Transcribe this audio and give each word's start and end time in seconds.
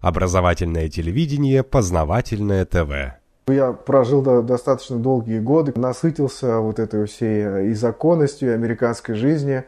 Образовательное 0.00 0.88
телевидение, 0.88 1.62
познавательное 1.62 2.64
ТВ. 2.64 3.18
Я 3.48 3.72
прожил 3.72 4.22
достаточно 4.42 4.96
долгие 4.96 5.40
годы, 5.40 5.72
насытился 5.74 6.58
вот 6.58 6.78
этой 6.78 7.06
всей 7.06 7.42
э, 7.42 7.66
и 7.68 7.74
законностью, 7.74 8.50
и 8.50 8.54
американской 8.54 9.14
жизни. 9.14 9.64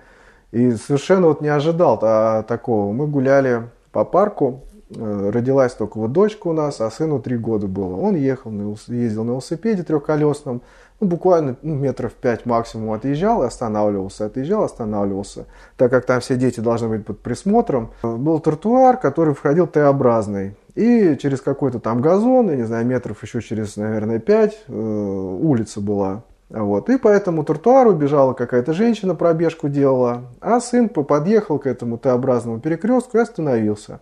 И 0.52 0.72
совершенно 0.72 1.28
вот 1.28 1.40
не 1.40 1.48
ожидал 1.48 1.98
а, 2.02 2.42
такого. 2.42 2.92
Мы 2.92 3.06
гуляли 3.06 3.68
по 3.92 4.04
парку, 4.04 4.64
родилась 4.96 5.74
только 5.74 5.98
вот 5.98 6.12
дочка 6.12 6.48
у 6.48 6.52
нас, 6.52 6.80
а 6.80 6.90
сыну 6.90 7.20
три 7.20 7.36
года 7.36 7.66
было. 7.66 7.96
Он 7.96 8.14
ехал, 8.14 8.52
ездил 8.88 9.24
на 9.24 9.30
велосипеде 9.30 9.82
трехколесном, 9.82 10.62
ну, 11.00 11.06
буквально 11.06 11.56
ну, 11.62 11.74
метров 11.76 12.12
пять 12.12 12.44
максимум 12.44 12.92
отъезжал 12.92 13.42
и 13.42 13.46
останавливался, 13.46 14.26
отъезжал, 14.26 14.64
останавливался. 14.64 15.46
Так 15.78 15.90
как 15.90 16.04
там 16.04 16.20
все 16.20 16.36
дети 16.36 16.60
должны 16.60 16.88
быть 16.88 17.06
под 17.06 17.20
присмотром. 17.20 17.90
Был 18.02 18.38
тротуар, 18.38 18.98
который 18.98 19.34
входил 19.34 19.66
Т-образный. 19.66 20.56
И 20.74 21.16
через 21.16 21.40
какой-то 21.40 21.80
там 21.80 22.02
газон, 22.02 22.50
я 22.50 22.56
не 22.56 22.64
знаю, 22.64 22.86
метров 22.86 23.22
еще 23.22 23.40
через, 23.40 23.76
наверное, 23.76 24.18
пять, 24.18 24.62
э, 24.68 24.72
улица 24.72 25.80
была. 25.80 26.22
Вот. 26.50 26.90
И 26.90 26.98
по 26.98 27.08
этому 27.08 27.44
тротуару 27.44 27.92
бежала 27.92 28.34
какая-то 28.34 28.72
женщина, 28.74 29.14
пробежку 29.14 29.68
делала, 29.68 30.24
а 30.40 30.60
сын 30.60 30.88
подъехал 30.88 31.58
к 31.58 31.66
этому 31.66 31.96
Т-образному 31.96 32.60
перекрестку 32.60 33.16
и 33.16 33.20
остановился. 33.20 34.00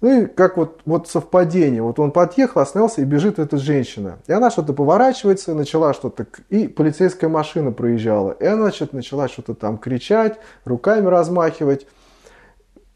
Ну 0.00 0.22
и 0.22 0.26
как 0.26 0.56
вот, 0.56 0.80
вот 0.84 1.08
совпадение, 1.08 1.82
вот 1.82 1.98
он 1.98 2.10
подъехал, 2.10 2.60
остановился 2.60 3.00
и 3.00 3.04
бежит 3.04 3.38
эта 3.38 3.56
женщина. 3.56 4.18
И 4.26 4.32
она 4.32 4.50
что-то 4.50 4.72
поворачивается, 4.72 5.54
начала 5.54 5.94
что-то, 5.94 6.26
и 6.50 6.68
полицейская 6.68 7.30
машина 7.30 7.72
проезжала. 7.72 8.32
И 8.32 8.44
она 8.44 8.62
значит, 8.62 8.92
начала 8.92 9.28
что-то 9.28 9.54
там 9.54 9.78
кричать, 9.78 10.38
руками 10.64 11.06
размахивать. 11.06 11.86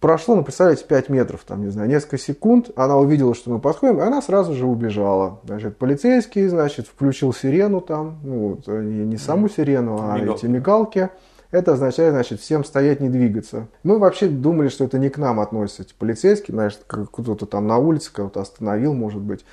Прошло, 0.01 0.37
ну, 0.37 0.45
представляете, 0.45 0.85
5 0.85 1.09
метров, 1.09 1.43
там, 1.45 1.63
не 1.65 1.71
знаю, 1.71 1.89
несколько 1.89 2.19
секунд, 2.19 2.71
она 2.77 2.97
увидела, 2.97 3.35
что 3.35 3.51
мы 3.51 3.59
подходим, 3.59 3.99
и 3.99 4.03
она 4.03 4.23
сразу 4.23 4.55
же 4.55 4.65
убежала. 4.65 5.41
Значит, 5.43 5.77
полицейский, 5.77 6.47
значит, 6.47 6.87
включил 6.87 7.33
сирену 7.33 7.81
там, 7.81 8.19
ну, 8.23 8.49
вот, 8.51 8.69
не, 8.69 9.05
не 9.05 9.17
саму 9.17 9.49
сирену, 9.49 9.99
а 10.01 10.17
Мигалки. 10.19 10.39
эти 10.39 10.47
мигалки. 10.47 11.11
Это 11.51 11.73
означает, 11.73 12.13
значит, 12.13 12.41
всем 12.41 12.63
стоять, 12.63 13.01
не 13.01 13.09
двигаться. 13.09 13.69
Мы 13.83 13.99
вообще 13.99 14.29
думали, 14.29 14.69
что 14.69 14.85
это 14.85 14.99
не 14.99 15.09
к 15.09 15.17
нам 15.17 15.41
относится. 15.41 15.83
Эти 15.83 15.95
полицейские, 15.99 16.55
значит, 16.55 16.81
кто-то 16.87 17.47
там 17.47 17.67
на 17.67 17.79
улице 17.79 18.13
кого-то 18.13 18.41
остановил, 18.41 18.93
может 18.93 19.23
быть. 19.23 19.45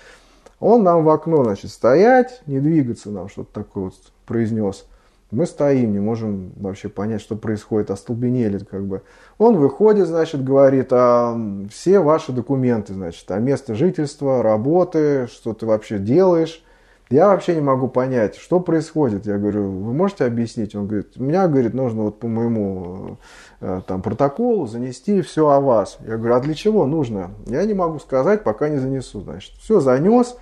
Он 0.59 0.83
нам 0.83 1.03
в 1.03 1.09
окно, 1.09 1.43
значит, 1.43 1.71
стоять, 1.71 2.41
не 2.47 2.59
двигаться 2.59 3.11
нам, 3.11 3.29
что-то 3.29 3.53
такое 3.53 3.85
вот 3.85 3.95
произнес. 4.25 4.85
Мы 5.31 5.45
стоим, 5.45 5.91
не 5.91 5.99
можем 5.99 6.51
вообще 6.55 6.87
понять, 6.87 7.21
что 7.21 7.35
происходит, 7.35 7.91
остолбенели 7.91 8.59
как 8.59 8.85
бы. 8.85 9.01
Он 9.37 9.57
выходит, 9.57 10.07
значит, 10.07 10.43
говорит, 10.43 10.89
а 10.91 11.37
все 11.69 11.99
ваши 11.99 12.31
документы, 12.31 12.93
значит, 12.93 13.29
а 13.31 13.39
место 13.39 13.73
жительства, 13.73 14.43
работы, 14.43 15.27
что 15.27 15.53
ты 15.53 15.65
вообще 15.65 15.97
делаешь. 15.97 16.63
Я 17.09 17.27
вообще 17.27 17.53
не 17.53 17.61
могу 17.61 17.87
понять, 17.87 18.35
что 18.35 18.59
происходит. 18.59 19.27
Я 19.27 19.37
говорю, 19.37 19.69
вы 19.69 19.93
можете 19.93 20.25
объяснить? 20.25 20.75
Он 20.75 20.87
говорит, 20.87 21.17
меня, 21.17 21.47
говорит, 21.47 21.75
нужно 21.75 22.03
вот 22.03 22.19
по 22.19 22.27
моему 22.27 23.17
э, 23.61 23.81
там, 23.85 24.01
протоколу 24.01 24.65
занести 24.65 25.21
все 25.21 25.47
о 25.49 25.59
вас. 25.59 25.99
Я 26.07 26.17
говорю, 26.17 26.35
а 26.35 26.39
для 26.39 26.55
чего 26.55 26.87
нужно? 26.87 27.31
Я 27.45 27.63
не 27.65 27.75
могу 27.75 27.99
сказать, 27.99 28.43
пока 28.43 28.69
не 28.69 28.77
занесу. 28.77 29.21
Значит, 29.21 29.53
все 29.59 29.79
занес. 29.79 30.35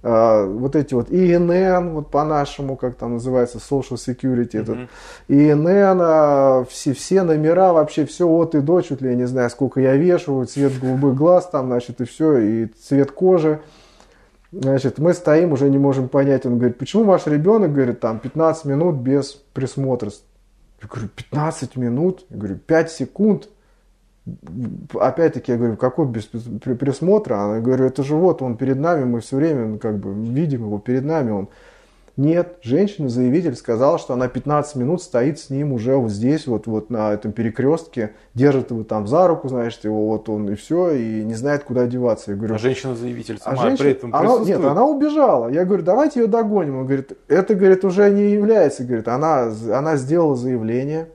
Uh, 0.00 0.46
вот 0.46 0.76
эти 0.76 0.94
вот 0.94 1.10
ИНН, 1.10 1.90
вот 1.90 2.12
по-нашему, 2.12 2.76
как 2.76 2.94
там 2.94 3.14
называется, 3.14 3.58
Social 3.58 3.96
Security, 3.96 4.52
mm-hmm. 4.52 4.60
этот 4.60 4.78
ИНН, 5.26 6.66
все, 6.70 6.92
все 6.92 7.24
номера, 7.24 7.72
вообще 7.72 8.06
все 8.06 8.28
от 8.28 8.54
и 8.54 8.60
до, 8.60 8.80
чуть 8.80 9.02
ли 9.02 9.08
я 9.08 9.16
не 9.16 9.26
знаю, 9.26 9.50
сколько 9.50 9.80
я 9.80 9.96
вешаю, 9.96 10.46
цвет 10.46 10.78
голубых 10.78 11.16
глаз 11.16 11.48
там, 11.50 11.66
значит, 11.66 12.00
и 12.00 12.04
все, 12.04 12.38
и 12.38 12.66
цвет 12.80 13.10
кожи. 13.10 13.60
Значит, 14.50 14.98
мы 14.98 15.12
стоим, 15.12 15.52
уже 15.52 15.68
не 15.68 15.78
можем 15.78 16.08
понять. 16.08 16.46
Он 16.46 16.58
говорит, 16.58 16.78
почему 16.78 17.04
ваш 17.04 17.26
ребенок, 17.26 17.72
говорит, 17.72 18.00
там 18.00 18.18
15 18.18 18.64
минут 18.64 18.96
без 18.96 19.32
присмотра? 19.32 20.10
Я 20.80 20.88
говорю, 20.88 21.08
15 21.08 21.76
минут? 21.76 22.24
Я 22.30 22.36
говорю, 22.36 22.56
5 22.56 22.90
секунд. 22.90 23.48
Опять-таки, 24.94 25.52
я 25.52 25.58
говорю, 25.58 25.76
какой 25.76 26.06
без 26.06 26.24
присмотра? 26.24 27.36
Она 27.36 27.60
говорю, 27.60 27.84
это 27.84 28.02
же 28.02 28.14
вот 28.14 28.42
он 28.42 28.56
перед 28.56 28.78
нами, 28.78 29.04
мы 29.04 29.20
все 29.20 29.36
время 29.36 29.66
ну, 29.66 29.78
как 29.78 29.98
бы 29.98 30.12
видим 30.12 30.64
его 30.64 30.78
перед 30.78 31.04
нами, 31.04 31.30
он 31.30 31.48
нет, 32.18 32.56
женщина-заявитель 32.62 33.54
сказала, 33.54 33.96
что 33.96 34.12
она 34.12 34.26
15 34.26 34.74
минут 34.74 35.00
стоит 35.00 35.38
с 35.38 35.50
ним 35.50 35.72
уже 35.72 35.94
вот 35.94 36.10
здесь, 36.10 36.48
вот, 36.48 36.66
вот 36.66 36.90
на 36.90 37.12
этом 37.12 37.30
перекрестке, 37.30 38.10
держит 38.34 38.72
его 38.72 38.82
там 38.82 39.06
за 39.06 39.28
руку, 39.28 39.46
знаешь, 39.48 39.78
его 39.84 40.08
вот 40.08 40.28
он 40.28 40.50
и 40.50 40.56
все, 40.56 40.90
и 40.90 41.22
не 41.22 41.34
знает, 41.34 41.62
куда 41.62 41.86
деваться. 41.86 42.32
Я 42.32 42.36
говорю, 42.36 42.56
а 42.56 42.58
женщина-заявитель 42.58 43.38
а 43.44 43.54
женщина, 43.54 43.76
при 43.76 43.90
этом 43.92 44.12
она, 44.12 44.38
Нет, 44.40 44.64
она 44.64 44.84
убежала. 44.84 45.48
Я 45.48 45.64
говорю, 45.64 45.84
давайте 45.84 46.18
ее 46.18 46.26
догоним. 46.26 46.78
Он 46.78 46.86
говорит, 46.86 47.12
это, 47.28 47.54
говорит, 47.54 47.84
уже 47.84 48.10
не 48.10 48.32
является, 48.32 48.82
говорит, 48.82 49.06
она, 49.06 49.52
она 49.72 49.96
сделала 49.96 50.34
заявление, 50.34 51.10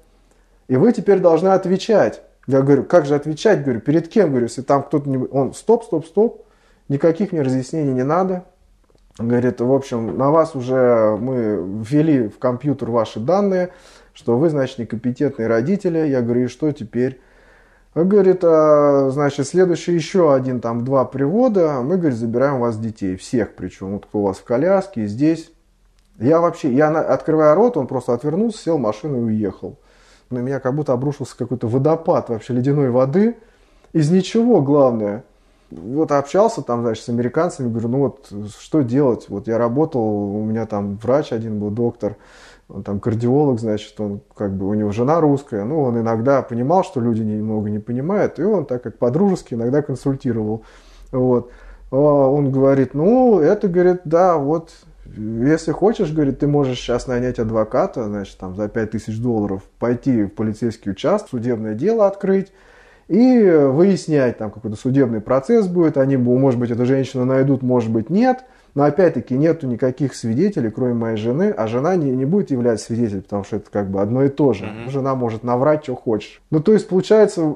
и 0.69 0.77
вы 0.77 0.93
теперь 0.93 1.19
должны 1.19 1.49
отвечать. 1.49 2.21
Я 2.47 2.61
говорю, 2.61 2.85
как 2.85 3.05
же 3.05 3.15
отвечать? 3.15 3.63
Говорю, 3.63 3.81
перед 3.81 4.07
кем? 4.07 4.29
Говорю, 4.29 4.45
если 4.45 4.61
там 4.61 4.83
кто-то 4.83 5.09
не... 5.09 5.17
Он, 5.17 5.53
стоп, 5.53 5.83
стоп, 5.83 6.05
стоп, 6.05 6.45
никаких 6.87 7.33
мне 7.33 7.41
разъяснений 7.41 7.91
не 7.91 8.03
надо 8.03 8.45
Говорит, 9.19 9.61
в 9.61 9.71
общем, 9.71 10.17
на 10.17 10.31
вас 10.31 10.55
уже 10.55 11.17
мы 11.19 11.83
ввели 11.83 12.27
в 12.29 12.39
компьютер 12.39 12.89
ваши 12.89 13.19
данные, 13.19 13.69
что 14.13 14.37
вы, 14.37 14.49
значит, 14.49 14.79
некомпетентные 14.79 15.47
родители. 15.47 15.99
Я 15.99 16.21
говорю, 16.21 16.45
и 16.45 16.47
что 16.47 16.71
теперь? 16.71 17.21
Он 17.93 18.09
говорит, 18.09 18.39
а, 18.43 19.09
значит, 19.11 19.47
следующий 19.47 19.93
еще 19.93 20.33
один, 20.33 20.61
там, 20.61 20.83
два 20.83 21.05
привода, 21.05 21.81
мы, 21.83 21.97
говорит, 21.97 22.17
забираем 22.17 22.55
у 22.55 22.59
вас 22.61 22.79
детей, 22.79 23.15
всех 23.15 23.53
причем, 23.53 23.93
вот 23.93 24.07
у 24.13 24.23
вас 24.23 24.37
в 24.37 24.43
коляске, 24.43 25.05
здесь. 25.05 25.51
Я 26.17 26.41
вообще, 26.41 26.73
я 26.73 26.89
открывая 26.89 27.53
рот, 27.53 27.77
он 27.77 27.85
просто 27.85 28.13
отвернулся, 28.13 28.57
сел 28.63 28.77
в 28.77 28.81
машину 28.81 29.19
и 29.19 29.33
уехал. 29.33 29.77
На 30.31 30.39
меня 30.39 30.59
как 30.59 30.73
будто 30.73 30.91
обрушился 30.91 31.37
какой-то 31.37 31.67
водопад 31.67 32.29
вообще 32.29 32.53
ледяной 32.53 32.89
воды. 32.89 33.35
Из 33.93 34.09
ничего, 34.09 34.61
главное– 34.61 35.23
вот 35.81 36.11
общался 36.11 36.61
там, 36.61 36.81
значит, 36.81 37.03
с 37.03 37.09
американцами, 37.09 37.69
говорю, 37.69 37.89
ну 37.89 37.99
вот 37.99 38.31
что 38.59 38.81
делать? 38.81 39.25
Вот 39.29 39.47
я 39.47 39.57
работал, 39.57 40.01
у 40.01 40.43
меня 40.43 40.65
там 40.65 40.97
врач 40.97 41.31
один 41.31 41.59
был, 41.59 41.69
доктор, 41.69 42.17
он 42.69 42.83
там 42.83 42.99
кардиолог, 42.99 43.59
значит, 43.59 43.99
он 43.99 44.21
как 44.35 44.55
бы, 44.55 44.67
у 44.67 44.73
него 44.73 44.91
жена 44.91 45.19
русская, 45.19 45.63
ну, 45.63 45.81
он 45.81 45.99
иногда 45.99 46.41
понимал, 46.41 46.83
что 46.83 46.99
люди 46.99 47.21
немного 47.21 47.69
не 47.69 47.79
понимают, 47.79 48.39
и 48.39 48.43
он 48.43 48.65
так 48.65 48.83
как 48.83 48.97
по-дружески 48.97 49.53
иногда 49.53 49.81
консультировал, 49.81 50.63
вот. 51.11 51.51
А 51.91 51.95
он 51.95 52.51
говорит, 52.51 52.93
ну, 52.93 53.39
это, 53.39 53.67
говорит, 53.67 54.01
да, 54.05 54.37
вот, 54.37 54.71
если 55.05 55.71
хочешь, 55.71 56.11
говорит, 56.11 56.39
ты 56.39 56.47
можешь 56.47 56.79
сейчас 56.79 57.07
нанять 57.07 57.37
адвоката, 57.37 58.05
значит, 58.05 58.37
там, 58.37 58.55
за 58.55 58.67
5000 58.67 59.19
долларов, 59.19 59.61
пойти 59.77 60.23
в 60.23 60.29
полицейский 60.29 60.91
участок, 60.91 61.29
судебное 61.29 61.75
дело 61.75 62.07
открыть, 62.07 62.51
и 63.07 63.49
выяснять, 63.49 64.37
там 64.37 64.51
какой-то 64.51 64.77
судебный 64.77 65.21
процесс 65.21 65.67
будет, 65.67 65.97
они, 65.97 66.17
может 66.17 66.59
быть, 66.59 66.71
эту 66.71 66.85
женщину 66.85 67.25
найдут, 67.25 67.61
может 67.61 67.91
быть, 67.91 68.09
нет, 68.09 68.45
но 68.75 68.83
опять-таки 68.83 69.35
нету 69.35 69.67
никаких 69.67 70.15
свидетелей, 70.15 70.71
кроме 70.71 70.93
моей 70.93 71.17
жены, 71.17 71.53
а 71.55 71.67
жена 71.67 71.95
не, 71.95 72.11
не 72.11 72.25
будет 72.25 72.51
являться 72.51 72.85
свидетелем, 72.85 73.21
потому 73.21 73.43
что 73.43 73.57
это 73.57 73.69
как 73.69 73.89
бы 73.89 74.01
одно 74.01 74.23
и 74.23 74.29
то 74.29 74.53
же. 74.53 74.65
Mm-hmm. 74.65 74.89
Жена 74.89 75.15
может 75.15 75.43
наврать, 75.43 75.83
что 75.83 75.95
хочешь. 75.95 76.41
Ну, 76.49 76.59
то 76.59 76.73
есть, 76.73 76.87
получается, 76.87 77.55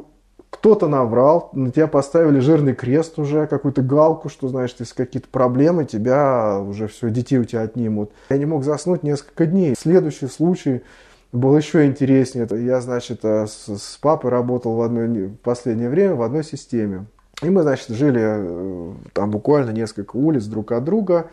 кто-то 0.49 0.87
наврал, 0.87 1.49
на 1.53 1.71
тебя 1.71 1.87
поставили 1.87 2.39
жирный 2.39 2.73
крест 2.73 3.19
уже, 3.19 3.47
какую-то 3.47 3.81
галку, 3.81 4.29
что, 4.29 4.47
знаешь, 4.47 4.75
если 4.77 4.93
какие-то 4.93 5.27
проблемы, 5.29 5.85
тебя 5.85 6.59
уже 6.59 6.87
все, 6.87 7.09
детей 7.09 7.37
у 7.37 7.43
тебя 7.43 7.61
отнимут. 7.61 8.11
Я 8.29 8.37
не 8.37 8.45
мог 8.45 8.63
заснуть 8.63 9.03
несколько 9.03 9.45
дней. 9.45 9.75
Следующий 9.77 10.27
случай, 10.27 10.83
было 11.31 11.57
еще 11.57 11.85
интереснее. 11.85 12.47
Я, 12.51 12.81
значит, 12.81 13.19
э, 13.23 13.47
с, 13.47 13.97
папой 14.01 14.31
работал 14.31 14.75
в, 14.75 14.81
одной, 14.81 15.27
в 15.27 15.35
последнее 15.37 15.89
время 15.89 16.15
в 16.15 16.21
одной 16.21 16.43
системе. 16.43 17.05
И 17.41 17.49
мы, 17.49 17.61
значит, 17.61 17.89
жили 17.89 18.21
э, 18.21 18.93
там 19.13 19.31
буквально 19.31 19.71
несколько 19.71 20.15
улиц 20.15 20.45
друг 20.45 20.71
от 20.71 20.83
друга. 20.83 21.29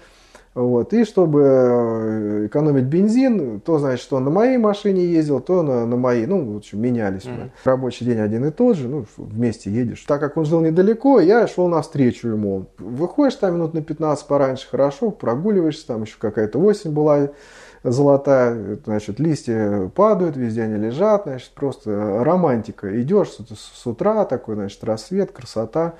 Вот. 0.54 0.92
И 0.92 1.04
чтобы 1.04 1.42
э, 1.42 2.46
экономить 2.46 2.84
бензин, 2.84 3.60
то, 3.60 3.78
значит, 3.78 4.12
он 4.12 4.24
на 4.24 4.30
моей 4.30 4.56
машине 4.56 5.04
ездил, 5.04 5.40
то 5.40 5.62
на, 5.62 5.84
на 5.84 5.96
моей. 5.96 6.26
Ну, 6.26 6.52
в 6.52 6.56
общем, 6.58 6.80
менялись 6.80 7.22
mm-hmm. 7.22 7.44
мы. 7.44 7.50
Рабочий 7.64 8.04
день 8.04 8.20
один 8.20 8.44
и 8.44 8.50
тот 8.50 8.76
же, 8.76 8.88
ну, 8.88 9.04
вместе 9.16 9.70
едешь. 9.70 10.04
Так 10.06 10.20
как 10.20 10.36
он 10.36 10.44
жил 10.44 10.60
недалеко, 10.60 11.18
я 11.18 11.46
шел 11.48 11.68
навстречу 11.68 12.28
ему. 12.28 12.66
Выходишь 12.78 13.36
там 13.36 13.54
минут 13.54 13.74
на 13.74 13.82
15 13.82 14.26
пораньше, 14.26 14.68
хорошо, 14.68 15.10
прогуливаешься, 15.10 15.88
там 15.88 16.02
еще 16.02 16.16
какая-то 16.18 16.58
осень 16.60 16.92
была 16.92 17.30
золотая, 17.84 18.78
значит, 18.84 19.20
листья 19.20 19.90
падают, 19.94 20.36
везде 20.36 20.62
они 20.62 20.76
лежат, 20.76 21.24
значит, 21.24 21.50
просто 21.54 22.24
романтика. 22.24 23.00
Идешь 23.00 23.28
с, 23.30 23.86
утра, 23.86 24.24
такой, 24.24 24.54
значит, 24.54 24.82
рассвет, 24.82 25.32
красота. 25.32 25.94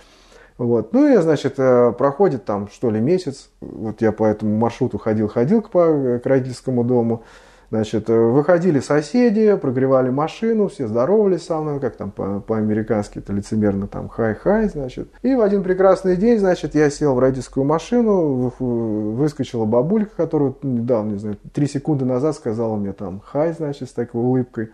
Вот. 0.57 0.93
Ну 0.93 1.13
и, 1.13 1.17
значит, 1.19 1.55
э, 1.59 1.93
проходит 1.93 2.45
там, 2.45 2.69
что 2.69 2.91
ли, 2.91 3.01
месяц. 3.01 3.51
Вот 3.61 4.01
я 4.01 4.13
по 4.13 4.25
этому 4.25 4.57
маршруту 4.57 4.99
ходил-ходил 4.99 5.63
к, 5.63 5.71
к 5.71 6.23
родительскому 6.25 6.85
дому. 6.85 7.25
Значит, 7.71 8.09
э, 8.11 8.17
выходили 8.17 8.81
соседи, 8.81 9.57
прогревали 9.57 10.11
машину, 10.11 10.69
все 10.69 10.87
здоровались 10.87 11.45
со 11.45 11.61
мной, 11.61 11.81
как 11.81 11.97
там 11.97 12.11
по- 12.11 12.41
по-американски 12.41 13.19
это 13.19 13.33
лицемерно 13.33 13.87
там 13.87 14.09
хай-хай, 14.09 14.69
значит. 14.69 15.09
И 15.23 15.35
в 15.35 15.41
один 15.41 15.63
прекрасный 15.63 16.17
день, 16.17 16.39
значит, 16.39 16.75
я 16.75 16.91
сел 16.91 17.15
в 17.15 17.19
родительскую 17.19 17.65
машину, 17.65 18.53
выскочила 18.59 19.65
бабулька, 19.65 20.15
которая 20.17 20.55
недавно, 20.63 21.13
не 21.13 21.19
знаю, 21.19 21.37
три 21.53 21.67
секунды 21.67 22.05
назад 22.05 22.37
сказала 22.37 22.77
мне 22.77 22.93
там 22.93 23.23
хай, 23.25 23.53
значит, 23.53 23.89
с 23.89 23.93
такой 23.93 24.21
улыбкой. 24.21 24.71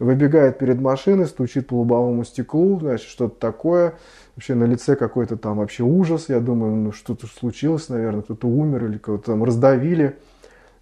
Выбегает 0.00 0.58
перед 0.58 0.80
машиной, 0.80 1.26
стучит 1.26 1.68
по 1.68 1.74
лобовому 1.74 2.24
стеклу, 2.24 2.80
значит, 2.80 3.08
что-то 3.08 3.38
такое. 3.38 3.94
Вообще 4.34 4.54
на 4.54 4.64
лице 4.64 4.96
какой-то 4.96 5.36
там 5.36 5.58
вообще 5.58 5.84
ужас. 5.84 6.28
Я 6.28 6.40
думаю, 6.40 6.74
ну 6.74 6.92
что-то 6.92 7.28
случилось, 7.28 7.88
наверное, 7.88 8.22
кто-то 8.22 8.48
умер 8.48 8.86
или 8.86 8.98
кого-то 8.98 9.26
там 9.26 9.44
раздавили. 9.44 10.16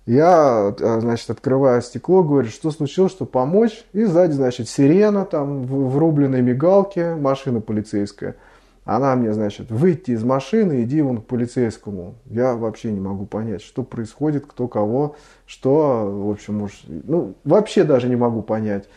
Я, 0.04 0.74
э, 0.78 1.00
значит, 1.00 1.30
открываю 1.30 1.80
стекло, 1.80 2.24
говорю, 2.24 2.48
что 2.48 2.70
случилось, 2.70 3.12
что 3.12 3.24
помочь. 3.24 3.84
И 3.92 4.04
сзади, 4.04 4.32
значит, 4.32 4.68
сирена, 4.68 5.24
там, 5.24 5.62
в 5.62 5.96
рубленной 5.96 6.42
мигалке, 6.42 7.14
машина 7.14 7.60
полицейская. 7.60 8.36
Она 8.84 9.14
мне, 9.14 9.32
значит, 9.32 9.70
выйти 9.70 10.10
из 10.10 10.24
машины, 10.24 10.82
иди 10.82 11.02
вон 11.02 11.20
к 11.20 11.26
полицейскому. 11.26 12.16
Я 12.26 12.56
вообще 12.56 12.90
не 12.90 12.98
могу 12.98 13.26
понять, 13.26 13.62
что 13.62 13.84
происходит, 13.84 14.44
кто 14.46 14.66
кого, 14.66 15.14
что, 15.46 16.10
в 16.10 16.30
общем, 16.30 16.62
уж, 16.62 16.82
ну, 16.88 17.34
вообще 17.44 17.84
даже 17.84 18.08
не 18.08 18.16
могу 18.16 18.42
понять. 18.42 18.88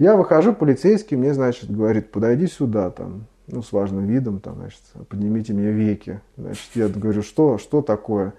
Я 0.00 0.16
выхожу, 0.16 0.52
полицейский 0.52 1.16
мне, 1.16 1.32
значит, 1.32 1.70
говорит, 1.70 2.10
подойди 2.10 2.48
сюда, 2.48 2.90
там, 2.90 3.26
ну, 3.46 3.62
с 3.62 3.70
важным 3.70 4.06
видом, 4.06 4.40
там, 4.40 4.56
значит, 4.56 4.80
поднимите 5.08 5.52
мне 5.52 5.70
веки. 5.70 6.20
Значит, 6.36 6.70
я 6.74 6.88
говорю, 6.88 7.22
что, 7.22 7.58
что 7.58 7.82
такое? 7.82 8.32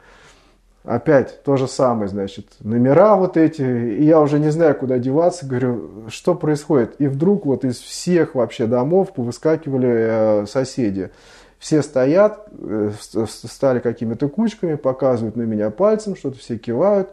Опять 0.84 1.44
то 1.44 1.58
же 1.58 1.68
самое, 1.68 2.08
значит, 2.08 2.48
номера 2.60 3.16
вот 3.16 3.38
эти, 3.38 3.62
и 3.62 4.04
я 4.04 4.20
уже 4.20 4.40
не 4.40 4.50
знаю, 4.50 4.76
куда 4.76 4.98
деваться, 4.98 5.46
говорю, 5.46 6.10
что 6.10 6.34
происходит. 6.34 6.96
И 6.98 7.06
вдруг 7.06 7.46
вот 7.46 7.64
из 7.64 7.78
всех 7.78 8.34
вообще 8.34 8.66
домов 8.66 9.14
повыскакивали 9.14 9.90
э, 9.90 10.46
соседи. 10.48 11.12
Все 11.60 11.84
стоят, 11.84 12.48
э, 12.58 12.92
стали 13.28 13.78
какими-то 13.78 14.28
кучками, 14.28 14.74
показывают 14.74 15.36
на 15.36 15.44
меня 15.44 15.70
пальцем, 15.70 16.16
что-то 16.16 16.40
все 16.40 16.58
кивают. 16.58 17.12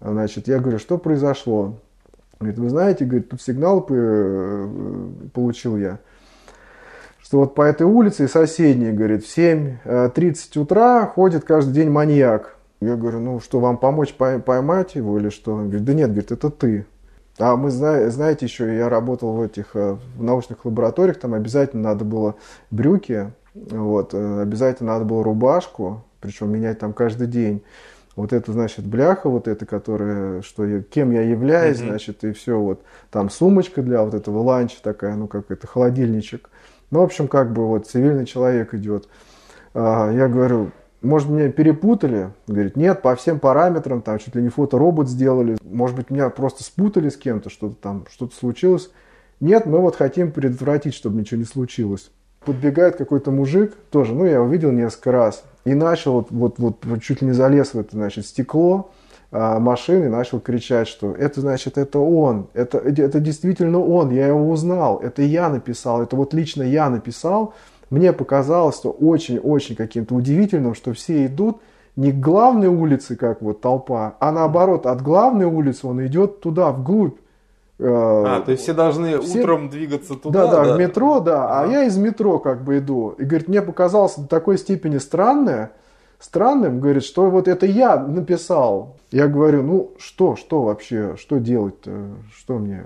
Значит, 0.00 0.48
я 0.48 0.58
говорю, 0.58 0.80
что 0.80 0.98
произошло? 0.98 1.74
Говорит, 2.40 2.58
вы 2.58 2.68
знаете, 2.68 3.04
говорит, 3.04 3.30
тут 3.30 3.40
сигнал 3.40 3.86
э, 3.88 4.68
получил 5.32 5.76
я 5.76 5.98
что 7.20 7.40
вот 7.40 7.54
по 7.54 7.60
этой 7.60 7.82
улице 7.82 8.24
и 8.24 8.26
соседней, 8.26 8.90
говорит, 8.90 9.22
в 9.22 9.36
7.30 9.36 10.58
утра 10.58 11.04
ходит 11.04 11.44
каждый 11.44 11.74
день 11.74 11.90
маньяк. 11.90 12.57
Я 12.80 12.96
говорю, 12.96 13.20
ну 13.20 13.40
что, 13.40 13.60
вам 13.60 13.76
помочь 13.76 14.14
поймать 14.14 14.94
его 14.94 15.18
или 15.18 15.30
что? 15.30 15.54
Он 15.54 15.64
говорит, 15.64 15.84
да 15.84 15.94
нет, 15.94 16.10
говорит, 16.10 16.30
это 16.32 16.50
ты. 16.50 16.86
А 17.38 17.56
мы, 17.56 17.70
знаете, 17.70 18.46
еще 18.46 18.76
я 18.76 18.88
работал 18.88 19.32
в 19.32 19.42
этих 19.42 19.74
э, 19.74 19.96
в 20.16 20.22
научных 20.22 20.64
лабораториях, 20.64 21.20
там 21.20 21.34
обязательно 21.34 21.90
надо 21.90 22.04
было 22.04 22.34
брюки, 22.70 23.32
вот, 23.54 24.12
э, 24.12 24.42
обязательно 24.42 24.94
надо 24.94 25.04
было 25.04 25.22
рубашку, 25.22 26.04
причем 26.20 26.50
менять 26.50 26.80
там 26.80 26.92
каждый 26.92 27.28
день. 27.28 27.62
Вот 28.16 28.32
это, 28.32 28.50
значит, 28.52 28.84
бляха 28.84 29.28
вот 29.28 29.46
эта, 29.46 29.64
которая, 29.64 30.42
что 30.42 30.66
я, 30.66 30.82
кем 30.82 31.12
я 31.12 31.22
являюсь, 31.22 31.78
mm-hmm. 31.78 31.88
значит, 31.88 32.24
и 32.24 32.32
все, 32.32 32.58
вот. 32.58 32.82
Там 33.12 33.30
сумочка 33.30 33.80
для 33.82 34.02
вот 34.02 34.14
этого 34.14 34.40
ланча 34.40 34.78
такая, 34.82 35.14
ну, 35.14 35.28
как 35.28 35.52
это, 35.52 35.68
холодильничек. 35.68 36.50
Ну, 36.90 36.98
в 36.98 37.02
общем, 37.04 37.28
как 37.28 37.52
бы 37.52 37.68
вот 37.68 37.86
цивильный 37.86 38.26
человек 38.26 38.74
идет. 38.74 39.08
А, 39.74 40.10
я 40.10 40.26
говорю, 40.26 40.72
может, 41.00 41.28
меня 41.28 41.50
перепутали? 41.50 42.30
Говорит, 42.46 42.76
нет, 42.76 43.02
по 43.02 43.14
всем 43.14 43.38
параметрам, 43.38 44.02
там 44.02 44.18
чуть 44.18 44.34
ли 44.34 44.42
не 44.42 44.48
фоторобот 44.48 45.08
сделали. 45.08 45.56
Может 45.62 45.96
быть, 45.96 46.10
меня 46.10 46.28
просто 46.30 46.64
спутали 46.64 47.08
с 47.08 47.16
кем-то, 47.16 47.50
что-то 47.50 47.76
там, 47.80 48.04
что-то 48.10 48.34
случилось. 48.34 48.90
Нет, 49.40 49.66
мы 49.66 49.78
вот 49.78 49.94
хотим 49.94 50.32
предотвратить, 50.32 50.94
чтобы 50.94 51.20
ничего 51.20 51.38
не 51.38 51.46
случилось. 51.46 52.10
Подбегает 52.44 52.96
какой-то 52.96 53.30
мужик, 53.30 53.74
тоже, 53.90 54.14
ну, 54.14 54.24
я 54.24 54.42
увидел 54.42 54.72
несколько 54.72 55.12
раз, 55.12 55.44
и 55.64 55.74
начал 55.74 56.14
вот, 56.14 56.58
вот, 56.58 56.84
вот, 56.84 57.02
чуть 57.02 57.20
ли 57.20 57.28
не 57.28 57.34
залез 57.34 57.74
в 57.74 57.78
это, 57.78 57.90
значит, 57.92 58.26
стекло 58.26 58.90
а, 59.30 59.58
машины, 59.60 60.08
начал 60.08 60.40
кричать, 60.40 60.88
что 60.88 61.12
это, 61.12 61.40
значит, 61.40 61.78
это 61.78 61.98
он, 61.98 62.48
это, 62.54 62.78
это 62.78 63.20
действительно 63.20 63.80
он, 63.80 64.10
я 64.10 64.28
его 64.28 64.50
узнал, 64.50 64.98
это 64.98 65.22
я 65.22 65.48
написал, 65.48 66.02
это 66.02 66.16
вот 66.16 66.32
лично 66.32 66.62
я 66.62 66.88
написал, 66.88 67.54
мне 67.90 68.12
показалось, 68.12 68.76
что 68.76 68.90
очень-очень 68.90 69.76
каким-то 69.76 70.14
удивительным, 70.14 70.74
что 70.74 70.92
все 70.92 71.26
идут 71.26 71.60
не 71.96 72.12
к 72.12 72.20
главной 72.20 72.68
улице, 72.68 73.16
как 73.16 73.42
вот 73.42 73.60
толпа, 73.60 74.14
а 74.20 74.30
наоборот, 74.30 74.86
от 74.86 75.02
главной 75.02 75.46
улицы 75.46 75.86
он 75.86 76.06
идет 76.06 76.40
туда, 76.40 76.70
вглубь. 76.70 77.18
Э, 77.80 77.84
а, 77.88 78.40
то 78.40 78.52
есть 78.52 78.62
все 78.62 78.72
должны 78.72 79.20
все... 79.20 79.40
утром 79.40 79.68
двигаться 79.68 80.14
туда? 80.14 80.46
Да, 80.46 80.50
да, 80.50 80.64
да, 80.64 80.74
в 80.74 80.78
метро, 80.78 81.20
да. 81.20 81.48
А, 81.48 81.64
а 81.64 81.66
я 81.66 81.84
из 81.84 81.96
метро 81.96 82.38
как 82.38 82.62
бы 82.62 82.78
иду. 82.78 83.14
И 83.18 83.24
говорит, 83.24 83.48
мне 83.48 83.62
показалось 83.62 84.14
до 84.16 84.28
такой 84.28 84.58
степени 84.58 84.98
странное, 84.98 85.72
странным, 86.18 86.80
говорит, 86.80 87.04
что 87.04 87.30
вот 87.30 87.48
это 87.48 87.66
я 87.66 87.96
написал. 87.96 88.96
Я 89.10 89.26
говорю, 89.26 89.62
ну 89.62 89.90
что, 89.98 90.36
что 90.36 90.62
вообще, 90.62 91.16
что 91.16 91.38
делать-то, 91.38 91.90
что 92.32 92.58
мне 92.58 92.84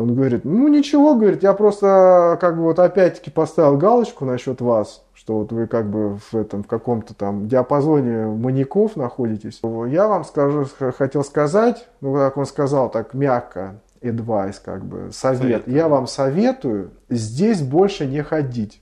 он 0.00 0.14
говорит, 0.14 0.44
ну 0.44 0.68
ничего, 0.68 1.14
говорит, 1.14 1.42
я 1.42 1.52
просто 1.52 2.38
как 2.40 2.56
бы 2.56 2.62
вот 2.62 2.78
опять-таки 2.78 3.30
поставил 3.30 3.76
галочку 3.76 4.24
насчет 4.24 4.62
вас, 4.62 5.04
что 5.12 5.40
вот 5.40 5.52
вы 5.52 5.66
как 5.66 5.90
бы 5.90 6.16
в 6.16 6.34
этом 6.34 6.62
в 6.62 6.66
каком-то 6.66 7.12
там 7.12 7.48
диапазоне 7.48 8.24
маньяков 8.24 8.96
находитесь. 8.96 9.60
Я 9.88 10.08
вам 10.08 10.24
скажу, 10.24 10.66
хотел 10.96 11.22
сказать, 11.22 11.86
ну 12.00 12.14
как 12.14 12.38
он 12.38 12.46
сказал 12.46 12.90
так 12.90 13.12
мягко, 13.12 13.80
advice 14.00 14.56
как 14.64 14.86
бы, 14.86 15.10
совет. 15.12 15.40
совет. 15.64 15.68
Я 15.68 15.88
вам 15.88 16.06
советую 16.06 16.92
здесь 17.10 17.60
больше 17.60 18.06
не 18.06 18.22
ходить. 18.22 18.80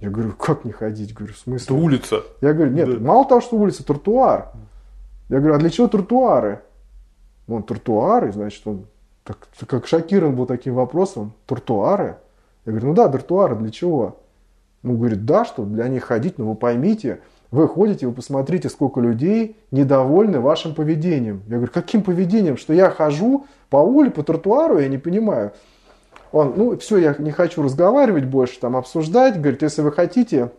Я 0.00 0.10
говорю, 0.10 0.32
как 0.32 0.64
не 0.64 0.72
ходить? 0.72 1.14
Говорю, 1.14 1.34
в 1.34 1.38
смысле? 1.38 1.76
Это 1.76 1.84
улица. 1.84 2.22
Я 2.40 2.52
говорю, 2.52 2.72
нет, 2.72 2.88
да. 2.88 3.06
мало 3.06 3.24
того, 3.26 3.40
что 3.40 3.56
улица, 3.56 3.84
тротуар. 3.84 4.50
Я 5.28 5.38
говорю, 5.38 5.54
а 5.54 5.58
для 5.58 5.70
чего 5.70 5.86
тротуары? 5.86 6.62
Он 7.46 7.62
тротуары, 7.62 8.32
значит, 8.32 8.66
он 8.66 8.86
так, 9.26 9.48
как 9.66 9.86
шокирован 9.88 10.36
был 10.36 10.46
таким 10.46 10.74
вопросом, 10.74 11.32
тротуары? 11.46 12.16
Я 12.64 12.72
говорю, 12.72 12.88
ну 12.88 12.94
да, 12.94 13.08
тротуары, 13.08 13.56
для 13.56 13.70
чего? 13.70 14.18
Ну, 14.82 14.96
говорит, 14.96 15.24
да, 15.24 15.44
что 15.44 15.64
для 15.64 15.88
них 15.88 16.04
ходить, 16.04 16.38
но 16.38 16.48
вы 16.48 16.54
поймите, 16.54 17.20
вы 17.50 17.66
ходите, 17.66 18.06
вы 18.06 18.12
посмотрите, 18.12 18.68
сколько 18.68 19.00
людей 19.00 19.56
недовольны 19.72 20.38
вашим 20.38 20.74
поведением. 20.74 21.42
Я 21.48 21.56
говорю, 21.56 21.72
каким 21.72 22.02
поведением? 22.02 22.56
Что 22.56 22.72
я 22.72 22.88
хожу 22.90 23.46
по 23.68 23.78
улице, 23.78 24.14
по 24.14 24.22
тротуару, 24.22 24.78
я 24.78 24.88
не 24.88 24.98
понимаю. 24.98 25.52
Он, 26.30 26.52
ну, 26.56 26.78
все, 26.78 26.98
я 26.98 27.16
не 27.18 27.32
хочу 27.32 27.62
разговаривать 27.62 28.26
больше, 28.26 28.60
там, 28.60 28.76
обсуждать. 28.76 29.40
Говорит, 29.40 29.62
если 29.62 29.82
вы 29.82 29.90
хотите, 29.90 30.50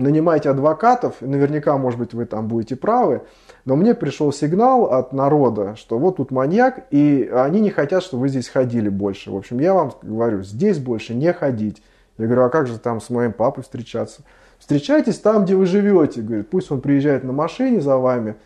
нанимайте 0.00 0.50
адвокатов, 0.50 1.16
наверняка, 1.20 1.76
может 1.78 1.98
быть, 1.98 2.14
вы 2.14 2.26
там 2.26 2.48
будете 2.48 2.76
правы, 2.76 3.22
но 3.64 3.76
мне 3.76 3.94
пришел 3.94 4.32
сигнал 4.32 4.86
от 4.86 5.12
народа, 5.12 5.76
что 5.76 5.98
вот 5.98 6.16
тут 6.16 6.30
маньяк, 6.30 6.86
и 6.90 7.30
они 7.32 7.60
не 7.60 7.70
хотят, 7.70 8.02
чтобы 8.02 8.22
вы 8.22 8.28
здесь 8.28 8.48
ходили 8.48 8.88
больше. 8.88 9.30
В 9.30 9.36
общем, 9.36 9.60
я 9.60 9.74
вам 9.74 9.92
говорю, 10.02 10.42
здесь 10.42 10.78
больше 10.78 11.14
не 11.14 11.32
ходить. 11.32 11.82
Я 12.18 12.26
говорю, 12.26 12.44
а 12.44 12.48
как 12.50 12.66
же 12.66 12.78
там 12.78 13.00
с 13.00 13.10
моим 13.10 13.32
папой 13.32 13.62
встречаться? 13.62 14.22
Встречайтесь 14.58 15.18
там, 15.18 15.44
где 15.44 15.56
вы 15.56 15.66
живете. 15.66 16.20
Говорит, 16.20 16.50
пусть 16.50 16.70
он 16.70 16.80
приезжает 16.80 17.24
на 17.24 17.32
машине 17.32 17.80
за 17.80 17.96
вами. 17.96 18.36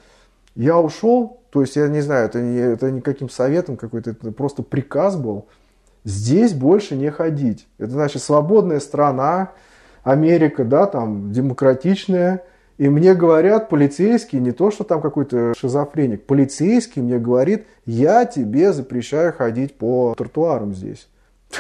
Я 0.55 0.79
ушел, 0.79 1.41
то 1.51 1.61
есть 1.61 1.75
я 1.77 1.89
не 1.89 2.01
знаю, 2.01 2.27
это 2.27 2.41
не, 2.41 2.59
это 2.59 2.91
никаким 2.91 3.29
советом 3.29 3.77
какой-то, 3.77 4.11
это 4.11 4.31
просто 4.31 4.63
приказ 4.63 5.17
был. 5.17 5.47
Здесь 6.05 6.53
больше 6.53 6.97
не 6.97 7.11
ходить. 7.11 7.67
Это 7.79 7.93
значит 7.93 8.23
свободная 8.23 8.79
страна, 8.79 9.53
Америка, 10.05 10.65
да, 10.65 10.87
там 10.87 11.33
демократичная, 11.33 12.45
и 12.77 12.89
мне 12.89 13.15
говорят, 13.15 13.69
полицейский, 13.69 14.39
не 14.39 14.53
то, 14.53 14.71
что 14.71 14.85
там 14.85 15.01
какой-то 15.01 15.55
шизофреник, 15.57 16.25
полицейский 16.27 17.03
мне 17.03 17.19
говорит, 17.19 17.67
я 17.87 18.27
тебе 18.27 18.73
запрещаю 18.73 19.33
ходить 19.33 19.77
по 19.79 20.15
тротуарам 20.17 20.75
здесь. 20.75 21.09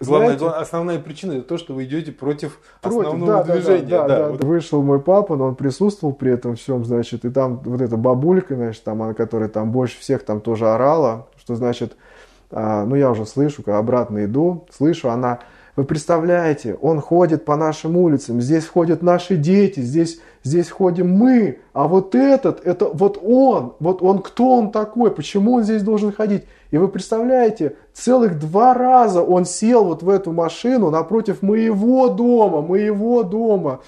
Главная, 0.00 0.36
Знаете, 0.36 0.56
основная 0.58 0.98
причина 0.98 1.32
это 1.34 1.42
то, 1.42 1.56
что 1.56 1.72
вы 1.72 1.84
идете 1.84 2.12
против, 2.12 2.58
против 2.82 2.98
основного 2.98 3.44
да, 3.44 3.54
движения. 3.54 3.88
Да, 3.88 4.02
да, 4.02 4.08
да, 4.08 4.18
да. 4.18 4.30
Вот. 4.32 4.44
Вышел 4.44 4.82
мой 4.82 5.00
папа, 5.00 5.36
но 5.36 5.46
он 5.46 5.54
присутствовал 5.54 6.12
при 6.12 6.32
этом 6.32 6.56
всем, 6.56 6.84
значит, 6.84 7.24
и 7.24 7.30
там 7.30 7.60
вот 7.64 7.80
эта 7.80 7.96
бабулька, 7.96 8.56
значит, 8.56 8.82
там, 8.82 9.02
она, 9.02 9.14
которая 9.14 9.48
там 9.48 9.70
больше 9.70 9.98
всех 10.00 10.24
там 10.24 10.40
тоже 10.40 10.68
орала, 10.68 11.28
что 11.38 11.54
значит, 11.54 11.96
а, 12.50 12.84
ну 12.84 12.96
я 12.96 13.10
уже 13.10 13.24
слышу, 13.24 13.62
когда 13.62 13.78
обратно 13.78 14.24
иду, 14.24 14.66
слышу, 14.70 15.10
она 15.10 15.38
вы 15.76 15.84
представляете, 15.84 16.76
он 16.80 17.00
ходит 17.00 17.44
по 17.44 17.56
нашим 17.56 17.96
улицам, 17.96 18.40
здесь 18.40 18.66
ходят 18.66 19.02
наши 19.02 19.36
дети, 19.36 19.80
здесь, 19.80 20.20
здесь 20.44 20.70
ходим 20.70 21.10
мы, 21.10 21.58
а 21.72 21.88
вот 21.88 22.14
этот, 22.14 22.64
это 22.64 22.86
вот 22.86 23.18
он, 23.20 23.74
вот 23.80 24.00
он, 24.00 24.22
кто 24.22 24.52
он 24.52 24.70
такой, 24.70 25.10
почему 25.10 25.54
он 25.54 25.64
здесь 25.64 25.82
должен 25.82 26.12
ходить? 26.12 26.44
И 26.70 26.78
вы 26.78 26.86
представляете, 26.86 27.76
целых 27.92 28.38
два 28.38 28.72
раза 28.74 29.22
он 29.22 29.44
сел 29.44 29.84
вот 29.84 30.04
в 30.04 30.08
эту 30.08 30.32
машину 30.32 30.90
напротив 30.90 31.42
моего 31.42 32.08
дома, 32.08 32.62
моего 32.62 33.24
дома. 33.24 33.80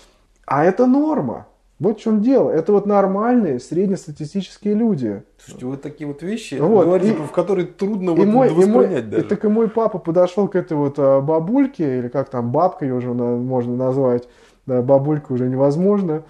А 0.45 0.65
это 0.65 0.87
норма. 0.87 1.47
Вот 1.79 1.99
в 1.99 2.03
чем 2.03 2.23
дело. 2.23 2.51
Это 2.51 2.73
вот 2.73 2.87
нормальные 2.87 3.61
среднестатистические 3.61 4.75
люди. 4.75 5.23
Слушайте, 5.39 5.67
вот 5.67 5.83
такие 5.83 6.07
вот 6.07 6.23
вещи, 6.23 6.55
вот. 6.55 6.87
говорите, 6.87 7.13
и, 7.13 7.17
в 7.17 7.31
которые 7.31 7.67
трудно 7.67 8.13
и 8.13 8.15
вот 8.15 8.27
мой, 8.27 8.49
воспринять 8.49 8.69
и 8.69 8.73
мой, 8.73 9.03
даже. 9.03 9.25
И 9.25 9.29
так 9.29 9.45
и 9.45 9.49
мой 9.49 9.69
папа 9.69 9.99
подошел 9.99 10.49
к 10.49 10.57
этой 10.57 10.77
вот 10.77 10.95
а, 10.99 11.21
бабульке, 11.21 11.99
или 11.99 12.09
как 12.09 12.31
там, 12.31 12.51
бабка 12.51 12.87
ее 12.87 12.95
уже 12.95 13.13
можно 13.13 13.77
назвать, 13.77 14.27
да, 14.65 14.81
бабулька 14.81 15.33
уже 15.33 15.49
невозможно, 15.49 16.23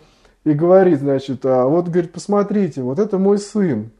и 0.45 0.53
говорит, 0.53 0.99
значит, 0.99 1.47
а, 1.47 1.67
вот, 1.67 1.88
говорит, 1.88 2.12
посмотрите, 2.12 2.83
вот 2.83 2.99
это 2.99 3.17
мой 3.17 3.38
сын, 3.38 3.93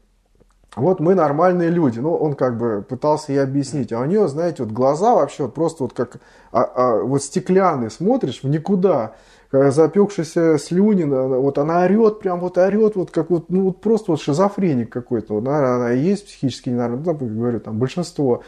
вот 0.77 0.99
мы 0.99 1.15
нормальные 1.15 1.69
люди. 1.69 1.99
Ну, 1.99 2.13
он 2.13 2.35
как 2.35 2.57
бы 2.57 2.85
пытался 2.87 3.31
ей 3.31 3.41
объяснить. 3.41 3.91
А 3.91 3.99
у 3.99 4.05
нее, 4.05 4.27
знаете, 4.27 4.63
вот 4.63 4.71
глаза 4.71 5.15
вообще 5.15 5.47
просто 5.47 5.83
вот 5.83 5.93
как 5.93 6.17
а, 6.51 6.63
а, 6.63 7.01
вот 7.01 7.23
стеклянные, 7.23 7.89
смотришь 7.89 8.43
в 8.43 8.47
никуда. 8.47 9.13
Запекшаяся 9.51 10.57
слюнина, 10.57 11.27
вот 11.27 11.57
она 11.57 11.83
орет, 11.83 12.19
прям 12.19 12.41
вот 12.41 12.57
орет, 12.57 12.95
вот 12.95 13.11
как 13.11 13.29
вот, 13.29 13.49
ну 13.49 13.63
вот 13.63 13.79
просто 13.79 14.11
вот 14.11 14.21
шизофреник 14.21 14.91
какой-то. 14.91 15.35
Вот, 15.35 15.47
она 15.47 15.91
есть 15.91 16.27
психически 16.27 16.69
там, 16.69 17.01
говорю, 17.01 17.59
там 17.61 17.79
большинство. 17.79 18.43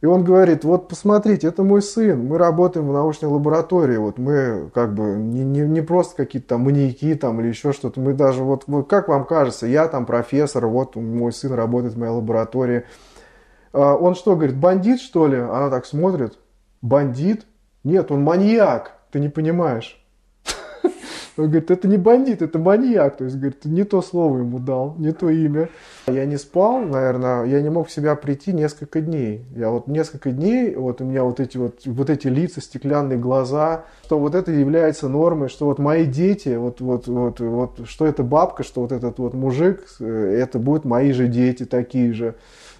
И 0.00 0.06
он 0.06 0.24
говорит, 0.24 0.64
вот 0.64 0.88
посмотрите, 0.88 1.46
это 1.46 1.62
мой 1.62 1.80
сын, 1.80 2.26
мы 2.26 2.36
работаем 2.36 2.88
в 2.88 2.92
научной 2.92 3.26
лаборатории, 3.26 3.96
вот 3.96 4.18
мы 4.18 4.68
как 4.74 4.94
бы 4.94 5.14
не, 5.14 5.44
не, 5.44 5.60
не 5.60 5.80
просто 5.80 6.16
какие-то 6.16 6.48
там 6.48 6.62
маньяки 6.62 7.14
там 7.14 7.40
или 7.40 7.48
еще 7.48 7.72
что-то, 7.72 8.00
мы 8.00 8.12
даже 8.12 8.42
вот, 8.42 8.64
вот 8.66 8.88
как 8.88 9.06
вам 9.06 9.24
кажется, 9.24 9.68
я 9.68 9.86
там 9.86 10.04
профессор, 10.04 10.66
вот 10.66 10.96
мой 10.96 11.32
сын 11.32 11.52
работает 11.52 11.94
в 11.94 11.98
моей 11.98 12.10
лаборатории. 12.10 12.84
А 13.72 13.94
он 13.94 14.16
что, 14.16 14.34
говорит, 14.34 14.56
бандит 14.56 15.00
что 15.00 15.28
ли? 15.28 15.38
Она 15.38 15.70
так 15.70 15.86
смотрит, 15.86 16.36
бандит? 16.80 17.46
Нет, 17.84 18.10
он 18.10 18.22
маньяк, 18.22 18.98
ты 19.12 19.20
не 19.20 19.28
понимаешь. 19.28 20.01
Он 21.36 21.46
говорит, 21.46 21.70
это 21.70 21.88
не 21.88 21.96
бандит, 21.96 22.42
это 22.42 22.58
маньяк. 22.58 23.16
То 23.16 23.24
есть, 23.24 23.36
говорит, 23.36 23.64
не 23.64 23.84
то 23.84 24.02
слово 24.02 24.38
ему 24.38 24.58
дал, 24.58 24.94
не 24.98 25.12
то 25.12 25.30
имя. 25.30 25.70
Я 26.06 26.26
не 26.26 26.36
спал, 26.36 26.80
наверное, 26.80 27.44
я 27.44 27.62
не 27.62 27.70
мог 27.70 27.88
в 27.88 27.92
себя 27.92 28.14
прийти 28.16 28.52
несколько 28.52 29.00
дней. 29.00 29.44
Я 29.56 29.70
вот 29.70 29.86
несколько 29.86 30.30
дней, 30.30 30.74
вот 30.74 31.00
у 31.00 31.04
меня 31.04 31.24
вот 31.24 31.40
эти 31.40 31.56
вот, 31.56 31.86
вот 31.86 32.10
эти 32.10 32.28
лица, 32.28 32.60
стеклянные 32.60 33.18
глаза, 33.18 33.84
что 34.04 34.18
вот 34.18 34.34
это 34.34 34.52
является 34.52 35.08
нормой, 35.08 35.48
что 35.48 35.66
вот 35.66 35.78
мои 35.78 36.04
дети, 36.04 36.50
вот, 36.50 36.80
вот, 36.80 37.06
вот, 37.06 37.40
вот, 37.40 37.80
что 37.86 38.06
это 38.06 38.22
бабка, 38.22 38.62
что 38.62 38.82
вот 38.82 38.92
этот 38.92 39.18
вот 39.18 39.32
мужик, 39.32 39.86
э, 40.00 40.36
это 40.38 40.58
будут 40.58 40.84
мои 40.84 41.12
же 41.12 41.28
дети 41.28 41.64
такие 41.64 42.12
же. 42.12 42.34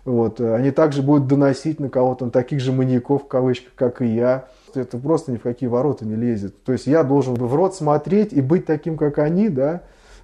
Вот, 0.04 0.40
они 0.40 0.72
также 0.72 1.00
будут 1.00 1.28
доносить 1.28 1.80
на 1.80 1.88
кого-то, 1.88 2.28
таких 2.28 2.60
же 2.60 2.72
маньяков, 2.72 3.22
в 3.22 3.28
кавычках, 3.28 3.72
как 3.76 4.02
и 4.02 4.06
я 4.06 4.48
это 4.76 4.98
просто 4.98 5.32
ни 5.32 5.36
в 5.36 5.42
какие 5.42 5.68
ворота 5.68 6.04
не 6.04 6.16
лезет. 6.16 6.62
То 6.64 6.72
есть 6.72 6.86
я 6.86 7.02
должен 7.02 7.34
в 7.34 7.54
рот 7.54 7.74
смотреть 7.74 8.32
и 8.32 8.40
быть 8.40 8.66
таким, 8.66 8.96
как 8.96 9.18
они, 9.18 9.48
да. 9.48 9.82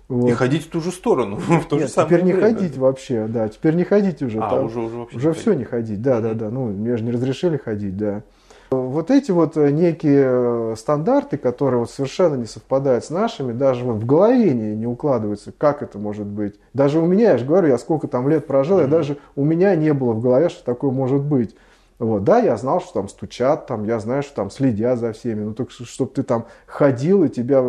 Вот. 0.09 0.31
И 0.31 0.33
ходить 0.33 0.65
в 0.65 0.71
ту 0.71 0.81
же 0.81 0.91
сторону. 0.91 1.37
В 1.39 1.67
то 1.67 1.77
Нет, 1.77 1.89
же 1.89 1.95
теперь 1.95 2.23
не 2.23 2.33
время. 2.33 2.55
ходить 2.55 2.79
вообще, 2.79 3.27
да. 3.29 3.49
Теперь 3.49 3.75
не 3.75 3.85
ходить 3.85 4.23
уже. 4.23 4.39
А, 4.39 4.49
там, 4.49 4.65
уже, 4.65 4.81
уже 4.81 4.97
вообще 4.97 5.17
Уже 5.17 5.29
не 5.29 5.35
все 5.35 5.53
не 5.53 5.65
ходить, 5.65 6.01
да, 6.01 6.21
да, 6.21 6.33
да. 6.33 6.49
Ну, 6.49 6.69
мне 6.69 6.97
же 6.97 7.05
не 7.05 7.11
разрешили 7.11 7.59
ходить, 7.59 7.97
да. 7.97 8.23
Вот 8.71 9.11
эти 9.11 9.31
вот 9.31 9.57
э, 9.57 9.71
некие 9.71 10.25
э, 10.27 10.75
стандарты, 10.77 11.39
которые 11.39 11.81
вот 11.81 11.91
совершенно 11.91 12.35
не 12.35 12.45
совпадают 12.45 13.05
с 13.05 13.11
нашими, 13.11 13.53
даже 13.53 13.85
вот 13.85 13.97
в 13.97 14.05
голове 14.05 14.53
не, 14.53 14.77
не 14.77 14.87
укладываются, 14.87 15.53
как 15.57 15.83
это 15.83 15.99
может 15.99 16.27
быть. 16.27 16.57
Даже 16.75 16.99
у 17.01 17.07
меня, 17.07 17.33
я 17.33 17.39
же 17.39 17.47
говорю, 17.47 17.69
я 17.69 17.79
сколько 17.79 18.09
там 18.09 18.29
лет 18.29 18.47
прожил, 18.47 18.79
mm-hmm. 18.79 18.83
я 18.83 18.89
даже 18.89 19.17
у 19.37 19.45
меня 19.45 19.75
не 19.75 19.95
было 19.95 20.13
в 20.13 20.21
голове, 20.21 20.51
что 20.51 20.65
такое 20.65 20.91
может 20.91 21.23
быть. 21.23 21.55
Вот, 21.99 22.23
да, 22.23 22.39
я 22.39 22.57
знал, 22.57 22.81
что 22.81 22.95
там 22.95 23.09
стучат, 23.09 23.67
там, 23.67 23.85
я 23.85 23.99
знаю, 23.99 24.23
что 24.23 24.35
там 24.37 24.51
следят 24.51 24.99
за 24.99 25.13
всеми, 25.13 25.43
ну 25.43 25.55
только 25.55 25.73
чтобы 25.73 26.13
ты 26.13 26.23
там 26.23 26.47
ходил 26.67 27.25
и 27.25 27.29
тебя, 27.29 27.65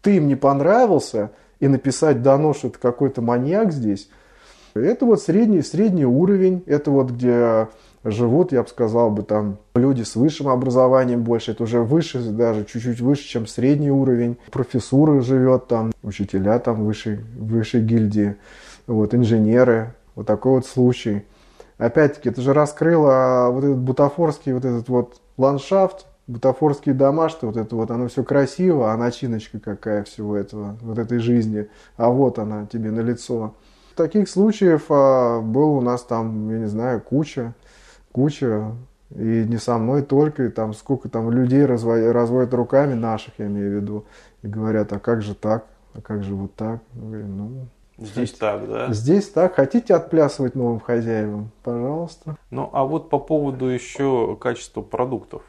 ты 0.00 0.16
им 0.16 0.28
не 0.28 0.36
понравился, 0.36 1.32
и 1.58 1.66
написать 1.66 2.22
донос, 2.22 2.58
что 2.58 2.68
это 2.68 2.78
какой-то 2.78 3.20
маньяк 3.20 3.72
здесь, 3.72 4.08
это 4.74 5.06
вот 5.06 5.20
средний, 5.20 5.62
средний 5.62 6.04
уровень, 6.04 6.62
это 6.66 6.92
вот 6.92 7.10
где 7.10 7.66
живут, 8.04 8.52
я 8.52 8.62
бы 8.62 8.68
сказал 8.68 9.10
бы, 9.10 9.24
там 9.24 9.58
люди 9.74 10.02
с 10.02 10.14
высшим 10.14 10.48
образованием 10.48 11.24
больше, 11.24 11.50
это 11.50 11.64
уже 11.64 11.80
выше, 11.80 12.20
даже 12.20 12.64
чуть-чуть 12.64 13.00
выше, 13.00 13.24
чем 13.24 13.48
средний 13.48 13.90
уровень. 13.90 14.38
Профессура 14.52 15.20
живет 15.20 15.66
там, 15.66 15.92
учителя 16.04 16.60
там 16.60 16.84
высшей, 16.84 17.18
высшей 17.36 17.82
гильдии, 17.82 18.36
вот, 18.86 19.14
инженеры, 19.14 19.94
вот 20.14 20.26
такой 20.26 20.52
вот 20.52 20.66
случай 20.66 21.24
опять-таки, 21.78 22.28
это 22.28 22.42
же 22.42 22.52
раскрыло 22.52 23.48
вот 23.50 23.64
этот 23.64 23.78
бутафорский 23.78 24.52
вот 24.52 24.64
этот 24.64 24.88
вот 24.88 25.20
ландшафт, 25.36 26.06
бутафорские 26.26 26.94
дома, 26.94 27.28
что 27.28 27.46
вот 27.46 27.56
это 27.56 27.74
вот, 27.74 27.90
оно 27.90 28.08
все 28.08 28.22
красиво, 28.22 28.92
а 28.92 28.96
начиночка 28.96 29.58
какая 29.58 30.04
всего 30.04 30.36
этого, 30.36 30.76
вот 30.82 30.98
этой 30.98 31.18
жизни, 31.18 31.68
а 31.96 32.10
вот 32.10 32.38
она 32.38 32.66
тебе 32.66 32.90
на 32.90 33.00
лицо. 33.00 33.54
Таких 33.96 34.28
случаев 34.28 34.84
а, 34.90 35.40
было 35.40 35.70
у 35.70 35.80
нас 35.80 36.02
там, 36.02 36.50
я 36.50 36.58
не 36.58 36.68
знаю, 36.68 37.00
куча, 37.00 37.54
куча, 38.12 38.72
и 39.10 39.44
не 39.48 39.56
со 39.56 39.78
мной 39.78 40.02
только, 40.02 40.44
и 40.44 40.48
там 40.50 40.74
сколько 40.74 41.08
там 41.08 41.30
людей 41.30 41.64
разводят, 41.64 42.12
разводят 42.12 42.52
руками 42.52 42.92
наших, 42.92 43.34
я 43.38 43.46
имею 43.46 43.70
в 43.70 43.82
виду, 43.82 44.04
и 44.42 44.48
говорят, 44.48 44.92
а 44.92 44.98
как 44.98 45.22
же 45.22 45.34
так, 45.34 45.64
а 45.94 46.02
как 46.02 46.22
же 46.22 46.34
вот 46.34 46.54
так? 46.54 46.80
ну, 46.94 47.66
Здесь 47.98 48.32
так, 48.32 48.68
да? 48.68 48.92
Здесь 48.92 49.28
так. 49.28 49.56
Хотите 49.56 49.94
отплясывать 49.94 50.54
новым 50.54 50.80
хозяевам? 50.80 51.50
Пожалуйста. 51.64 52.36
Ну, 52.50 52.70
а 52.72 52.84
вот 52.84 53.10
по 53.10 53.18
поводу 53.18 53.66
еще 53.66 54.36
качества 54.40 54.82
продуктов. 54.82 55.42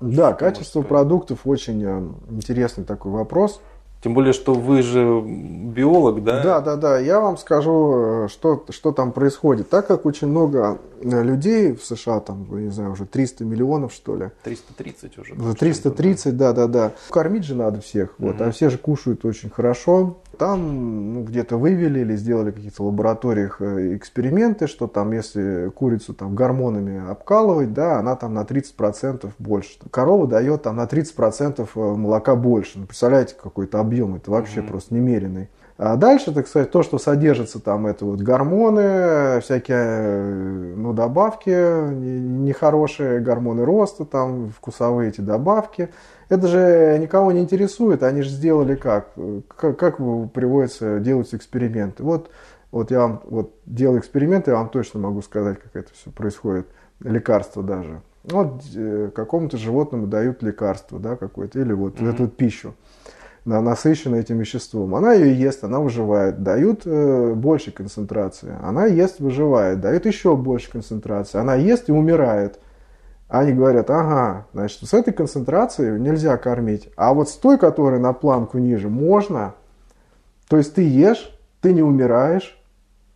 Да, 0.00 0.34
качество 0.34 0.82
продуктов 0.82 1.40
очень 1.44 1.82
э, 1.82 2.08
интересный 2.30 2.84
такой 2.84 3.12
вопрос. 3.12 3.60
Тем 4.02 4.14
более, 4.14 4.34
что 4.34 4.54
вы 4.54 4.82
же 4.82 5.20
биолог, 5.20 6.22
да? 6.22 6.42
Да, 6.42 6.60
да, 6.60 6.76
да. 6.76 6.98
Я 6.98 7.18
вам 7.18 7.38
скажу, 7.38 8.26
э, 8.26 8.28
что, 8.28 8.64
что 8.68 8.92
там 8.92 9.10
происходит. 9.10 9.70
Так 9.70 9.86
как 9.86 10.04
очень 10.04 10.28
много 10.28 10.78
э, 11.00 11.22
людей 11.22 11.72
в 11.72 11.82
США, 11.82 12.20
там, 12.20 12.46
не 12.62 12.70
знаю, 12.70 12.92
уже 12.92 13.06
300 13.06 13.44
миллионов, 13.44 13.92
что 13.92 14.14
ли. 14.16 14.30
330 14.44 15.18
уже. 15.18 15.34
330, 15.34 16.36
да, 16.36 16.52
да, 16.52 16.66
да. 16.66 16.92
Кормить 17.08 17.44
же 17.44 17.54
надо 17.54 17.80
всех. 17.80 18.14
Угу. 18.18 18.28
Вот, 18.28 18.40
а 18.40 18.50
все 18.50 18.68
же 18.68 18.78
кушают 18.78 19.24
очень 19.24 19.50
хорошо. 19.50 20.18
Там 20.38 21.14
ну, 21.14 21.22
где-то 21.24 21.56
вывели 21.56 22.00
или 22.00 22.16
сделали 22.16 22.50
в 22.50 22.54
каких-то 22.54 22.84
лабораториях 22.84 23.60
э, 23.60 23.96
эксперименты, 23.96 24.66
что 24.66 24.86
там, 24.86 25.12
если 25.12 25.70
курицу 25.74 26.14
там 26.14 26.34
гормонами 26.34 27.10
обкалывать, 27.10 27.72
да, 27.72 27.98
она 27.98 28.16
там 28.16 28.34
на 28.34 28.42
30% 28.42 29.30
больше. 29.38 29.78
Корова 29.90 30.26
дает 30.26 30.62
там 30.62 30.76
на 30.76 30.84
30% 30.84 31.68
э, 31.74 31.78
молока 31.78 32.36
больше. 32.36 32.78
Ну, 32.78 32.86
представляете, 32.86 33.34
какой-то 33.40 33.80
объем, 33.80 34.16
это 34.16 34.30
вообще 34.30 34.60
mm-hmm. 34.60 34.68
просто 34.68 34.94
немеренный. 34.94 35.48
А 35.78 35.96
дальше, 35.96 36.32
так 36.32 36.48
сказать, 36.48 36.70
то, 36.70 36.82
что 36.82 36.98
содержится 36.98 37.60
там, 37.60 37.86
это 37.86 38.06
вот 38.06 38.20
гормоны, 38.20 39.40
всякие, 39.42 39.76
э, 39.78 40.74
ну, 40.76 40.94
добавки 40.94 41.50
нехорошие, 41.90 43.20
гормоны 43.20 43.64
роста, 43.64 44.06
там, 44.06 44.50
вкусовые 44.50 45.10
эти 45.10 45.20
добавки– 45.20 45.90
это 46.28 46.48
же 46.48 46.98
никого 47.00 47.30
не 47.30 47.40
интересует, 47.40 48.02
они 48.02 48.22
же 48.22 48.30
сделали 48.30 48.74
как? 48.74 49.12
Как, 49.56 49.78
как 49.78 49.96
приводится, 50.32 50.98
делаются 50.98 51.36
эксперименты? 51.36 52.02
Вот, 52.02 52.30
вот 52.72 52.90
я 52.90 53.00
вам 53.00 53.22
вот 53.24 53.54
делаю 53.64 54.00
эксперименты, 54.00 54.50
я 54.50 54.56
вам 54.56 54.68
точно 54.68 54.98
могу 54.98 55.22
сказать, 55.22 55.58
как 55.60 55.76
это 55.76 55.92
все 55.94 56.10
происходит. 56.10 56.66
Лекарства 57.00 57.62
даже. 57.62 58.00
Вот 58.24 58.62
э, 58.74 59.10
какому-то 59.14 59.56
животному 59.56 60.06
дают 60.06 60.42
лекарство, 60.42 60.98
да, 60.98 61.14
какое-то, 61.14 61.60
или 61.60 61.72
вот 61.72 62.00
mm-hmm. 62.00 62.14
эту 62.14 62.26
пищу 62.26 62.74
на, 63.46 63.62
насыщенную 63.62 64.20
этим 64.20 64.38
веществом. 64.38 64.94
Она 64.94 65.14
ее 65.14 65.38
ест, 65.38 65.64
она 65.64 65.80
выживает. 65.80 66.42
Дают 66.42 66.82
э, 66.84 67.32
больше 67.34 67.70
концентрации. 67.70 68.54
Она 68.62 68.86
ест, 68.86 69.20
выживает. 69.20 69.80
Дают 69.80 70.04
еще 70.04 70.36
больше 70.36 70.70
концентрации. 70.70 71.38
Она 71.38 71.54
ест 71.54 71.88
и 71.88 71.92
умирает. 71.92 72.58
Они 73.28 73.52
говорят, 73.52 73.90
ага, 73.90 74.46
значит, 74.52 74.88
с 74.88 74.94
этой 74.94 75.12
концентрацией 75.12 75.98
нельзя 75.98 76.36
кормить, 76.36 76.88
а 76.96 77.12
вот 77.12 77.28
с 77.28 77.32
той, 77.32 77.58
которая 77.58 77.98
на 77.98 78.12
планку 78.12 78.58
ниже, 78.58 78.88
можно. 78.88 79.54
То 80.48 80.56
есть 80.58 80.74
ты 80.74 80.88
ешь, 80.88 81.36
ты 81.60 81.72
не 81.72 81.82
умираешь, 81.82 82.56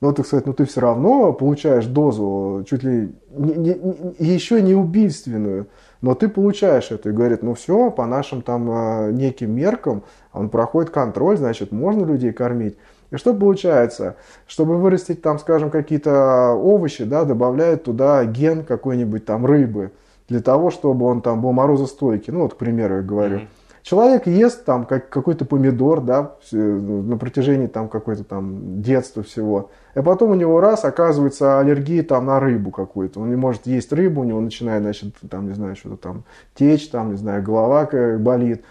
но, 0.01 0.13
так 0.13 0.27
сказать, 0.27 0.47
ну 0.47 0.53
ты 0.53 0.65
все 0.65 0.81
равно 0.81 1.33
получаешь 1.33 1.87
дозу 1.87 2.65
чуть 2.69 2.83
ли 2.83 3.13
не, 3.31 3.55
не, 3.55 3.75
не, 4.19 4.27
еще 4.27 4.61
не 4.63 4.75
убийственную, 4.75 5.69
но 6.01 6.15
ты 6.15 6.29
получаешь 6.29 6.91
это 6.91 7.11
и 7.11 7.13
говорит, 7.13 7.43
ну 7.43 7.55
все, 7.55 7.91
по 7.91 8.07
нашим 8.07 8.43
там 8.43 8.71
а, 8.71 9.11
неким 9.11 9.53
меркам 9.53 10.03
он 10.33 10.49
проходит 10.49 10.91
контроль, 10.91 11.37
значит, 11.37 11.73
можно 11.73 12.05
людей 12.05 12.33
кормить. 12.33 12.77
И 13.11 13.17
что 13.17 13.35
получается? 13.35 14.17
Чтобы 14.47 14.77
вырастить 14.77 15.21
там, 15.21 15.39
скажем, 15.39 15.71
какие-то 15.71 16.53
овощи, 16.53 17.05
да, 17.05 17.25
добавляют 17.25 17.85
туда 17.85 18.25
ген 18.25 18.65
какой-нибудь 18.65 19.25
там 19.25 19.45
рыбы, 19.45 19.93
для 20.29 20.41
того, 20.41 20.71
чтобы 20.71 21.07
он 21.07 21.21
там 21.21 21.43
был 21.43 21.53
морозостойкий. 21.53 22.33
Ну 22.33 22.43
вот, 22.43 22.55
к 22.55 22.57
примеру, 22.57 22.97
я 22.97 23.03
говорю. 23.03 23.39
Mm-hmm. 23.39 23.49
Человек 23.83 24.27
ест 24.27 24.65
там 24.65 24.85
как, 24.85 25.09
какой-то 25.09 25.45
помидор, 25.45 26.01
да, 26.01 26.37
на 26.53 27.17
протяжении 27.17 27.67
там 27.67 27.89
какой-то 27.89 28.25
там 28.25 28.83
детства 28.83 29.23
всего. 29.23 29.71
И 29.95 30.01
потом 30.01 30.31
у 30.31 30.35
него 30.35 30.61
раз 30.61 30.85
оказывается 30.85 31.59
аллергия 31.59 32.03
там 32.03 32.27
на 32.27 32.41
рыбу 32.41 32.71
какую-то. 32.71 33.21
Он 33.21 33.31
не 33.31 33.37
может 33.37 33.67
есть 33.67 33.93
рыбу, 33.93 34.21
у 34.21 34.25
него 34.25 34.41
начинает, 34.41 34.83
значит, 34.83 35.15
там, 35.31 35.49
не 35.49 35.55
знаю, 35.55 35.77
что-то 35.77 35.97
там 35.97 36.25
течь, 36.55 36.89
там, 36.91 37.13
не 37.13 37.17
знаю, 37.17 37.43
голова 37.43 37.89
болит. 38.19 38.63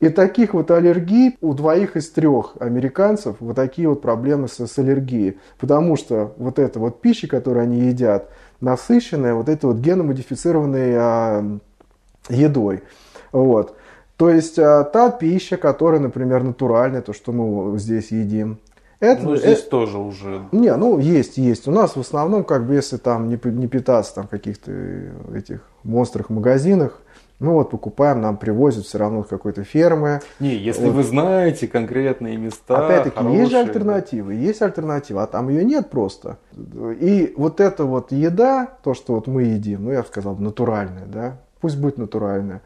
И 0.00 0.10
таких 0.10 0.54
вот 0.54 0.70
аллергий 0.70 1.36
у 1.40 1.54
двоих 1.54 1.96
из 1.96 2.08
трех 2.10 2.54
американцев 2.60 3.36
вот 3.40 3.56
такие 3.56 3.88
вот 3.88 4.00
проблемы 4.00 4.46
с, 4.46 4.64
с 4.64 4.78
аллергией. 4.78 5.38
Потому 5.58 5.96
что 5.96 6.34
вот 6.38 6.60
эта 6.60 6.78
вот 6.78 7.00
пища, 7.00 7.26
которую 7.26 7.64
они 7.64 7.80
едят, 7.80 8.30
насыщенная 8.60 9.34
вот 9.34 9.48
этой 9.48 9.66
вот 9.66 9.78
геномодифицированной 9.78 10.94
а, 10.96 11.58
едой. 12.28 12.82
Вот. 13.32 13.74
То 14.18 14.30
есть 14.30 14.58
а, 14.58 14.82
та 14.82 15.10
пища, 15.10 15.56
которая, 15.56 16.00
например, 16.00 16.42
натуральная, 16.42 17.02
то, 17.02 17.12
что 17.12 17.32
мы 17.32 17.78
здесь 17.78 18.10
едим, 18.10 18.58
это, 18.98 19.22
ну, 19.22 19.36
здесь 19.36 19.60
это, 19.60 19.70
тоже 19.70 19.96
уже. 19.98 20.42
Не, 20.50 20.74
ну 20.74 20.98
есть, 20.98 21.38
есть. 21.38 21.68
У 21.68 21.70
нас 21.70 21.94
в 21.94 22.00
основном, 22.00 22.42
как 22.42 22.66
бы, 22.66 22.74
если 22.74 22.96
там 22.96 23.28
не, 23.28 23.38
не 23.44 23.68
питаться 23.68 24.16
там 24.16 24.26
каких-то 24.26 24.72
этих 25.32 25.60
монстрах 25.84 26.30
магазинах, 26.30 27.00
ну 27.38 27.52
вот 27.52 27.70
покупаем, 27.70 28.20
нам 28.20 28.36
привозят 28.36 28.86
все 28.86 28.98
равно 28.98 29.22
с 29.22 29.28
какой-то 29.28 29.62
фермы. 29.62 30.20
Не, 30.40 30.56
если 30.56 30.86
вот. 30.86 30.94
вы 30.94 31.04
знаете 31.04 31.68
конкретные 31.68 32.36
места. 32.36 32.84
Опять-таки, 32.84 33.16
хорошие, 33.16 33.38
есть 33.38 33.52
же 33.52 33.58
альтернативы, 33.58 34.34
да. 34.34 34.40
есть 34.40 34.62
альтернатива, 34.62 35.22
а 35.22 35.26
там 35.28 35.48
ее 35.48 35.64
нет 35.64 35.90
просто. 35.90 36.38
И 36.56 37.34
вот 37.36 37.60
эта 37.60 37.84
вот 37.84 38.10
еда, 38.10 38.66
то, 38.82 38.94
что 38.94 39.14
вот 39.14 39.28
мы 39.28 39.44
едим, 39.44 39.84
ну 39.84 39.92
я 39.92 40.02
бы 40.02 40.08
сказал, 40.08 40.34
натуральная, 40.34 41.06
да, 41.06 41.38
пусть 41.60 41.78
будет 41.78 41.98
натуральная, 41.98 42.62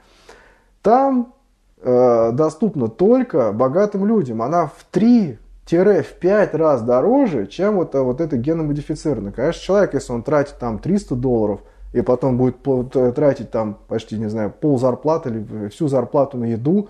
там 0.81 1.35
э, 1.83 2.31
доступна 2.33 2.89
только 2.89 3.53
богатым 3.53 4.07
людям. 4.07 4.43
Она 4.43 4.67
в 4.67 4.85
3 4.91 5.39
в 5.71 6.13
5 6.21 6.55
раз 6.55 6.83
дороже, 6.83 7.47
чем 7.47 7.77
вот, 7.77 7.95
вот 7.95 8.21
это 8.21 8.37
геномодифицированное. 8.37 9.33
Конечно, 9.33 9.63
человек, 9.63 9.95
если 9.95 10.13
он 10.13 10.23
тратит 10.23 10.59
там 10.59 10.79
300 10.79 11.15
долларов– 11.15 11.61
и 11.93 12.01
потом 12.01 12.39
будет 12.39 12.57
тратить 13.15 13.51
там 13.51 13.79
почти, 13.89 14.19
не 14.19 14.29
знаю, 14.29 14.51
пол 14.51 14.79
зарплаты 14.79 15.29
или 15.31 15.69
всю 15.69 15.89
зарплату 15.89 16.39
на 16.39 16.45
еду, 16.45 16.89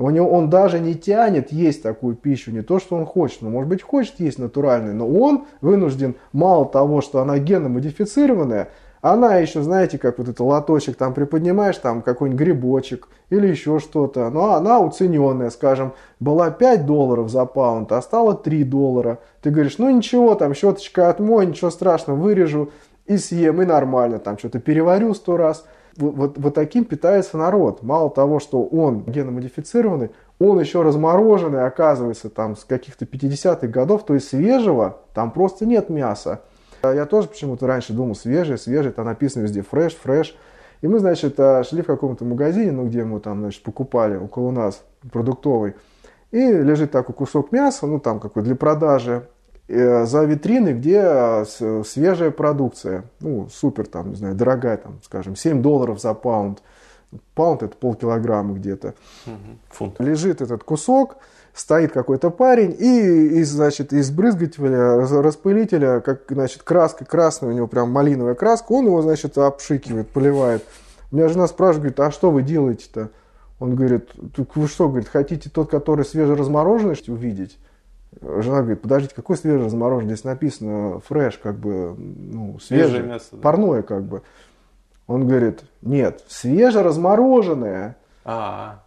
у 0.00 0.10
него, 0.10 0.30
он 0.30 0.48
даже 0.48 0.78
не 0.78 0.94
тянет 0.94 1.50
есть 1.50 1.82
такую 1.82 2.14
пищу, 2.14 2.52
не 2.52 2.62
то, 2.62 2.78
что 2.78 2.94
он 2.94 3.04
хочет, 3.04 3.42
но, 3.42 3.50
может 3.50 3.68
быть, 3.68 3.82
хочет 3.82 4.20
есть 4.20 4.38
натуральную, 4.38 4.94
но 4.94 5.08
он 5.08 5.46
вынужден, 5.60 6.14
мало 6.32 6.66
того, 6.66 7.00
что 7.00 7.20
она 7.20 7.38
геномодифицированная, 7.38 8.68
она 9.00 9.36
еще, 9.36 9.62
знаете, 9.62 9.98
как 9.98 10.18
вот 10.18 10.28
это 10.28 10.42
лоточек 10.42 10.96
там 10.96 11.14
приподнимаешь, 11.14 11.76
там 11.76 12.02
какой-нибудь 12.02 12.40
грибочек 12.40 13.08
или 13.30 13.46
еще 13.46 13.78
что-то, 13.78 14.30
но 14.30 14.54
она 14.54 14.80
уцененная, 14.80 15.50
скажем, 15.50 15.92
была 16.20 16.50
5 16.50 16.86
долларов 16.86 17.30
за 17.30 17.44
паунд, 17.44 17.92
а 17.92 18.02
стала 18.02 18.34
3 18.34 18.64
доллара. 18.64 19.18
Ты 19.42 19.50
говоришь, 19.50 19.78
ну 19.78 19.90
ничего, 19.90 20.34
там 20.34 20.54
щеточка 20.54 21.10
отмой, 21.10 21.46
ничего 21.46 21.70
страшного, 21.70 22.18
вырежу, 22.18 22.70
и 23.06 23.16
съем, 23.16 23.62
и 23.62 23.64
нормально, 23.64 24.18
там 24.18 24.38
что-то 24.38 24.60
переварю 24.60 25.14
сто 25.14 25.36
раз. 25.36 25.64
Вот, 25.96 26.14
вот, 26.14 26.38
вот 26.38 26.54
таким 26.54 26.84
питается 26.84 27.36
народ. 27.36 27.82
Мало 27.82 28.10
того, 28.10 28.38
что 28.38 28.62
он 28.62 29.02
геномодифицированный, 29.04 30.10
он 30.38 30.60
еще 30.60 30.82
размороженный, 30.82 31.66
оказывается, 31.66 32.28
там 32.30 32.56
с 32.56 32.64
каких-то 32.64 33.04
50-х 33.04 33.66
годов, 33.66 34.04
то 34.04 34.14
есть 34.14 34.28
свежего 34.28 34.98
там 35.14 35.32
просто 35.32 35.66
нет 35.66 35.88
мяса. 35.88 36.42
Я 36.82 37.06
тоже 37.06 37.28
почему-то 37.28 37.66
раньше 37.66 37.92
думал 37.92 38.14
свежее, 38.14 38.58
свежее, 38.58 38.92
там 38.92 39.06
написано 39.06 39.42
везде 39.42 39.62
фреш, 39.62 39.94
фреш. 39.94 40.36
И 40.80 40.86
мы, 40.86 41.00
значит, 41.00 41.34
э, 41.38 41.64
шли 41.64 41.82
в 41.82 41.86
каком-то 41.86 42.24
магазине, 42.24 42.70
ну, 42.70 42.86
где 42.86 43.04
мы 43.04 43.20
там, 43.20 43.40
значит, 43.40 43.62
покупали 43.62 44.16
около 44.16 44.50
нас 44.50 44.84
продуктовый. 45.10 45.74
И 46.30 46.38
лежит 46.38 46.92
такой 46.92 47.14
кусок 47.14 47.52
мяса, 47.52 47.86
ну, 47.86 47.98
там 47.98 48.20
какой 48.20 48.42
для 48.42 48.54
продажи. 48.54 49.26
Э, 49.68 50.06
за 50.06 50.24
витриной, 50.24 50.72
где 50.72 51.02
э, 51.02 51.44
свежая 51.84 52.30
продукция, 52.30 53.04
ну, 53.20 53.48
супер, 53.50 53.86
там, 53.86 54.10
не 54.10 54.16
знаю, 54.16 54.34
дорогая, 54.34 54.78
там, 54.78 54.98
скажем, 55.02 55.36
7 55.36 55.60
долларов 55.60 56.00
за 56.00 56.14
паунд. 56.14 56.62
Паунд 57.34 57.62
это 57.62 57.76
полкилограмма 57.76 58.54
где-то. 58.54 58.94
Фунт. 59.68 60.00
Лежит 60.00 60.40
этот 60.40 60.64
кусок, 60.64 61.16
стоит 61.58 61.92
какой-то 61.92 62.30
парень 62.30 62.74
и, 62.78 63.38
и 63.38 63.42
значит, 63.42 63.92
из 63.92 64.10
брызгателя, 64.10 65.06
распылителя, 65.22 66.00
как, 66.00 66.22
значит, 66.28 66.62
краска 66.62 67.04
красная, 67.04 67.50
у 67.50 67.52
него 67.52 67.66
прям 67.66 67.90
малиновая 67.90 68.34
краска, 68.34 68.72
он 68.72 68.86
его, 68.86 69.02
значит, 69.02 69.36
обшикивает, 69.36 70.08
поливает. 70.08 70.64
У 71.10 71.16
меня 71.16 71.28
жена 71.28 71.48
спрашивает, 71.48 71.96
говорит, 71.96 72.00
а 72.00 72.10
что 72.12 72.30
вы 72.30 72.42
делаете-то? 72.42 73.10
Он 73.58 73.74
говорит, 73.74 74.10
вы 74.54 74.68
что, 74.68 74.88
говорит, 74.88 75.08
хотите 75.08 75.50
тот, 75.50 75.68
который 75.68 76.04
свежеразмороженный, 76.04 76.96
увидеть? 77.08 77.58
Жена 78.20 78.60
говорит, 78.60 78.80
подождите, 78.80 79.14
какой 79.14 79.36
свежий 79.36 79.64
размороженный? 79.64 80.14
Здесь 80.14 80.24
написано 80.24 81.00
фреш, 81.00 81.38
как 81.38 81.56
бы, 81.56 81.94
ну, 81.96 82.58
свежее, 82.60 82.88
свежее 82.88 83.08
мясо, 83.08 83.26
да? 83.32 83.38
парное, 83.38 83.82
как 83.82 84.04
бы. 84.04 84.22
Он 85.08 85.26
говорит, 85.26 85.62
нет, 85.82 86.22
свежеразмороженное. 86.28 87.96
А, 88.24 88.84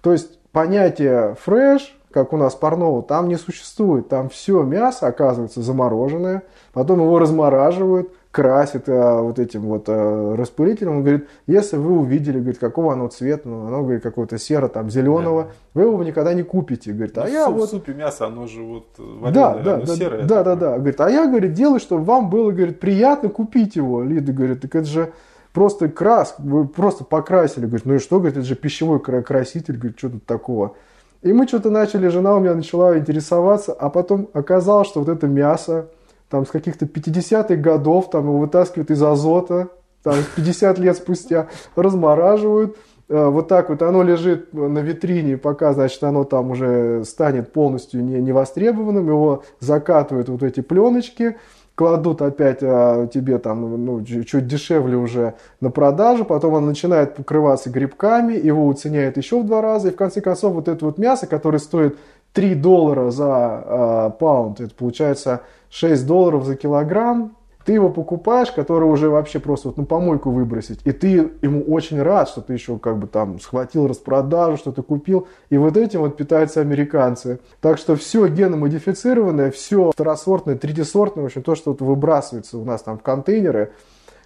То 0.00 0.12
есть 0.12 0.38
понятие 0.52 1.36
фреш, 1.40 1.96
как 2.12 2.32
у 2.32 2.36
нас 2.36 2.54
парного, 2.54 3.02
там 3.02 3.28
не 3.28 3.36
существует. 3.36 4.08
Там 4.08 4.28
все 4.28 4.62
мясо 4.62 5.06
оказывается 5.06 5.62
замороженное, 5.62 6.42
потом 6.72 7.00
его 7.00 7.18
размораживают, 7.18 8.10
красит 8.30 8.88
а, 8.88 9.20
вот 9.20 9.38
этим 9.38 9.62
вот 9.62 9.84
а, 9.88 10.36
распылителем. 10.36 10.96
Он 10.96 11.00
говорит, 11.02 11.28
если 11.46 11.76
вы 11.76 11.98
увидели, 11.98 12.38
говорит, 12.38 12.58
какого 12.58 12.92
оно 12.92 13.08
цвета, 13.08 13.48
ну, 13.48 13.66
оно, 13.66 13.82
говорит, 13.82 14.02
какого-то 14.02 14.38
серо, 14.38 14.68
там, 14.68 14.90
зеленого, 14.90 15.44
да. 15.44 15.50
вы 15.74 15.82
его 15.82 16.02
никогда 16.02 16.32
не 16.32 16.42
купите. 16.42 16.92
Говорит, 16.92 17.16
а 17.18 17.24
ну, 17.24 17.28
я 17.28 17.48
в 17.48 17.54
вот... 17.54 17.68
В 17.68 17.70
супе 17.70 17.92
мясо, 17.92 18.26
оно 18.26 18.46
же 18.46 18.62
вот 18.62 18.86
вареное, 18.98 19.32
да, 19.32 19.58
да, 19.58 19.76
да, 19.76 19.96
серое. 19.96 20.24
Да, 20.24 20.44
да, 20.44 20.56
да. 20.56 20.78
Говорит, 20.78 21.00
а 21.00 21.10
я, 21.10 21.26
говорит, 21.26 21.52
делаю, 21.52 21.80
чтобы 21.80 22.04
вам 22.04 22.30
было, 22.30 22.50
говорит, 22.50 22.80
приятно 22.80 23.28
купить 23.28 23.76
его. 23.76 24.02
Лида 24.02 24.32
говорит, 24.32 24.62
так 24.62 24.74
это 24.74 24.86
же 24.86 25.12
просто 25.52 25.88
крас, 25.88 26.36
просто 26.74 27.04
покрасили. 27.04 27.66
Говорит, 27.66 27.86
ну 27.86 27.94
и 27.94 27.98
что, 27.98 28.18
говорит, 28.18 28.36
это 28.36 28.46
же 28.46 28.54
пищевой 28.54 29.00
краситель, 29.00 29.76
говорит, 29.76 29.98
что 29.98 30.10
тут 30.10 30.26
такого. 30.26 30.76
И 31.22 31.32
мы 31.32 31.46
что-то 31.46 31.70
начали, 31.70 32.08
жена 32.08 32.34
у 32.36 32.40
меня 32.40 32.54
начала 32.54 32.98
интересоваться, 32.98 33.72
а 33.72 33.90
потом 33.90 34.28
оказалось, 34.32 34.88
что 34.88 35.00
вот 35.00 35.08
это 35.08 35.28
мясо, 35.28 35.88
там 36.28 36.46
с 36.46 36.50
каких-то 36.50 36.86
50-х 36.86 37.54
годов, 37.56 38.10
там 38.10 38.24
его 38.24 38.38
вытаскивают 38.38 38.90
из 38.90 39.00
азота, 39.02 39.68
там 40.02 40.16
50 40.34 40.78
лет 40.80 40.96
спустя 40.96 41.46
размораживают, 41.76 42.76
э, 43.08 43.26
вот 43.26 43.46
так 43.46 43.68
вот 43.68 43.82
оно 43.82 44.02
лежит 44.02 44.52
на 44.52 44.80
витрине, 44.80 45.36
пока, 45.36 45.74
значит, 45.74 46.02
оно 46.02 46.24
там 46.24 46.50
уже 46.50 47.04
станет 47.04 47.52
полностью 47.52 48.02
не, 48.02 48.20
невостребованным, 48.20 49.06
его 49.06 49.44
закатывают 49.60 50.28
вот 50.28 50.42
эти 50.42 50.60
пленочки, 50.60 51.36
кладут 51.74 52.22
опять 52.22 52.58
а, 52.62 53.06
тебе 53.06 53.38
там 53.38 53.84
ну, 53.84 54.04
чуть 54.04 54.46
дешевле 54.46 54.96
уже 54.96 55.34
на 55.60 55.70
продажу, 55.70 56.24
потом 56.24 56.54
он 56.54 56.66
начинает 56.66 57.14
покрываться 57.14 57.70
грибками, 57.70 58.34
его 58.34 58.66
уценяют 58.66 59.16
еще 59.16 59.40
в 59.40 59.46
два 59.46 59.62
раза, 59.62 59.88
и 59.88 59.92
в 59.92 59.96
конце 59.96 60.20
концов 60.20 60.54
вот 60.54 60.68
это 60.68 60.84
вот 60.84 60.98
мясо, 60.98 61.26
которое 61.26 61.58
стоит 61.58 61.98
3 62.34 62.54
доллара 62.54 63.10
за 63.10 63.26
а, 63.28 64.10
паунд, 64.10 64.60
это 64.60 64.74
получается 64.74 65.40
6 65.70 66.06
долларов 66.06 66.44
за 66.44 66.56
килограмм, 66.56 67.36
ты 67.64 67.72
его 67.72 67.90
покупаешь, 67.90 68.50
который 68.50 68.84
уже 68.84 69.08
вообще 69.08 69.38
просто 69.38 69.68
вот 69.68 69.76
на 69.76 69.84
помойку 69.84 70.30
выбросить, 70.30 70.80
и 70.84 70.92
ты 70.92 71.30
ему 71.42 71.62
очень 71.62 72.00
рад, 72.02 72.28
что 72.28 72.40
ты 72.40 72.52
еще 72.52 72.78
как 72.78 72.98
бы 72.98 73.06
там 73.06 73.40
схватил 73.40 73.86
распродажу, 73.86 74.56
что 74.56 74.72
ты 74.72 74.82
купил, 74.82 75.28
и 75.50 75.56
вот 75.56 75.76
этим 75.76 76.00
вот 76.00 76.16
питаются 76.16 76.60
американцы. 76.60 77.40
Так 77.60 77.78
что 77.78 77.96
все 77.96 78.26
геномодифицированное, 78.26 79.50
все 79.50 79.90
второсортное, 79.92 80.56
третьесортное, 80.56 81.22
в 81.22 81.26
общем, 81.26 81.42
то, 81.42 81.54
что 81.54 81.72
вот 81.72 81.80
выбрасывается 81.80 82.58
у 82.58 82.64
нас 82.64 82.82
там 82.82 82.98
в 82.98 83.02
контейнеры, 83.02 83.72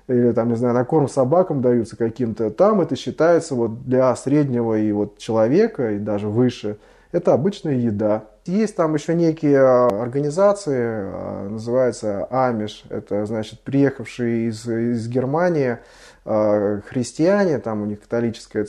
или 0.08 0.32
там, 0.32 0.48
не 0.48 0.56
знаю, 0.56 0.74
на 0.74 0.84
корм 0.84 1.08
собакам 1.08 1.60
даются 1.60 1.96
каким-то, 1.96 2.50
там 2.50 2.80
это 2.80 2.96
считается 2.96 3.54
вот 3.54 3.84
для 3.84 4.14
среднего 4.14 4.78
и 4.78 4.92
вот 4.92 5.18
человека, 5.18 5.92
и 5.92 5.98
даже 5.98 6.28
выше, 6.28 6.78
это 7.16 7.32
обычная 7.32 7.74
еда. 7.74 8.24
Есть 8.44 8.76
там 8.76 8.94
еще 8.94 9.14
некие 9.14 9.58
а, 9.58 9.86
организации, 10.02 10.76
а, 10.78 11.48
называется 11.48 12.26
Амиш, 12.26 12.84
это 12.90 13.24
значит 13.24 13.60
приехавшие 13.60 14.48
из, 14.48 14.68
из 14.68 15.08
Германии 15.08 15.78
а, 16.26 16.80
христиане, 16.86 17.58
там 17.58 17.82
у 17.82 17.86
них 17.86 18.02
католическое, 18.02 18.66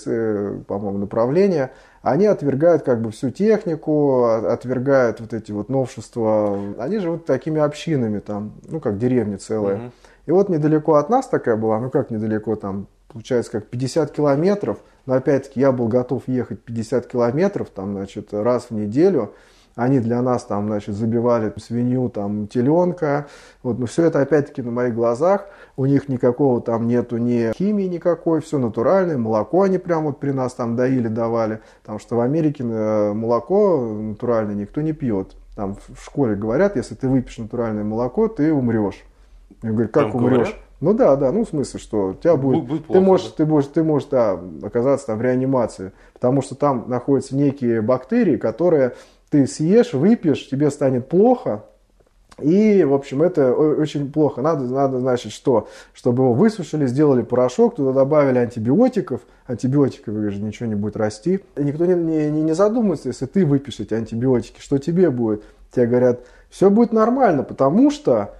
по-моему, 0.66 0.98
направление, 0.98 1.72
они 2.02 2.26
отвергают 2.26 2.84
как 2.84 3.02
бы 3.02 3.12
всю 3.12 3.32
технику, 3.32 4.24
отвергают 4.24 5.20
вот 5.20 5.34
эти 5.34 5.52
вот 5.52 5.68
новшества. 5.68 6.58
Они 6.80 7.00
живут 7.00 7.26
такими 7.26 7.60
общинами 7.60 8.20
там, 8.20 8.54
ну 8.70 8.80
как 8.80 8.98
деревни 8.98 9.36
целые. 9.36 9.76
Угу. 9.76 9.92
И 10.28 10.32
вот 10.32 10.50
недалеко 10.50 10.96
от 10.96 11.10
нас 11.10 11.28
такая 11.28 11.58
была, 11.58 11.82
ну 11.82 11.90
как 11.90 12.12
недалеко, 12.12 12.56
там 12.56 12.88
получается 13.10 13.52
как 13.52 13.68
50 13.68 14.12
километров, 14.12 14.78
но 15.08 15.16
опять-таки 15.16 15.60
я 15.60 15.72
был 15.72 15.88
готов 15.88 16.28
ехать 16.28 16.62
50 16.62 17.08
километров, 17.08 17.70
там, 17.70 17.94
значит, 17.94 18.34
раз 18.34 18.68
в 18.70 18.72
неделю, 18.72 19.34
они 19.78 20.00
для 20.00 20.24
нас 20.24 20.44
там, 20.44 20.68
значит, 20.68 20.96
забивали 20.96 21.54
свинью, 21.58 22.10
там, 22.10 22.48
теленка. 22.48 23.28
Вот, 23.62 23.78
но 23.78 23.86
все 23.86 24.06
это 24.06 24.22
опять-таки 24.22 24.64
на 24.64 24.72
моих 24.72 24.96
глазах. 24.96 25.46
У 25.78 25.86
них 25.86 26.10
никакого 26.10 26.62
там 26.62 26.88
нету 26.88 27.18
ни 27.18 27.54
химии 27.54 27.84
никакой, 27.84 28.42
все 28.42 28.58
натуральное. 28.58 29.20
Молоко 29.20 29.62
они 29.62 29.78
прям 29.78 30.06
вот 30.06 30.20
при 30.20 30.32
нас 30.32 30.56
там 30.56 30.76
доили, 30.76 31.08
давали. 31.08 31.62
Потому 31.84 32.00
что 32.00 32.16
в 32.16 32.22
Америке 32.22 32.64
э, 32.68 33.14
молоко 33.14 33.80
натуральное 33.94 34.56
никто 34.56 34.82
не 34.82 34.94
пьет. 34.94 35.36
Там 35.56 35.76
в 35.76 36.04
школе 36.04 36.36
говорят, 36.36 36.76
если 36.76 36.96
ты 36.96 37.08
выпьешь 37.08 37.38
натуральное 37.38 37.84
молоко, 37.84 38.28
ты 38.28 38.52
умрешь. 38.52 39.04
Я 39.62 39.72
говорю, 39.72 39.90
как 39.90 40.12
там 40.12 40.16
умрешь? 40.16 40.38
Говорят? 40.38 40.67
Ну 40.80 40.94
да, 40.94 41.16
да, 41.16 41.32
ну 41.32 41.44
в 41.44 41.50
смысле, 41.50 41.80
что 41.80 42.10
у 42.10 42.14
тебя 42.14 42.36
будет, 42.36 42.66
будет 42.66 42.86
плохо, 42.86 43.00
ты 43.00 43.06
можешь, 43.06 43.28
да? 43.28 43.34
ты 43.36 43.46
можешь, 43.46 43.70
ты 43.74 43.84
можешь, 43.84 44.08
да, 44.10 44.40
оказаться 44.62 45.08
там 45.08 45.18
в 45.18 45.22
реанимации, 45.22 45.92
потому 46.14 46.42
что 46.42 46.56
там 46.56 46.86
находятся 46.88 47.36
некие 47.36 47.82
бактерии, 47.82 48.38
которые 48.38 48.94
ты 49.30 49.48
съешь, 49.48 49.94
выпьешь, 49.94 50.48
тебе 50.48 50.70
станет 50.70 51.10
плохо, 51.10 51.64
и, 52.40 52.84
в 52.84 52.94
общем, 52.94 53.24
это 53.24 53.52
очень 53.52 54.12
плохо. 54.12 54.42
Надо, 54.42 54.66
надо, 54.66 55.00
значит, 55.00 55.32
что? 55.32 55.68
Чтобы 55.94 56.24
его 56.24 56.34
высушили, 56.34 56.86
сделали 56.86 57.24
порошок, 57.24 57.76
туда 57.76 57.94
добавили 57.94 58.38
антибиотиков. 58.38 59.22
Антибиотиков, 59.48 60.14
же 60.14 60.42
ничего 60.42 60.70
не 60.70 60.76
будет 60.76 60.98
расти. 60.98 61.40
И 61.56 61.64
никто 61.64 61.86
не, 61.86 61.96
не, 61.96 62.42
не 62.44 62.54
задумается, 62.54 63.08
если 63.08 63.26
ты 63.26 63.44
выпьешь 63.44 63.80
эти 63.80 63.96
антибиотики, 63.96 64.62
что 64.62 64.78
тебе 64.78 65.10
будет? 65.10 65.44
Тебе 65.72 65.88
говорят, 65.88 66.22
все 66.50 66.70
будет 66.70 66.94
нормально, 66.94 67.42
потому 67.42 67.90
что 67.90 68.36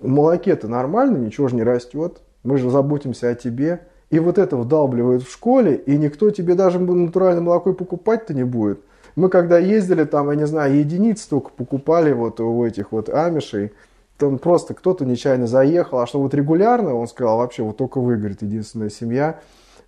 в 0.00 0.08
молоке-то 0.08 0.68
нормально, 0.68 1.18
ничего 1.18 1.48
же 1.48 1.56
не 1.56 1.62
растет. 1.62 2.18
Мы 2.42 2.58
же 2.58 2.70
заботимся 2.70 3.30
о 3.30 3.34
тебе. 3.34 3.80
И 4.10 4.18
вот 4.18 4.38
это 4.38 4.56
вдалбливают 4.56 5.24
в 5.24 5.32
школе, 5.32 5.74
и 5.74 5.96
никто 5.96 6.30
тебе 6.30 6.54
даже 6.54 6.78
натуральное 6.78 7.42
молоко 7.42 7.72
покупать-то 7.72 8.34
не 8.34 8.44
будет. 8.44 8.80
Мы 9.16 9.28
когда 9.30 9.58
ездили 9.58 10.04
там, 10.04 10.30
я 10.30 10.36
не 10.36 10.46
знаю, 10.46 10.76
единиц 10.76 11.22
только 11.22 11.50
покупали 11.50 12.12
вот 12.12 12.38
у 12.38 12.64
этих 12.64 12.92
вот 12.92 13.08
амишей, 13.08 13.72
там 14.18 14.38
просто 14.38 14.74
кто-то 14.74 15.04
нечаянно 15.04 15.46
заехал, 15.46 15.98
а 15.98 16.06
что 16.06 16.20
вот 16.20 16.34
регулярно, 16.34 16.94
он 16.94 17.08
сказал, 17.08 17.38
вообще 17.38 17.62
вот 17.62 17.76
только 17.76 18.00
вы, 18.00 18.16
говорит, 18.16 18.42
единственная 18.42 18.90
семья. 18.90 19.40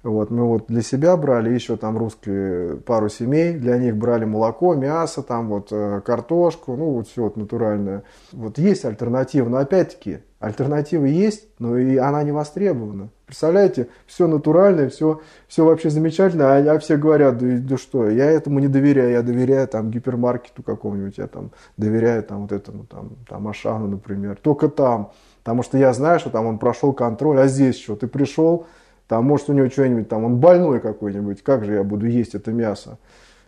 Вот, 0.05 0.31
мы 0.31 0.45
вот 0.45 0.67
для 0.69 0.83
себя 0.83 1.17
брали 1.17 1.53
еще 1.53 1.77
там 1.77 1.99
русские 1.99 2.77
пару 2.77 3.09
семей, 3.09 3.55
для 3.55 3.79
них 3.79 3.97
брали 3.97 4.25
молоко, 4.25 4.75
мясо, 4.75 5.23
там 5.23 5.49
вот 5.49 5.69
э, 5.73 6.01
картошку, 6.05 6.77
ну 6.77 6.91
вот 6.93 7.09
все 7.09 7.25
вот 7.25 7.37
натуральное. 7.37 8.05
Вот 8.33 8.59
есть 8.59 8.85
альтернатива, 8.85 9.49
но 9.49 9.57
опять-таки 9.57 10.21
альтернатива 10.39 11.05
есть, 11.05 11.49
но 11.59 11.77
и 11.77 11.97
она 11.97 12.23
не 12.23 12.31
востребована. 12.31 13.09
Представляете, 13.27 13.89
все 14.07 14.29
натуральное, 14.29 14.89
все, 14.89 15.21
все 15.49 15.65
вообще 15.65 15.91
замечательно, 15.91 16.57
а, 16.57 16.59
а 16.59 16.79
все 16.79 16.97
говорят, 16.97 17.39
да, 17.39 17.47
да 17.59 17.77
что, 17.77 18.09
я 18.09 18.31
этому 18.31 18.61
не 18.61 18.69
доверяю, 18.69 19.11
я 19.11 19.23
доверяю 19.23 19.67
там 19.67 19.91
гипермаркету 19.91 20.63
какому-нибудь, 20.63 21.19
я 21.19 21.27
там 21.27 21.51
доверяю 21.77 22.23
там 22.23 22.43
вот 22.43 22.53
этому, 22.53 22.85
там, 22.85 23.11
там 23.29 23.49
Ашану, 23.49 23.89
например, 23.89 24.39
только 24.41 24.69
там, 24.69 25.11
потому 25.43 25.65
что 25.65 25.77
я 25.77 25.93
знаю, 25.93 26.21
что 26.21 26.31
там 26.31 26.47
он 26.47 26.59
прошел 26.59 26.93
контроль, 26.93 27.41
а 27.41 27.49
здесь 27.49 27.81
что, 27.81 27.97
ты 27.97 28.07
пришел, 28.07 28.67
там 29.09 29.25
может 29.25 29.49
у 29.49 29.55
него 29.55 29.69
что-нибудь, 29.71 30.09
там 30.09 30.25
он 30.25 30.37
больной 30.37 30.81
какой-нибудь, 30.81 31.43
как 31.43 31.65
же 31.65 31.75
я 31.75 31.83
буду 31.83 32.07
есть 32.07 32.35
это 32.35 32.53
мясо? 32.53 32.99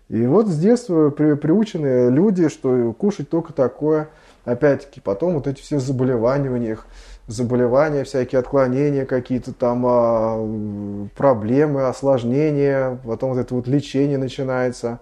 И 0.08 0.26
вот 0.26 0.48
с 0.48 0.58
детства 0.58 1.10
при, 1.10 1.34
приучены 1.34 2.10
люди, 2.10 2.48
что 2.48 2.92
кушать 2.94 3.28
только 3.28 3.52
такое, 3.52 4.08
опять-таки, 4.44 5.00
потом 5.00 5.34
вот 5.34 5.46
эти 5.46 5.60
все 5.60 5.78
заболевания 5.78 6.50
у 6.50 6.56
них, 6.56 6.86
заболевания, 7.28 8.02
всякие 8.04 8.40
отклонения 8.40 9.04
какие-то 9.04 9.52
там, 9.52 9.84
а, 9.86 11.08
проблемы, 11.16 11.86
осложнения, 11.86 12.98
потом 13.04 13.34
вот 13.34 13.38
это 13.38 13.54
вот 13.54 13.68
лечение 13.68 14.18
начинается 14.18 14.98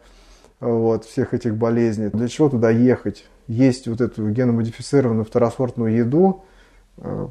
вот, 0.60 1.04
всех 1.04 1.34
этих 1.34 1.56
болезней. 1.56 2.08
Для 2.08 2.28
чего 2.28 2.48
туда 2.48 2.70
ехать? 2.70 3.24
Есть 3.46 3.88
вот 3.88 4.00
эту 4.00 4.28
геномодифицированную 4.28 5.24
второсортную 5.24 5.94
еду, 5.94 6.42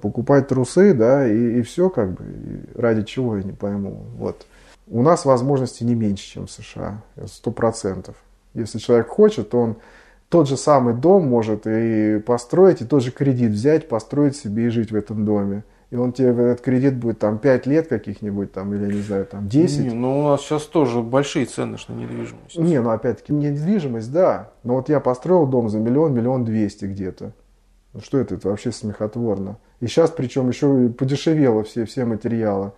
покупать 0.01 0.47
трусы, 0.47 0.93
да, 0.93 1.27
и, 1.27 1.59
и 1.59 1.61
все 1.61 1.89
как 1.89 2.13
бы. 2.13 2.23
И 2.23 2.79
ради 2.79 3.03
чего, 3.03 3.37
я 3.37 3.43
не 3.43 3.53
пойму. 3.53 4.03
Вот. 4.17 4.45
У 4.87 5.01
нас 5.01 5.25
возможности 5.25 5.83
не 5.83 5.95
меньше, 5.95 6.25
чем 6.25 6.47
в 6.47 6.51
США, 6.51 7.01
сто 7.25 7.51
процентов. 7.51 8.15
Если 8.53 8.79
человек 8.79 9.07
хочет, 9.07 9.49
то 9.49 9.59
он 9.59 9.75
тот 10.29 10.47
же 10.47 10.57
самый 10.57 10.93
дом 10.93 11.27
может 11.27 11.63
и 11.65 12.19
построить, 12.25 12.81
и 12.81 12.85
тот 12.85 13.03
же 13.03 13.11
кредит 13.11 13.51
взять, 13.51 13.87
построить 13.87 14.35
себе 14.35 14.67
и 14.67 14.69
жить 14.69 14.91
в 14.91 14.95
этом 14.95 15.25
доме. 15.25 15.63
И 15.89 15.95
он 15.95 16.11
тебе 16.11 16.29
этот 16.29 16.61
кредит 16.61 16.97
будет 16.97 17.19
там 17.19 17.37
5 17.37 17.65
лет 17.65 17.87
каких-нибудь 17.87 18.51
там, 18.51 18.73
или 18.73 18.93
не 18.93 19.01
знаю, 19.01 19.25
там 19.25 19.47
10. 19.47 19.79
Не, 19.85 19.89
ну 19.91 20.19
у 20.19 20.23
нас 20.23 20.41
сейчас 20.41 20.63
тоже 20.63 21.01
большие 21.01 21.45
цены 21.45 21.77
на 21.87 21.93
недвижимость. 21.93 22.57
Не, 22.57 22.81
ну 22.81 22.89
опять-таки 22.89 23.31
недвижимость, 23.31 24.11
да. 24.11 24.49
Но 24.63 24.75
вот 24.75 24.89
я 24.89 24.99
построил 24.99 25.45
дом 25.47 25.69
за 25.69 25.79
миллион, 25.79 26.13
миллион 26.13 26.43
двести 26.43 26.85
где-то. 26.85 27.31
Ну 27.93 28.01
что 28.01 28.19
это, 28.19 28.35
это 28.35 28.49
вообще 28.49 28.71
смехотворно. 28.71 29.57
И 29.79 29.87
сейчас 29.87 30.11
причем 30.11 30.49
еще 30.49 30.89
подешевело 30.89 31.63
все, 31.63 31.85
все 31.85 32.05
материалы. 32.05 32.71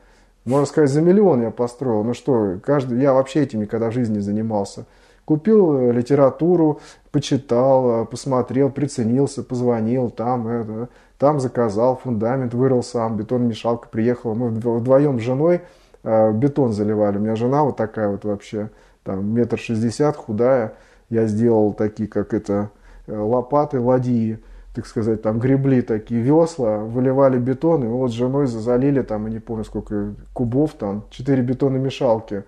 Можно 0.46 0.66
сказать, 0.66 0.90
за 0.90 1.02
миллион 1.02 1.42
я 1.42 1.52
построил. 1.52 2.04
Ну 2.04 2.14
что, 2.14 2.60
каждый, 2.64 3.02
я 3.02 3.14
вообще 3.14 3.44
этим 3.44 3.62
никогда 3.62 3.90
в 3.90 3.94
жизни 3.94 4.16
не 4.16 4.22
занимался. 4.22 4.86
Купил 5.26 5.78
э, 5.78 5.92
литературу, 5.92 6.80
почитал, 7.12 8.04
э, 8.04 8.06
посмотрел, 8.06 8.72
приценился, 8.72 9.44
позвонил, 9.44 10.10
там, 10.10 10.48
это, 10.48 10.90
там 11.20 11.40
заказал, 11.40 11.98
фундамент 11.98 12.54
вырыл 12.54 12.82
сам, 12.82 13.16
бетон-мешалка 13.18 13.90
приехала. 13.90 14.34
Мы 14.34 14.50
вдвоем 14.50 15.20
с 15.20 15.22
женой 15.22 15.62
э, 16.04 16.32
бетон 16.32 16.74
заливали. 16.74 17.18
У 17.18 17.22
меня 17.22 17.36
жена 17.36 17.64
вот 17.64 17.78
такая 17.78 18.10
вот 18.10 18.26
вообще, 18.26 18.70
там, 19.04 19.26
метр 19.34 19.60
шестьдесят, 19.60 20.16
худая. 20.16 20.74
Я 21.10 21.26
сделал 21.28 21.74
такие, 21.74 22.08
как 22.08 22.34
это, 22.34 22.70
лопаты, 23.08 23.80
ладьи, 23.80 24.40
так 24.74 24.86
сказать, 24.86 25.22
там 25.22 25.40
гребли 25.40 25.82
такие 25.82 26.22
весла, 26.22 26.78
выливали 26.78 27.38
бетон, 27.38 27.84
и 27.84 27.88
вот 27.88 28.12
с 28.12 28.14
женой 28.14 28.48
залили 28.48 29.02
там, 29.02 29.26
я 29.26 29.34
не 29.34 29.40
помню 29.40 29.64
сколько 29.64 30.14
кубов 30.34 30.74
там, 30.74 31.06
четыре 31.10 31.42
бетономешалки. 31.42 32.44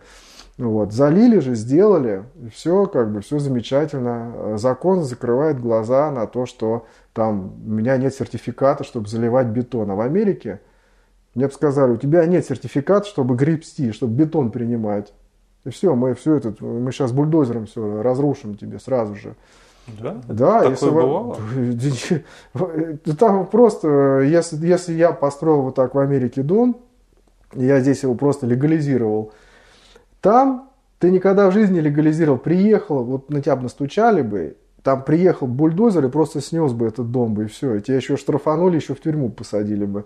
Вот. 0.57 0.93
Залили 0.93 1.39
же, 1.39 1.55
сделали, 1.55 2.23
и 2.43 2.49
все, 2.49 2.85
как 2.85 3.11
бы, 3.11 3.21
все 3.21 3.39
замечательно. 3.39 4.57
Закон 4.57 5.03
закрывает 5.03 5.59
глаза 5.59 6.11
на 6.11 6.27
то, 6.27 6.45
что 6.45 6.85
там 7.13 7.55
у 7.65 7.69
меня 7.71 7.97
нет 7.97 8.13
сертификата, 8.13 8.83
чтобы 8.83 9.07
заливать 9.07 9.47
бетон. 9.47 9.89
А 9.89 9.95
в 9.95 10.01
Америке 10.01 10.61
мне 11.33 11.47
бы 11.47 11.53
сказали, 11.53 11.93
у 11.93 11.97
тебя 11.97 12.25
нет 12.25 12.45
сертификата, 12.45 13.07
чтобы 13.07 13.35
гребсти, 13.35 13.91
чтобы 13.91 14.13
бетон 14.13 14.51
принимать. 14.51 15.13
И 15.63 15.69
все, 15.69 15.95
мы 15.95 16.13
все 16.13 16.35
это, 16.35 16.53
мы 16.63 16.91
сейчас 16.91 17.11
бульдозером 17.11 17.65
все 17.65 18.01
разрушим 18.01 18.55
тебе 18.55 18.77
сразу 18.79 19.15
же. 19.15 19.35
Да? 19.99 20.17
Да, 20.27 20.59
Такое 20.59 20.71
если 20.71 20.89
бывало? 20.89 21.37
Там 23.19 23.47
просто, 23.47 24.21
если, 24.21 24.65
если 24.65 24.93
я 24.93 25.11
построил 25.11 25.63
вот 25.63 25.75
так 25.75 25.95
в 25.95 25.99
Америке 25.99 26.43
дом, 26.43 26.81
я 27.53 27.79
здесь 27.79 28.03
его 28.03 28.15
просто 28.15 28.45
легализировал, 28.45 29.33
там 30.21 30.69
ты 30.99 31.09
никогда 31.09 31.49
в 31.49 31.53
жизни 31.53 31.79
легализировал, 31.79 32.37
приехал, 32.37 33.03
вот 33.03 33.29
на 33.29 33.41
тебя 33.41 33.55
бы 33.55 33.63
настучали 33.63 34.21
бы, 34.21 34.55
там 34.83 35.03
приехал 35.03 35.47
бульдозер 35.47 36.05
и 36.05 36.09
просто 36.09 36.41
снес 36.41 36.73
бы 36.73 36.87
этот 36.87 37.11
дом 37.11 37.33
бы, 37.33 37.45
и 37.45 37.47
все. 37.47 37.75
И 37.75 37.81
тебя 37.81 37.97
еще 37.97 38.17
штрафанули, 38.17 38.77
еще 38.77 38.95
в 38.95 39.01
тюрьму 39.01 39.29
посадили 39.29 39.85
бы. 39.85 40.05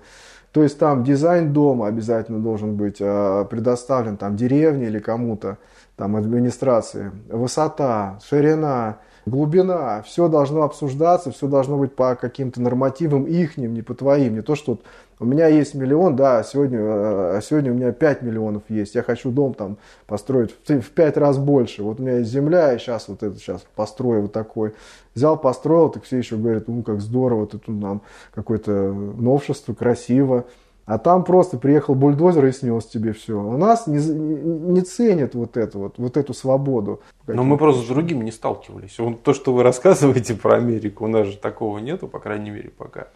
То 0.51 0.63
есть 0.63 0.79
там 0.79 1.03
дизайн 1.03 1.51
дома 1.51 1.87
обязательно 1.87 2.39
должен 2.39 2.75
быть 2.75 2.97
а, 3.01 3.43
предоставлен 3.43 4.15
там 4.15 4.37
деревне 4.37 4.87
или 4.87 4.99
кому-то, 4.99 5.57
там 5.97 6.15
администрации. 6.15 7.11
Высота, 7.29 8.19
ширина, 8.25 8.99
глубина, 9.25 10.01
все 10.03 10.27
должно 10.27 10.63
обсуждаться, 10.63 11.31
все 11.31 11.47
должно 11.47 11.77
быть 11.77 11.95
по 11.95 12.15
каким-то 12.15 12.61
нормативам 12.61 13.25
ихним, 13.25 13.73
не 13.73 13.81
по 13.81 13.93
твоим. 13.93 14.35
Не 14.35 14.41
то, 14.41 14.55
что 14.55 14.79
у 15.19 15.25
меня 15.25 15.47
есть 15.47 15.73
миллион, 15.73 16.15
да, 16.15 16.43
сегодня, 16.43 16.79
а 16.81 17.39
сегодня 17.41 17.71
у 17.71 17.75
меня 17.75 17.91
5 17.91 18.21
миллионов 18.21 18.63
есть. 18.69 18.95
Я 18.95 19.03
хочу 19.03 19.31
дом 19.31 19.53
там 19.53 19.77
построить 20.07 20.51
в, 20.51 20.81
в 20.81 20.89
5 20.91 21.17
раз 21.17 21.37
больше. 21.37 21.83
Вот 21.83 21.99
у 21.99 22.03
меня 22.03 22.17
есть 22.17 22.29
земля, 22.29 22.73
и 22.73 22.77
сейчас 22.77 23.07
вот 23.07 23.23
это 23.23 23.37
сейчас 23.37 23.65
построю 23.75 24.23
вот 24.23 24.33
такой. 24.33 24.73
Взял, 25.13 25.37
построил, 25.37 25.89
так 25.89 26.03
все 26.03 26.17
еще 26.17 26.35
говорят, 26.35 26.67
ну 26.67 26.83
как 26.83 26.99
здорово, 26.99 27.47
тут 27.47 27.67
нам 27.67 28.01
какое-то 28.33 28.71
новшество, 28.91 29.73
красиво. 29.73 30.45
А 30.85 30.99
там 30.99 31.23
просто 31.23 31.57
приехал 31.57 31.95
бульдозер 31.95 32.45
и 32.45 32.51
снес 32.51 32.85
тебе 32.85 33.13
все. 33.13 33.33
У 33.33 33.57
нас 33.57 33.87
не, 33.87 33.97
не 33.97 34.81
ценят 34.81 35.33
вот 35.33 35.57
это 35.57 35.79
вот, 35.79 35.97
вот 35.97 36.15
эту 36.15 36.33
свободу. 36.35 37.01
Но 37.25 37.43
мы 37.43 37.57
просто 37.57 37.83
с 37.83 37.87
другим 37.87 38.21
не 38.21 38.31
сталкивались. 38.31 38.99
Вот 38.99 39.23
то, 39.23 39.33
что 39.33 39.51
вы 39.53 39.63
рассказываете 39.63 40.35
про 40.35 40.57
Америку, 40.57 41.05
у 41.05 41.07
нас 41.07 41.27
же 41.27 41.37
такого 41.37 41.79
нету, 41.79 42.07
по 42.07 42.19
крайней 42.19 42.51
мере, 42.51 42.69
пока. 42.69 43.07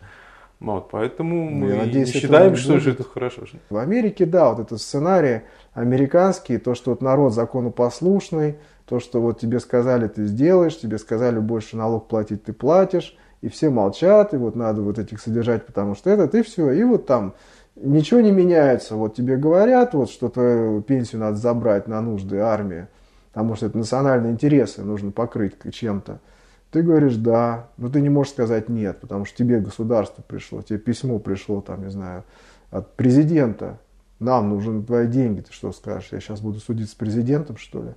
Вот, 0.59 0.89
поэтому 0.89 1.49
мы 1.49 1.73
надеюсь, 1.73 2.13
не 2.13 2.19
считаем, 2.19 2.55
что 2.55 2.73
будет. 2.73 2.87
это 2.87 3.03
хорошо. 3.03 3.43
В 3.69 3.77
Америке, 3.77 4.25
да, 4.25 4.49
вот 4.49 4.59
это 4.59 4.77
сценарий 4.77 5.43
американский, 5.73 6.57
то, 6.57 6.75
что 6.75 6.89
вот 6.89 7.01
народ 7.01 7.33
законопослушный, 7.33 8.57
то, 8.85 8.99
что 8.99 9.21
вот 9.21 9.39
тебе 9.39 9.59
сказали, 9.59 10.07
ты 10.07 10.25
сделаешь, 10.25 10.77
тебе 10.77 10.97
сказали, 10.97 11.39
больше 11.39 11.77
налог 11.77 12.07
платить, 12.07 12.43
ты 12.43 12.51
платишь, 12.51 13.15
и 13.41 13.47
все 13.47 13.69
молчат, 13.69 14.33
и 14.33 14.37
вот 14.37 14.55
надо 14.55 14.81
вот 14.81 14.99
этих 14.99 15.21
содержать, 15.21 15.65
потому 15.65 15.95
что 15.95 16.09
это, 16.09 16.27
ты 16.27 16.43
все, 16.43 16.71
и 16.71 16.83
вот 16.83 17.05
там 17.05 17.35
ничего 17.81 18.21
не 18.21 18.31
меняется. 18.31 18.95
Вот 18.95 19.15
тебе 19.15 19.37
говорят, 19.37 19.93
вот 19.93 20.09
что-то 20.09 20.83
пенсию 20.87 21.21
надо 21.21 21.37
забрать 21.37 21.87
на 21.87 22.01
нужды 22.01 22.37
армии, 22.39 22.87
потому 23.31 23.55
что 23.55 23.67
это 23.67 23.77
национальные 23.77 24.33
интересы 24.33 24.83
нужно 24.83 25.11
покрыть 25.11 25.55
чем-то. 25.71 26.19
Ты 26.71 26.83
говоришь 26.83 27.15
да, 27.15 27.67
но 27.77 27.89
ты 27.89 27.99
не 27.99 28.09
можешь 28.09 28.33
сказать 28.33 28.69
нет, 28.69 28.99
потому 28.99 29.25
что 29.25 29.37
тебе 29.37 29.59
государство 29.59 30.21
пришло, 30.21 30.61
тебе 30.61 30.77
письмо 30.77 31.17
пришло, 31.17 31.61
там, 31.61 31.83
не 31.83 31.89
знаю, 31.89 32.23
от 32.69 32.95
президента. 32.95 33.79
Нам 34.19 34.49
нужны 34.49 34.83
твои 34.83 35.07
деньги, 35.07 35.41
ты 35.41 35.53
что 35.53 35.71
скажешь? 35.71 36.09
Я 36.11 36.19
сейчас 36.19 36.41
буду 36.41 36.59
судить 36.59 36.89
с 36.89 36.93
президентом, 36.93 37.57
что 37.57 37.81
ли? 37.81 37.89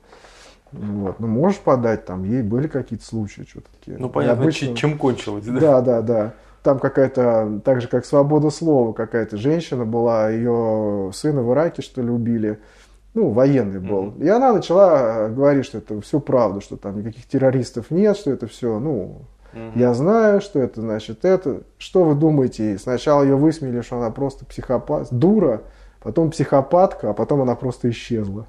Вот. 0.70 1.20
Ну, 1.20 1.26
можешь 1.26 1.58
подать, 1.58 2.06
там, 2.06 2.24
ей 2.24 2.42
были 2.42 2.66
какие-то 2.66 3.04
случаи, 3.04 3.42
что-то 3.42 3.68
такие. 3.78 3.98
Ну, 3.98 4.08
понятно, 4.08 4.42
обычно... 4.42 4.74
чем 4.74 4.96
кончилось, 4.96 5.44
да? 5.44 5.60
Да, 5.60 5.80
да, 5.82 6.02
да. 6.02 6.34
Там 6.62 6.78
какая-то, 6.78 7.60
так 7.64 7.80
же 7.80 7.88
как 7.88 8.04
свобода 8.04 8.50
слова, 8.50 8.92
какая-то 8.92 9.36
женщина 9.36 9.84
была, 9.84 10.30
ее 10.30 11.10
сына 11.12 11.42
в 11.42 11.52
Ираке, 11.52 11.82
что 11.82 12.02
ли, 12.02 12.10
убили, 12.10 12.60
ну, 13.14 13.30
военный 13.30 13.80
был. 13.80 14.04
Mm-hmm. 14.04 14.24
И 14.24 14.28
она 14.28 14.52
начала 14.52 15.28
говорить, 15.28 15.66
что 15.66 15.78
это 15.78 16.00
все 16.00 16.20
правда, 16.20 16.60
что 16.60 16.76
там 16.76 16.98
никаких 16.98 17.26
террористов 17.26 17.90
нет, 17.90 18.16
что 18.16 18.30
это 18.30 18.46
все, 18.46 18.78
ну, 18.78 19.22
mm-hmm. 19.52 19.72
я 19.74 19.92
знаю, 19.94 20.40
что 20.40 20.60
это 20.60 20.80
значит 20.80 21.24
это. 21.24 21.62
Что 21.78 22.04
вы 22.04 22.14
думаете? 22.14 22.78
Сначала 22.78 23.22
ее 23.22 23.36
высмеяли, 23.36 23.82
что 23.82 23.98
она 23.98 24.10
просто 24.10 24.44
психопат, 24.46 25.08
дура, 25.10 25.62
потом 26.02 26.30
психопатка, 26.30 27.10
а 27.10 27.12
потом 27.12 27.42
она 27.42 27.54
просто 27.54 27.90
исчезла. 27.90 28.46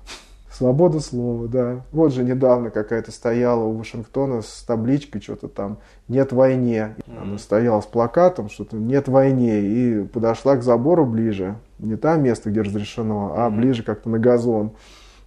Свобода 0.53 0.99
слова, 0.99 1.47
да. 1.47 1.81
Вот 1.91 2.13
же 2.13 2.23
недавно 2.23 2.69
какая-то 2.69 3.11
стояла 3.11 3.63
у 3.63 3.73
Вашингтона 3.73 4.43
с 4.43 4.63
табличкой, 4.67 5.19
что-то 5.19 5.47
там 5.47 5.79
«Нет 6.07 6.31
войне». 6.31 6.95
Она 7.19 7.39
стояла 7.39 7.81
с 7.81 7.85
плакатом, 7.85 8.49
что-то 8.49 8.77
«Нет 8.77 9.07
войне». 9.07 9.61
И 9.61 10.03
подошла 10.03 10.55
к 10.55 10.61
забору 10.61 11.07
ближе. 11.07 11.55
Не 11.79 11.95
там 11.95 12.21
место, 12.21 12.51
где 12.51 12.61
разрешено, 12.61 13.33
а 13.35 13.49
ближе 13.49 13.81
как-то 13.81 14.09
на 14.09 14.19
газон. 14.19 14.73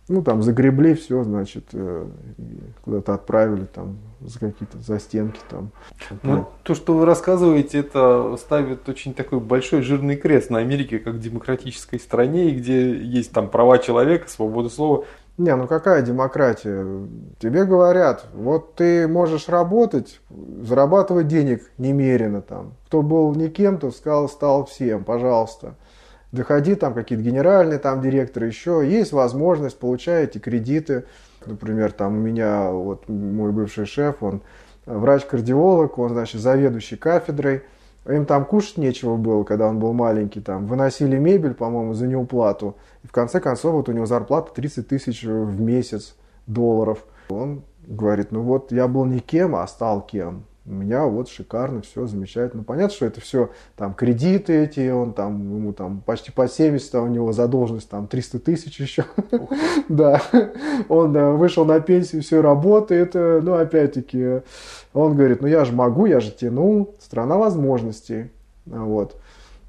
Ну, 0.08 0.22
там 0.22 0.42
загребли 0.42 0.94
все, 0.94 1.24
значит, 1.24 1.64
э, 1.72 2.06
куда-то 2.84 3.14
отправили 3.14 3.64
там 3.64 3.98
за 4.20 4.38
какие-то 4.38 4.78
застенки 4.78 5.40
там. 5.50 5.72
Ну, 6.22 6.46
то, 6.62 6.76
что 6.76 6.94
вы 6.94 7.04
рассказываете, 7.04 7.80
это 7.80 8.36
ставит 8.38 8.88
очень 8.88 9.14
такой 9.14 9.40
большой 9.40 9.82
жирный 9.82 10.16
крест 10.16 10.48
на 10.48 10.58
Америке 10.58 11.00
как 11.00 11.18
демократической 11.18 11.98
стране, 11.98 12.50
где 12.50 12.96
есть 12.96 13.32
там 13.32 13.48
права 13.48 13.78
человека, 13.78 14.28
свобода 14.28 14.68
слова. 14.68 15.04
Не, 15.38 15.54
ну 15.56 15.66
какая 15.66 16.02
демократия? 16.02 16.86
Тебе 17.40 17.64
говорят, 17.64 18.26
вот 18.32 18.76
ты 18.76 19.08
можешь 19.08 19.48
работать, 19.48 20.20
зарабатывать 20.62 21.26
денег 21.26 21.68
немерено 21.78 22.42
там. 22.42 22.74
Кто 22.86 23.02
был 23.02 23.34
никем, 23.34 23.78
то 23.78 23.90
сказал, 23.90 24.28
стал 24.28 24.66
всем, 24.66 25.02
пожалуйста 25.02 25.74
доходи, 26.36 26.74
там 26.74 26.94
какие-то 26.94 27.24
генеральные 27.24 27.78
там 27.78 28.00
директоры 28.00 28.46
еще, 28.46 28.84
есть 28.86 29.12
возможность, 29.12 29.78
получаете 29.78 30.38
кредиты. 30.38 31.04
Например, 31.44 31.90
там 31.92 32.16
у 32.16 32.20
меня 32.20 32.70
вот 32.70 33.08
мой 33.08 33.52
бывший 33.52 33.86
шеф, 33.86 34.22
он 34.22 34.42
врач-кардиолог, 34.84 35.98
он, 35.98 36.10
значит, 36.10 36.40
заведующий 36.40 36.96
кафедрой. 36.96 37.62
Им 38.08 38.24
там 38.24 38.44
кушать 38.44 38.78
нечего 38.78 39.16
было, 39.16 39.42
когда 39.42 39.66
он 39.66 39.80
был 39.80 39.92
маленький. 39.92 40.40
Там 40.40 40.66
выносили 40.66 41.16
мебель, 41.18 41.54
по-моему, 41.54 41.92
за 41.94 42.06
неуплату. 42.06 42.76
И 43.02 43.08
в 43.08 43.12
конце 43.12 43.40
концов 43.40 43.72
вот 43.72 43.88
у 43.88 43.92
него 43.92 44.06
зарплата 44.06 44.52
30 44.54 44.86
тысяч 44.86 45.24
в 45.24 45.60
месяц 45.60 46.14
долларов. 46.46 47.04
Он 47.28 47.64
говорит, 47.86 48.30
ну 48.30 48.42
вот 48.42 48.70
я 48.70 48.86
был 48.86 49.04
никем, 49.04 49.56
а 49.56 49.66
стал 49.66 50.06
кем 50.06 50.44
у 50.68 50.72
меня 50.72 51.04
вот 51.04 51.28
шикарно, 51.28 51.82
все 51.82 52.06
замечательно. 52.06 52.64
Понятно, 52.64 52.94
что 52.94 53.06
это 53.06 53.20
все 53.20 53.50
там 53.76 53.94
кредиты 53.94 54.64
эти, 54.64 54.90
он 54.90 55.12
там, 55.12 55.40
ему 55.40 55.72
там 55.72 56.00
почти 56.04 56.32
по 56.32 56.48
70, 56.48 56.94
а 56.96 57.02
у 57.02 57.06
него 57.06 57.32
задолженность 57.32 57.88
там 57.88 58.08
300 58.08 58.38
тысяч 58.40 58.80
еще. 58.80 59.04
Да, 59.88 60.20
он 60.88 61.36
вышел 61.36 61.64
на 61.64 61.78
пенсию, 61.80 62.22
все 62.22 62.42
работает, 62.42 63.14
э, 63.14 63.40
ну 63.42 63.54
опять-таки, 63.54 64.40
он 64.92 65.14
говорит, 65.14 65.40
ну 65.42 65.46
я 65.46 65.64
же 65.64 65.72
могу, 65.72 66.06
я 66.06 66.18
же 66.18 66.32
тяну, 66.32 66.94
страна 66.98 67.36
возможностей. 67.36 68.30
Вот. 68.64 69.16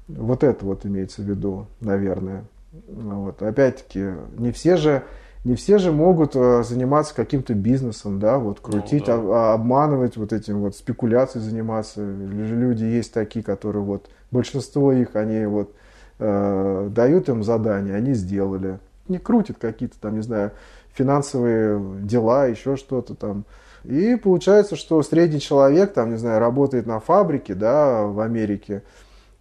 Вот 0.08 0.42
это 0.42 0.64
вот 0.64 0.84
имеется 0.86 1.22
в 1.22 1.26
виду, 1.26 1.66
наверное. 1.80 2.44
Вот. 2.88 3.42
Опять-таки, 3.42 4.10
не 4.36 4.50
все 4.50 4.76
же 4.76 5.02
не 5.48 5.54
все 5.54 5.78
же 5.78 5.92
могут 5.92 6.36
э, 6.36 6.62
заниматься 6.62 7.14
каким-то 7.14 7.54
бизнесом, 7.54 8.20
да, 8.20 8.36
вот 8.36 8.58
ну 8.62 8.70
крутить, 8.70 9.06
ну, 9.06 9.28
да. 9.28 9.54
обманывать, 9.54 10.18
вот 10.18 10.34
этим 10.34 10.60
вот 10.60 10.76
спекуляцией 10.76 11.42
заниматься. 11.42 12.02
Люди 12.04 12.84
есть 12.84 13.14
такие, 13.14 13.42
которые 13.42 13.82
вот, 13.82 14.10
большинство 14.30 14.92
их, 14.92 15.16
они 15.16 15.46
вот 15.46 15.74
э, 16.18 16.90
дают 16.94 17.30
им 17.30 17.42
задания, 17.42 17.94
они 17.94 18.12
сделали. 18.12 18.78
Не 19.08 19.16
крутят 19.16 19.56
какие-то 19.58 19.98
там, 19.98 20.16
не 20.16 20.22
знаю, 20.22 20.50
финансовые 20.92 21.80
дела, 22.02 22.44
еще 22.44 22.76
что-то 22.76 23.14
там. 23.14 23.46
И 23.84 24.16
получается, 24.16 24.76
что 24.76 25.02
средний 25.02 25.40
человек, 25.40 25.94
там, 25.94 26.10
не 26.10 26.18
знаю, 26.18 26.40
работает 26.40 26.84
на 26.84 27.00
фабрике, 27.00 27.54
да, 27.54 28.02
в 28.02 28.20
Америке, 28.20 28.82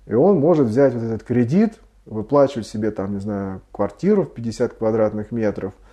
и 0.05 0.13
он 0.13 0.39
может 0.39 0.67
взять 0.67 0.93
вот 0.93 1.03
этот 1.03 1.23
кредит, 1.23 1.73
выплачивать 2.05 2.65
себе, 2.65 2.91
там, 2.91 3.13
не 3.13 3.19
знаю, 3.19 3.59
квартиру 3.73 4.23
в 4.23 4.33
50 4.33 4.75
квадратных 4.75 5.33
метров– 5.33 5.73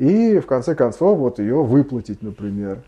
и 0.00 0.38
в 0.38 0.46
конце 0.46 0.74
концов 0.74 1.18
вот 1.18 1.38
ее 1.38 1.62
выплатить, 1.62 2.22
например. 2.22 2.78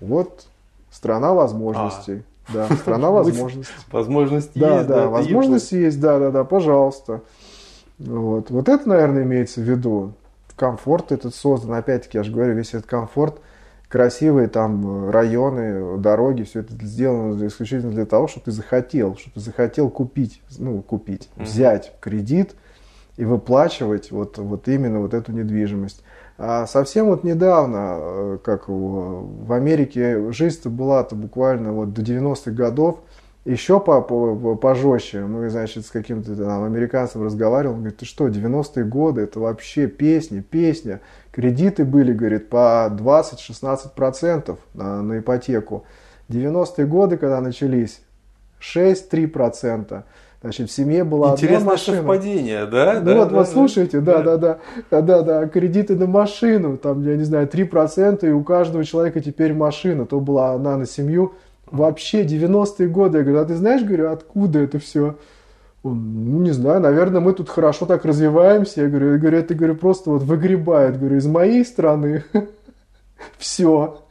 Вот 0.00 0.46
страна 0.90 1.34
возможностей. 1.34 2.22
А. 2.48 2.52
Да, 2.68 2.76
страна 2.76 3.10
возможностей. 3.10 3.74
Возможность 3.90 4.52
да, 4.54 4.76
есть. 4.78 4.88
Да, 4.88 5.02
да, 5.02 5.08
возможность 5.08 5.72
есть, 5.72 6.00
да, 6.00 6.18
да, 6.18 6.30
да, 6.30 6.44
пожалуйста. 6.44 7.20
Вот. 7.98 8.50
вот 8.50 8.70
это, 8.70 8.88
наверное, 8.88 9.24
имеется 9.24 9.60
в 9.60 9.64
виду. 9.64 10.14
Комфорт 10.56 11.12
этот 11.12 11.34
создан, 11.34 11.74
опять-таки, 11.74 12.16
я 12.16 12.24
же 12.24 12.32
говорю, 12.32 12.54
весь 12.54 12.72
этот 12.72 12.86
комфорт, 12.86 13.38
красивые 13.88 14.48
там 14.48 15.10
районы, 15.10 15.98
дороги, 15.98 16.44
все 16.44 16.60
это 16.60 16.72
сделано 16.86 17.46
исключительно 17.46 17.92
для 17.92 18.06
того, 18.06 18.28
чтобы 18.28 18.46
ты 18.46 18.50
захотел, 18.52 19.18
чтобы 19.18 19.34
ты 19.34 19.40
захотел 19.40 19.90
купить, 19.90 20.40
ну, 20.58 20.80
купить, 20.80 21.28
взять 21.36 21.92
кредит 22.00 22.54
и 23.18 23.26
выплачивать 23.26 24.10
вот, 24.10 24.38
вот 24.38 24.68
именно 24.68 25.00
вот 25.00 25.12
эту 25.12 25.32
недвижимость. 25.32 26.02
А 26.44 26.66
совсем 26.66 27.06
вот 27.06 27.22
недавно, 27.22 27.98
э, 28.00 28.38
как 28.42 28.64
в 28.66 29.52
Америке, 29.52 30.32
жизнь-то 30.32 30.70
была-то 30.70 31.14
буквально 31.14 31.72
вот 31.72 31.92
до 31.92 32.02
90-х 32.02 32.50
годов, 32.50 32.98
еще 33.44 33.78
по, 33.78 34.00
по, 34.00 34.56
пожестче. 34.56 35.20
Мы, 35.20 35.48
значит, 35.50 35.86
с 35.86 35.90
каким-то 35.90 36.34
там 36.34 36.64
американцем 36.64 37.22
разговаривали, 37.22 37.74
он 37.74 37.80
говорит, 37.82 37.98
ты 37.98 38.06
что, 38.06 38.26
90-е 38.26 38.84
годы, 38.84 39.20
это 39.20 39.38
вообще 39.38 39.86
песня, 39.86 40.42
песня. 40.42 41.00
Кредиты 41.30 41.84
были, 41.84 42.12
говорит, 42.12 42.48
по 42.48 42.88
20-16% 42.90 44.58
на, 44.74 45.00
на 45.00 45.20
ипотеку. 45.20 45.84
90-е 46.28 46.86
годы, 46.86 47.18
когда 47.18 47.40
начались, 47.40 48.02
6-3%. 48.58 50.02
Значит, 50.42 50.70
в 50.70 50.72
семье 50.72 51.04
была 51.04 51.32
Интересное 51.32 51.58
одна 51.58 51.72
машина. 51.72 51.96
совпадение, 51.98 52.66
да? 52.66 52.94
Ну 52.94 53.04
да, 53.04 53.14
вот, 53.14 53.28
да, 53.28 53.36
вот 53.36 53.48
слушайте, 53.48 54.00
да, 54.00 54.22
да, 54.22 54.36
да, 54.36 54.58
да, 54.90 55.00
да, 55.00 55.22
да, 55.22 55.46
кредиты 55.46 55.94
на 55.94 56.06
машину, 56.06 56.76
там, 56.76 57.06
я 57.06 57.16
не 57.16 57.22
знаю, 57.22 57.46
3%, 57.46 58.28
и 58.28 58.32
у 58.32 58.42
каждого 58.42 58.84
человека 58.84 59.20
теперь 59.20 59.54
машина, 59.54 60.04
то 60.04 60.18
была 60.18 60.52
она 60.52 60.76
на 60.76 60.86
семью. 60.86 61.34
Вообще 61.70 62.24
90-е 62.24 62.88
годы, 62.88 63.18
я 63.18 63.24
говорю, 63.24 63.40
а 63.40 63.44
ты 63.44 63.54
знаешь, 63.54 63.82
говорю, 63.84 64.10
откуда 64.10 64.58
это 64.58 64.80
все? 64.80 65.16
Он, 65.84 65.98
ну, 65.98 66.40
не 66.42 66.50
знаю, 66.50 66.80
наверное, 66.80 67.20
мы 67.20 67.32
тут 67.32 67.48
хорошо 67.48 67.86
так 67.86 68.04
развиваемся. 68.04 68.82
Я 68.82 68.88
говорю, 68.88 69.12
я 69.12 69.18
говорю 69.18 69.38
это 69.38 69.54
говорю, 69.54 69.76
просто 69.76 70.10
вот 70.10 70.22
выгребает, 70.22 70.98
говорю, 70.98 71.16
из 71.16 71.26
моей 71.26 71.64
страны 71.64 72.24
все. 73.38 74.02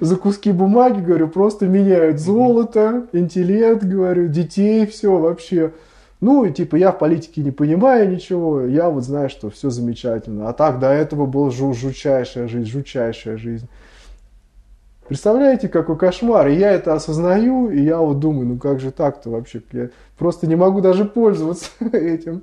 За 0.00 0.16
куски 0.16 0.52
бумаги, 0.52 1.00
говорю, 1.00 1.28
просто 1.28 1.66
меняют 1.66 2.18
золото, 2.18 3.06
интеллект, 3.12 3.84
говорю, 3.84 4.28
детей, 4.28 4.86
все 4.86 5.16
вообще. 5.16 5.72
Ну, 6.20 6.44
и 6.44 6.52
типа, 6.52 6.76
я 6.76 6.92
в 6.92 6.98
политике 6.98 7.40
не 7.40 7.50
понимаю 7.50 8.10
ничего, 8.10 8.62
я 8.62 8.90
вот 8.90 9.04
знаю, 9.04 9.30
что 9.30 9.48
все 9.48 9.70
замечательно. 9.70 10.48
А 10.48 10.52
так 10.52 10.78
до 10.78 10.88
этого 10.88 11.26
была 11.26 11.50
жу 11.50 11.72
жучайшая 11.72 12.46
жизнь, 12.46 12.70
жучайшая 12.70 13.36
жизнь. 13.38 13.68
Представляете, 15.10 15.68
какой 15.68 15.98
кошмар? 15.98 16.46
И 16.46 16.54
я 16.54 16.70
это 16.70 16.94
осознаю, 16.94 17.68
и 17.68 17.82
я 17.82 17.98
вот 17.98 18.20
думаю, 18.20 18.46
ну 18.46 18.58
как 18.58 18.78
же 18.78 18.92
так-то 18.92 19.30
вообще? 19.30 19.60
Я 19.72 19.88
просто 20.16 20.46
не 20.46 20.54
могу 20.54 20.80
даже 20.80 21.04
пользоваться 21.04 21.68
этим. 21.92 22.42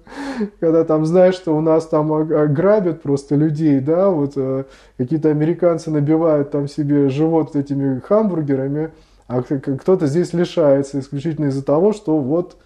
Когда 0.60 0.84
там 0.84 1.06
знаешь, 1.06 1.36
что 1.36 1.56
у 1.56 1.62
нас 1.62 1.88
там 1.88 2.28
грабят 2.28 3.02
просто 3.02 3.36
людей, 3.36 3.80
да, 3.80 4.10
вот 4.10 4.34
э, 4.36 4.66
какие-то 4.98 5.30
американцы 5.30 5.92
набивают 5.92 6.52
там 6.52 6.68
себе 6.68 7.08
живот 7.08 7.56
этими 7.56 8.02
хамбургерами, 8.02 8.92
а 9.28 9.44
кто-то 9.44 10.08
здесь 10.08 10.34
лишается 10.34 11.00
исключительно 11.00 11.46
из-за 11.46 11.64
того, 11.64 11.94
что 11.94 12.18
вот, 12.18 12.58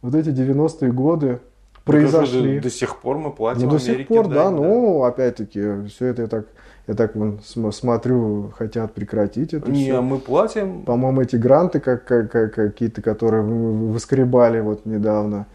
вот 0.00 0.14
эти 0.14 0.30
90-е 0.30 0.92
годы 0.92 1.40
произошли. 1.84 2.56
До, 2.56 2.62
до 2.62 2.70
сих 2.70 2.96
пор 3.02 3.18
мы 3.18 3.30
платим 3.30 3.66
ну, 3.66 3.72
до 3.72 3.78
сих 3.80 4.08
пор, 4.08 4.28
да, 4.28 4.44
да, 4.44 4.50
ну, 4.50 5.04
опять-таки, 5.04 5.88
все 5.88 6.06
это 6.06 6.22
я 6.22 6.28
так 6.28 6.46
я 6.88 6.94
так 6.94 7.14
вон, 7.14 7.40
смотрю, 7.44 8.52
хотят 8.56 8.92
прекратить 8.92 9.54
это 9.54 9.70
Не, 9.70 9.84
все. 9.84 10.02
мы 10.02 10.18
платим. 10.18 10.82
По-моему, 10.82 11.22
эти 11.22 11.36
гранты 11.36 11.78
как, 11.78 12.04
как, 12.04 12.30
как, 12.30 12.54
какие-то, 12.54 13.02
которые 13.02 13.42
выскребали 13.42 14.60
вот 14.60 14.84
недавно, 14.84 15.46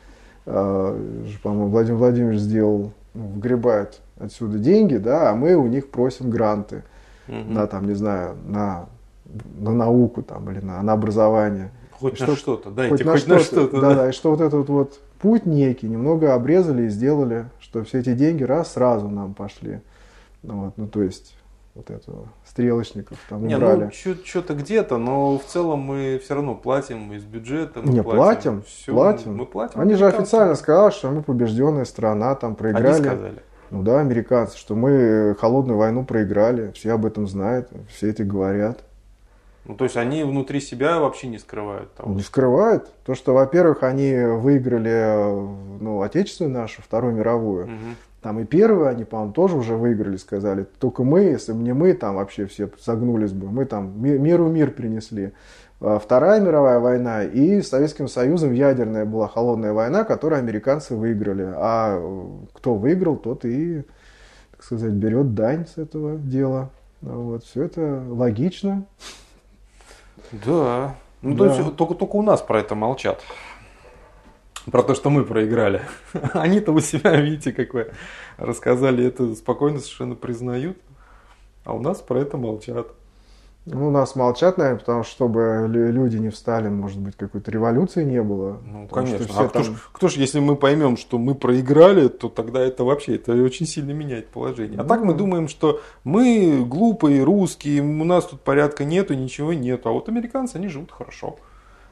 э, 0.46 1.00
по-моему, 1.44 1.68
Владимир 1.68 1.98
Владимирович 1.98 2.40
сделал, 2.40 2.94
ну, 3.14 3.28
вгребает 3.28 4.00
отсюда 4.20 4.58
деньги, 4.58 4.96
да, 4.96 5.32
а 5.32 5.36
мы 5.36 5.56
у 5.56 5.68
них 5.68 5.90
просим 5.90 6.30
гранты 6.30 6.84
угу. 7.28 7.54
на, 7.54 7.68
там, 7.68 7.88
не 7.88 7.94
знаю, 7.94 8.36
на, 8.46 8.86
на 9.60 9.72
науку 9.72 10.24
там, 10.24 10.50
или 10.50 10.60
на, 10.60 10.82
на 10.82 10.94
образование. 10.94 11.72
Хоть 11.92 12.20
и 12.20 12.24
на 12.24 12.28
что, 12.28 12.36
что-то, 12.38 12.70
дайте 12.70 12.92
хоть, 12.92 13.04
хоть 13.04 13.28
на, 13.28 13.40
что-то. 13.40 13.44
что-то 13.44 13.82
да, 13.82 13.96
да, 13.96 14.10
и 14.10 14.12
что 14.14 14.32
вот 14.32 14.40
этот 14.40 14.70
вот 14.70 15.00
путь 15.20 15.46
некий 15.46 15.90
немного 15.90 16.34
обрезали 16.34 16.84
и 16.84 16.90
сделали, 16.90 17.46
что 17.60 17.84
все 17.84 18.00
эти 18.00 18.14
деньги 18.14 18.44
раз 18.44 18.74
сразу 18.74 19.10
нам 19.10 19.34
пошли. 19.34 19.82
Вот, 20.44 20.74
ну, 20.78 20.88
то 20.88 21.02
есть 21.02 21.36
вот 21.78 21.92
этого 21.92 22.28
стрелочников 22.46 23.18
там 23.30 23.46
не, 23.46 23.56
убрали. 23.56 23.92
Ну, 24.06 24.16
что-то 24.26 24.56
где-то, 24.56 24.98
но 24.98 25.38
в 25.38 25.46
целом 25.46 25.80
мы 25.80 26.20
все 26.24 26.36
равно 26.36 26.56
платим 26.56 27.14
из 27.14 27.24
бюджета. 27.24 27.82
Мы 27.84 27.94
не, 27.94 28.04
платим, 28.04 28.18
платим, 28.18 28.64
все, 28.64 28.94
платим. 28.94 29.36
Мы 29.38 29.46
платим. 29.46 29.80
Они 29.80 29.94
же 29.94 30.08
официально 30.08 30.56
сказали, 30.56 30.92
что 30.92 31.12
мы 31.12 31.22
побежденная 31.22 31.86
страна, 31.86 32.36
там 32.36 32.56
проиграли. 32.56 32.88
Они 32.88 33.04
сказали. 33.04 33.44
Ну 33.70 33.84
да, 33.84 34.00
американцы, 34.00 34.58
что 34.58 34.76
мы 34.76 35.36
холодную 35.40 35.78
войну 35.78 36.06
проиграли, 36.06 36.72
все 36.72 36.94
об 36.94 37.06
этом 37.06 37.28
знают, 37.28 37.70
все 37.90 38.10
это 38.10 38.24
говорят. 38.24 38.84
Ну, 39.66 39.76
то 39.76 39.84
есть 39.84 39.98
они 39.98 40.24
внутри 40.24 40.62
себя 40.62 41.00
вообще 41.00 41.28
не 41.28 41.38
скрывают 41.38 41.94
того? 41.94 42.14
Не 42.14 42.22
скрывают. 42.22 42.90
То, 43.04 43.16
что, 43.16 43.34
во-первых, 43.34 43.84
они 43.84 44.16
выиграли 44.16 45.82
ну, 45.82 46.02
отечественную 46.02 46.54
нашу, 46.54 46.82
Вторую 46.82 47.14
мировую. 47.14 47.66
Угу. 47.66 47.74
Там 48.22 48.40
и 48.40 48.46
первую 48.46 48.88
они, 48.88 49.04
по-моему, 49.04 49.34
тоже 49.34 49.56
уже 49.56 49.76
выиграли, 49.76 50.18
сказали. 50.18 50.66
Только 50.80 51.04
мы, 51.04 51.22
если 51.22 51.54
бы 51.54 51.60
не 51.60 51.74
мы, 51.74 51.94
там 51.94 52.16
вообще 52.16 52.48
все 52.48 52.70
согнулись 52.80 53.32
бы. 53.32 53.48
Мы 53.48 53.66
там 53.66 54.02
миру 54.02 54.48
мир 54.48 54.72
принесли. 54.72 55.34
А 55.80 56.00
Вторая 56.00 56.42
мировая 56.42 56.80
война 56.80 57.24
и 57.24 57.62
с 57.62 57.70
Советским 57.70 58.08
Союзом 58.08 58.54
ядерная 58.54 59.06
была 59.06 59.28
холодная 59.28 59.74
война, 59.74 60.04
которую 60.04 60.40
американцы 60.40 60.96
выиграли. 60.96 61.48
А 61.56 62.02
кто 62.54 62.74
выиграл, 62.74 63.18
тот 63.18 63.46
и, 63.46 63.84
так 64.52 64.64
сказать, 64.64 64.94
берет 64.94 65.36
дань 65.36 65.68
с 65.68 65.78
этого 65.78 66.18
дела. 66.18 66.72
Вот, 67.02 67.44
все 67.44 67.64
это 67.64 68.04
логично. 68.10 68.86
Да. 70.32 70.96
Ну, 71.22 71.36
да. 71.36 71.38
то 71.38 71.46
есть 71.46 71.76
только, 71.76 71.94
только 71.94 72.16
у 72.16 72.22
нас 72.24 72.42
про 72.42 72.60
это 72.60 72.74
молчат. 72.74 73.22
Про 74.72 74.84
то, 74.84 74.96
что 74.96 75.10
мы 75.10 75.24
проиграли. 75.24 75.82
Они-то 76.34 76.74
у 76.74 76.80
себя, 76.80 77.16
видите, 77.16 77.54
какое 77.54 77.94
рассказали, 78.38 79.06
это 79.06 79.34
спокойно 79.36 79.80
совершенно 79.80 80.16
признают. 80.16 80.78
А 81.64 81.74
у 81.74 81.80
нас 81.80 82.02
про 82.02 82.20
это 82.20 82.38
молчат. 82.38 82.88
Ну, 83.70 83.90
у 83.90 83.92
нас 83.92 84.16
молчат, 84.16 84.58
наверное, 84.58 84.80
потому 84.80 85.04
что 85.04 85.12
чтобы 85.12 85.66
люди 85.70 86.16
не 86.16 86.30
встали, 86.30 86.70
может 86.70 87.00
быть, 87.00 87.18
какой-то 87.18 87.52
революции 87.52 88.06
не 88.06 88.24
было. 88.24 88.62
Ну, 88.66 88.88
конечно. 88.88 89.28
Все 89.28 89.34
а 89.34 89.50
там... 89.50 89.50
кто, 89.50 89.64
ж, 89.64 89.76
кто 89.92 90.08
ж, 90.08 90.14
если 90.14 90.40
мы 90.40 90.56
поймем, 90.56 90.96
что 90.96 91.18
мы 91.18 91.36
проиграли, 91.36 92.08
то 92.08 92.30
тогда 92.30 92.62
это 92.62 92.86
вообще 92.86 93.16
это 93.16 93.34
очень 93.34 93.66
сильно 93.66 93.92
меняет 93.92 94.30
положение. 94.30 94.80
А 94.80 94.84
ну, 94.84 94.88
так 94.88 95.04
мы 95.04 95.14
думаем, 95.14 95.50
что 95.50 95.82
мы 96.06 96.64
глупые, 96.66 97.24
русские, 97.24 97.82
у 97.82 98.06
нас 98.06 98.26
тут 98.26 98.40
порядка 98.40 98.86
нету, 98.86 99.14
ничего 99.16 99.52
нету. 99.52 99.90
А 99.90 99.92
вот 99.92 100.08
американцы, 100.08 100.56
они 100.56 100.70
живут 100.70 100.92
хорошо. 100.92 101.38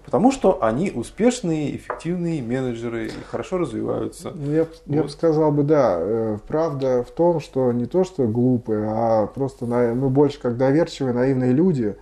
Потому 0.05 0.31
что 0.31 0.63
они 0.63 0.91
успешные, 0.91 1.75
эффективные 1.75 2.41
менеджеры 2.41 3.07
и 3.07 3.11
хорошо 3.29 3.57
развиваются. 3.57 4.31
Ну, 4.35 4.51
я, 4.51 4.63
вот. 4.63 4.81
я 4.85 5.03
бы 5.03 5.09
сказал 5.09 5.51
бы, 5.51 5.63
да. 5.63 5.97
Э, 5.99 6.37
правда 6.47 7.03
в 7.03 7.11
том, 7.11 7.39
что 7.39 7.71
не 7.71 7.85
то, 7.85 8.03
что 8.03 8.27
глупые, 8.27 8.85
а 8.87 9.25
просто 9.27 9.65
мы 9.65 10.09
больше 10.09 10.39
как 10.39 10.57
доверчивые, 10.57 11.13
наивные 11.13 11.51
люди, 11.51 11.95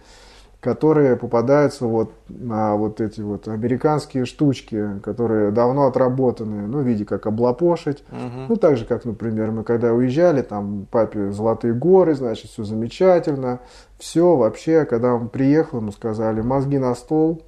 которые 0.63 1.17
попадаются 1.17 1.85
вот 1.85 2.13
на 2.29 2.75
вот 2.75 3.01
эти 3.01 3.21
вот 3.21 3.49
американские 3.49 4.25
штучки, 4.25 4.99
которые 5.01 5.51
давно 5.51 5.87
отработаны, 5.87 6.67
ну, 6.67 6.79
в 6.79 6.87
виде 6.87 7.05
как 7.05 7.25
облапошить. 7.25 8.03
Угу. 8.11 8.45
Ну, 8.49 8.55
так 8.55 8.77
же, 8.77 8.85
как, 8.85 9.03
например, 9.03 9.51
мы 9.51 9.63
когда 9.63 9.93
уезжали, 9.93 10.41
там, 10.41 10.87
папе 10.89 11.31
Золотые 11.31 11.73
горы, 11.73 12.15
значит, 12.15 12.49
все 12.49 12.63
замечательно. 12.63 13.59
Все 13.97 14.35
вообще, 14.37 14.85
когда 14.85 15.13
он 15.13 15.27
приехал, 15.29 15.79
ему 15.79 15.91
сказали, 15.91 16.41
мозги 16.41 16.77
на 16.77 16.95
стол, 16.95 17.43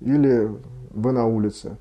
или 0.00 0.50
вы 0.90 1.12
на 1.12 1.26
улице. 1.26 1.76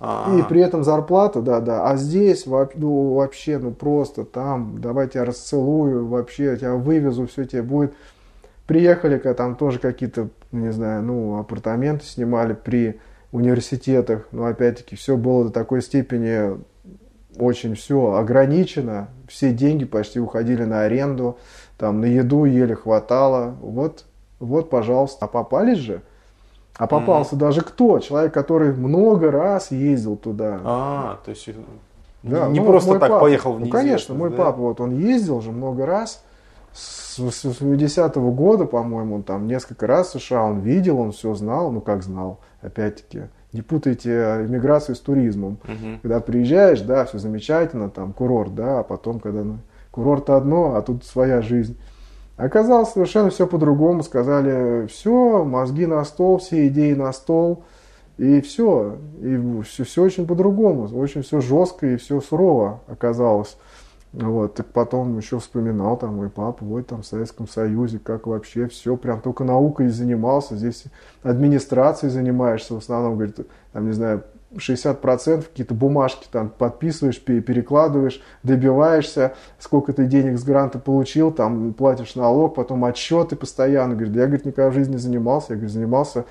А-а-а. 0.00 0.38
И 0.38 0.42
при 0.42 0.60
этом 0.60 0.84
зарплата, 0.84 1.40
да, 1.40 1.60
да. 1.60 1.88
А 1.88 1.96
здесь 1.96 2.46
ну, 2.46 3.14
вообще, 3.14 3.58
ну 3.58 3.70
просто 3.70 4.24
там, 4.24 4.80
давай 4.80 5.08
тебя 5.08 5.24
расцелую, 5.24 6.06
вообще 6.06 6.44
я 6.44 6.56
тебя 6.56 6.74
вывезу, 6.74 7.26
все 7.26 7.44
тебе 7.44 7.62
будет. 7.62 7.94
Приехали, 8.66 9.18
там 9.18 9.56
тоже 9.56 9.78
какие-то, 9.78 10.28
не 10.52 10.72
знаю, 10.72 11.02
ну, 11.02 11.38
апартаменты 11.38 12.04
снимали 12.06 12.54
при 12.54 13.00
университетах. 13.32 14.26
Но 14.32 14.46
опять-таки 14.46 14.96
все 14.96 15.16
было 15.16 15.44
до 15.44 15.50
такой 15.50 15.82
степени 15.82 16.58
очень 17.38 17.74
все 17.74 18.14
ограничено. 18.14 19.08
Все 19.28 19.52
деньги 19.52 19.84
почти 19.84 20.20
уходили 20.20 20.64
на 20.64 20.82
аренду, 20.82 21.38
там 21.78 22.00
на 22.00 22.06
еду 22.06 22.44
еле 22.44 22.74
хватало. 22.74 23.54
Вот, 23.60 24.04
вот, 24.38 24.70
пожалуйста. 24.70 25.24
А 25.24 25.28
попались 25.28 25.78
же– 25.78 26.02
а 26.76 26.86
попался 26.86 27.36
mm-hmm. 27.36 27.38
даже 27.38 27.60
кто? 27.60 27.98
Человек, 28.00 28.34
который 28.34 28.72
много 28.72 29.30
раз 29.30 29.70
ездил 29.70 30.16
туда. 30.16 30.60
А, 30.64 31.18
то 31.24 31.30
есть 31.30 31.48
да, 32.24 32.48
не 32.48 32.60
ну, 32.60 32.66
просто 32.66 32.92
так 32.92 33.10
папа, 33.10 33.20
поехал 33.20 33.52
в 33.52 33.60
Ну, 33.60 33.68
конечно, 33.68 34.14
мой 34.14 34.30
да? 34.30 34.36
папа, 34.36 34.58
вот 34.58 34.80
он 34.80 34.98
ездил 34.98 35.40
же 35.40 35.52
много 35.52 35.84
раз. 35.84 36.24
С 36.72 37.18
80-го 37.20 38.32
года, 38.32 38.64
по-моему, 38.64 39.16
он 39.16 39.22
там 39.22 39.46
несколько 39.46 39.86
раз 39.86 40.08
в 40.08 40.18
США 40.18 40.42
он 40.42 40.60
видел, 40.60 40.98
он 40.98 41.12
все 41.12 41.34
знал, 41.34 41.70
ну 41.70 41.80
как 41.80 42.02
знал, 42.02 42.40
опять-таки. 42.62 43.24
Не 43.52 43.62
путайте 43.62 44.10
иммиграцию 44.48 44.96
с 44.96 45.00
туризмом. 45.00 45.58
Угу. 45.62 46.00
Когда 46.02 46.18
приезжаешь, 46.18 46.80
да, 46.80 47.04
все 47.04 47.18
замечательно, 47.18 47.90
там 47.90 48.12
курорт, 48.12 48.54
да, 48.56 48.80
а 48.80 48.82
потом, 48.82 49.20
когда 49.20 49.44
ну, 49.44 49.58
курорт 49.92 50.30
одно, 50.30 50.74
а 50.74 50.82
тут 50.82 51.04
своя 51.04 51.40
жизнь. 51.40 51.78
Оказалось 52.36 52.90
совершенно 52.90 53.30
все 53.30 53.46
по-другому. 53.46 54.02
Сказали, 54.02 54.86
все, 54.86 55.44
мозги 55.44 55.86
на 55.86 56.04
стол, 56.04 56.38
все 56.38 56.68
идеи 56.68 56.94
на 56.94 57.12
стол. 57.12 57.64
И 58.18 58.40
все. 58.40 58.96
И 59.20 59.62
все, 59.62 59.84
все 59.84 60.02
очень 60.02 60.26
по-другому. 60.26 60.88
Очень 60.96 61.22
все 61.22 61.40
жестко 61.40 61.86
и 61.86 61.96
все 61.96 62.20
сурово 62.20 62.80
оказалось. 62.88 63.56
Вот, 64.14 64.54
так 64.54 64.66
потом 64.66 65.16
еще 65.18 65.40
вспоминал 65.40 65.96
там 65.96 66.16
мой 66.16 66.30
папа, 66.30 66.64
вот 66.64 66.86
там 66.86 67.02
в 67.02 67.06
Советском 67.06 67.48
Союзе, 67.48 67.98
как 67.98 68.28
вообще 68.28 68.68
все, 68.68 68.96
прям 68.96 69.20
только 69.20 69.42
наукой 69.42 69.88
занимался, 69.88 70.54
здесь 70.54 70.84
администрацией 71.24 72.12
занимаешься 72.12 72.74
в 72.74 72.78
основном, 72.78 73.14
говорит, 73.14 73.40
там, 73.72 73.86
не 73.86 73.92
знаю, 73.92 74.22
60% 74.56 75.42
какие-то 75.42 75.74
бумажки 75.74 76.26
там 76.30 76.48
подписываешь, 76.48 77.20
перекладываешь, 77.20 78.20
добиваешься, 78.42 79.34
сколько 79.58 79.92
ты 79.92 80.06
денег 80.06 80.38
с 80.38 80.44
гранта 80.44 80.78
получил, 80.78 81.32
там 81.32 81.72
платишь 81.74 82.14
налог, 82.14 82.54
потом 82.54 82.84
отчеты 82.84 83.36
постоянно. 83.36 83.94
Говорит, 83.94 84.14
я, 84.16 84.26
говорит, 84.26 84.44
никогда 84.44 84.70
в 84.70 84.74
жизни 84.74 84.92
не 84.92 84.98
занимался. 84.98 85.52
Я, 85.54 85.56
говорит, 85.56 85.74
занимался 85.74 86.24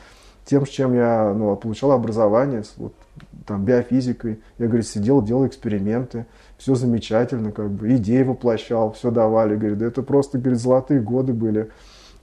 тем, 0.45 0.65
чем 0.65 0.93
я 0.93 1.33
ну, 1.33 1.55
получал 1.55 1.91
образование, 1.91 2.63
вот, 2.77 2.93
там, 3.45 3.63
биофизикой. 3.63 4.39
Я, 4.57 4.67
говорит, 4.67 4.87
сидел, 4.87 5.21
делал 5.21 5.47
эксперименты, 5.47 6.25
все 6.57 6.75
замечательно, 6.75 7.51
как 7.51 7.69
бы, 7.71 7.95
идеи 7.95 8.23
воплощал, 8.23 8.91
все 8.93 9.11
давали. 9.11 9.55
Говорит, 9.55 9.81
это 9.81 10.01
просто, 10.03 10.37
говорит, 10.37 10.59
золотые 10.59 10.99
годы 10.99 11.33
были. 11.33 11.69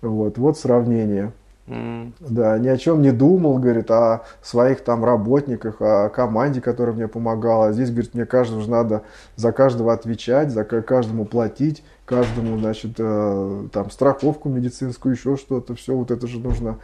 Вот, 0.00 0.38
вот 0.38 0.58
сравнение. 0.58 1.32
Да, 1.66 2.58
ни 2.58 2.66
о 2.66 2.76
чем 2.76 3.00
не 3.00 3.12
думал, 3.12 3.58
говорит, 3.58 3.90
о 3.90 4.22
своих 4.42 4.80
там 4.80 5.04
работниках, 5.04 5.76
о 5.80 6.08
команде, 6.08 6.60
которая 6.60 6.94
мне 6.94 7.06
помогала. 7.06 7.72
Здесь, 7.72 7.90
говорит, 7.90 8.14
мне 8.14 8.26
каждого 8.26 8.60
же 8.60 8.70
надо 8.70 9.02
за 9.36 9.52
каждого 9.52 9.92
отвечать, 9.92 10.50
за 10.50 10.64
каждому 10.64 11.26
платить, 11.26 11.84
каждому, 12.06 12.58
значит, 12.58 12.92
э, 12.98 13.68
там 13.72 13.90
страховку 13.90 14.48
медицинскую, 14.48 15.14
еще 15.14 15.36
что-то, 15.36 15.76
все 15.76 15.94
вот 15.94 16.10
это 16.10 16.26
же 16.26 16.40
нужно, 16.40 16.78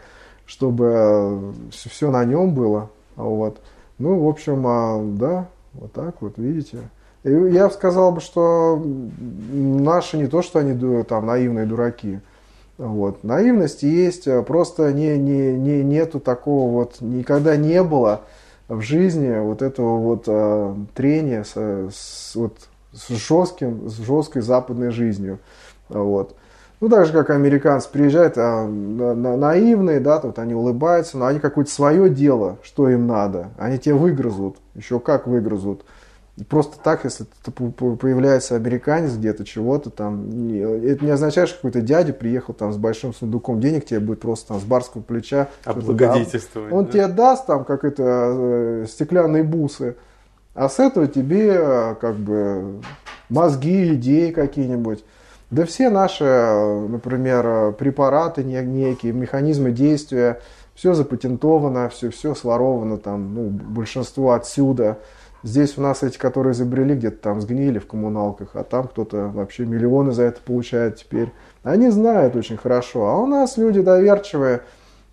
чтобы 0.47 1.53
все, 1.73 1.91
все 1.91 2.11
на 2.13 2.25
нем 2.25 2.55
было. 2.55 2.91
Вот. 3.17 3.61
Ну, 3.99 4.21
в 4.25 4.29
общем, 4.29 4.65
а, 4.67 5.03
да, 5.03 5.49
вот 5.73 5.93
так 5.93 6.23
вот, 6.23 6.39
видите. 6.39 6.79
И 7.25 7.31
я 7.31 7.71
сказал 7.71 8.13
бы, 8.13 8.21
что 8.21 8.81
наши 9.51 10.17
не 10.17 10.29
то, 10.29 10.43
что 10.43 10.61
они 10.61 11.03
там 11.05 11.27
наивные 11.27 11.67
дураки, 11.67 12.21
вот. 12.79 13.25
Наивность 13.25 13.83
есть, 13.83 14.27
э, 14.27 14.43
просто 14.43 14.93
не, 14.93 15.17
не, 15.17 15.53
не, 15.53 15.83
нету 15.83 16.21
такого 16.21 16.71
вот, 16.71 17.01
никогда 17.01 17.57
не 17.57 17.83
было 17.83 18.23
в 18.69 18.81
жизни 18.83 19.39
вот 19.39 19.63
этого 19.63 19.99
вот 19.99 20.25
э, 20.27 20.75
трения 20.95 21.45
с, 21.45 21.57
с, 21.57 22.35
вот, 22.35 22.69
с, 22.93 23.09
жестким, 23.09 23.89
с 23.89 23.99
жесткой 23.99 24.43
западной 24.43 24.91
жизнью. 24.91 25.39
Вот. 25.89 26.37
Ну, 26.81 26.91
так 26.91 27.07
же, 27.07 27.13
как 27.13 27.31
американцы 27.31 27.89
приезжают, 27.91 28.37
а, 28.37 28.67
на, 28.67 29.15
на, 29.15 29.37
наивные, 29.39 29.99
да, 29.99 30.19
тут 30.19 30.39
они 30.39 30.55
улыбаются, 30.55 31.17
но 31.17 31.25
они 31.25 31.39
какое-то 31.41 31.71
свое 31.71 32.11
дело, 32.11 32.59
что 32.63 32.91
им 32.91 33.07
надо. 33.07 33.49
Они 33.57 33.79
тебе 33.79 33.95
выгрызут, 33.95 34.57
еще 34.75 35.01
как 35.01 35.27
выгрызут. 35.27 35.87
Просто 36.51 36.77
так, 36.79 37.05
если 37.05 37.25
появляется 37.45 38.57
американец 38.57 39.15
где-то, 39.15 39.47
чего-то 39.47 39.89
там, 39.89 40.27
это 40.29 41.03
не 41.03 41.11
означает, 41.11 41.49
что 41.49 41.57
какой-то 41.57 41.81
дядя 41.81 42.13
приехал 42.13 42.53
там 42.53 42.75
с 42.75 42.77
большим 42.77 43.15
сундуком 43.15 43.59
денег, 43.59 43.87
тебе 43.87 44.01
будет 44.01 44.21
просто 44.21 44.49
там 44.49 44.61
с 44.61 44.65
барского 44.65 45.01
плеча. 45.01 45.49
Облагодетельствовать. 45.65 46.71
Он 46.75 46.85
да? 46.85 46.93
тебе 46.93 47.07
даст 47.09 47.47
там 47.47 47.65
как 47.65 47.85
это 47.85 48.03
э, 48.05 48.87
стеклянные 48.87 49.45
бусы, 49.45 49.97
а 50.55 50.69
с 50.69 50.79
этого 50.79 51.07
тебе 51.07 51.55
э, 51.57 51.95
как 51.99 52.17
бы 52.17 52.83
мозги, 53.31 53.95
идеи 53.95 54.31
какие-нибудь. 54.31 55.05
Да 55.51 55.65
все 55.65 55.89
наши, 55.89 56.25
э, 56.25 56.87
например, 56.87 57.73
препараты 57.73 58.45
некие, 58.45 59.15
механизмы 59.15 59.71
действия, 59.71 60.43
все 60.75 60.93
запатентовано, 60.93 61.89
все, 61.89 62.11
все 62.11 62.35
своровано 62.35 62.99
там, 62.99 63.35
ну, 63.35 63.49
большинство 63.49 64.33
отсюда. 64.33 64.99
Здесь 65.47 65.79
у 65.79 65.81
нас 65.81 66.03
эти, 66.03 66.19
которые 66.19 66.55
изобрели, 66.55 66.97
где-то 66.97 67.19
там 67.19 67.41
сгнили 67.41 67.79
в 67.79 67.87
коммуналках, 67.87 68.49
а 68.55 68.65
там 68.65 68.89
кто-то 68.89 69.29
вообще 69.29 69.65
миллионы 69.65 70.11
за 70.11 70.25
это 70.25 70.41
получает 70.41 70.97
теперь. 70.97 71.33
Они 71.63 71.89
знают 71.89 72.35
очень 72.35 72.57
хорошо. 72.57 73.07
А 73.07 73.17
у 73.19 73.27
нас 73.27 73.57
люди 73.57 73.81
доверчивые. 73.81 74.63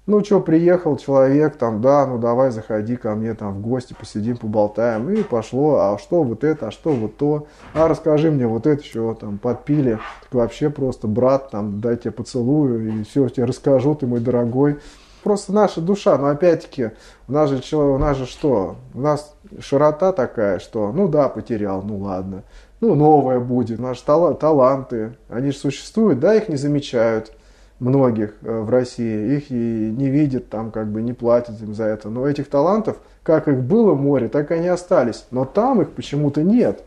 Ну, 0.07 0.23
что, 0.23 0.41
приехал 0.41 0.97
человек, 0.97 1.57
там, 1.57 1.81
да, 1.81 2.07
ну, 2.07 2.17
давай, 2.17 2.49
заходи 2.49 2.95
ко 2.95 3.13
мне 3.13 3.35
там 3.35 3.53
в 3.53 3.61
гости, 3.61 3.95
посидим, 3.97 4.37
поболтаем. 4.37 5.07
И 5.11 5.21
пошло, 5.21 5.75
а 5.81 5.99
что 5.99 6.23
вот 6.23 6.43
это, 6.43 6.69
а 6.69 6.71
что 6.71 6.93
вот 6.93 7.15
то. 7.17 7.45
А 7.75 7.87
расскажи 7.87 8.31
мне 8.31 8.47
вот 8.47 8.65
это, 8.65 8.83
что 8.83 9.13
там 9.13 9.37
подпили. 9.37 9.99
Так 10.23 10.33
вообще 10.33 10.71
просто, 10.71 11.07
брат, 11.07 11.51
там, 11.51 11.79
дай 11.79 11.95
тебе 11.95 12.09
поцелую, 12.09 13.01
и 13.01 13.03
все, 13.03 13.29
тебе 13.29 13.45
расскажу, 13.45 13.93
ты 13.93 14.07
мой 14.07 14.19
дорогой. 14.19 14.79
Просто 15.23 15.53
наша 15.53 15.81
душа, 15.81 16.17
но 16.17 16.27
опять-таки, 16.27 16.91
у 17.27 17.31
нас 17.31 17.49
же, 17.49 17.77
у 17.77 17.97
нас 17.97 18.17
же 18.17 18.25
что? 18.25 18.75
У 18.93 18.99
нас 18.99 19.35
широта 19.59 20.11
такая, 20.11 20.59
что, 20.59 20.91
ну 20.91 21.07
да, 21.07 21.29
потерял, 21.29 21.81
ну 21.81 21.97
ладно 21.99 22.43
ну, 22.83 22.95
новое 22.95 23.39
будет. 23.39 23.79
Наши 23.79 24.03
тал- 24.03 24.35
таланты, 24.35 25.15
они 25.29 25.51
же 25.51 25.57
существуют, 25.57 26.19
да, 26.19 26.35
их 26.35 26.49
не 26.49 26.57
замечают 26.57 27.31
многих 27.79 28.35
э, 28.41 28.59
в 28.59 28.69
России, 28.69 29.37
их 29.37 29.51
и 29.51 29.93
не 29.97 30.09
видят, 30.09 30.49
там 30.49 30.69
как 30.69 30.91
бы 30.91 31.01
не 31.01 31.13
платят 31.13 31.61
им 31.61 31.73
за 31.73 31.85
это. 31.85 32.09
Но 32.09 32.27
этих 32.27 32.49
талантов, 32.49 32.97
как 33.23 33.47
их 33.47 33.61
было 33.61 33.95
море, 33.95 34.27
так 34.27 34.51
и 34.51 34.55
они 34.55 34.67
остались. 34.67 35.25
Но 35.31 35.45
там 35.45 35.81
их 35.81 35.91
почему-то 35.91 36.43
нет. 36.43 36.83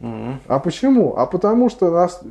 Mm-hmm. 0.00 0.34
А 0.46 0.58
почему? 0.58 1.14
А 1.16 1.26
потому 1.26 1.68
что 1.68 1.90
нас, 1.90 2.22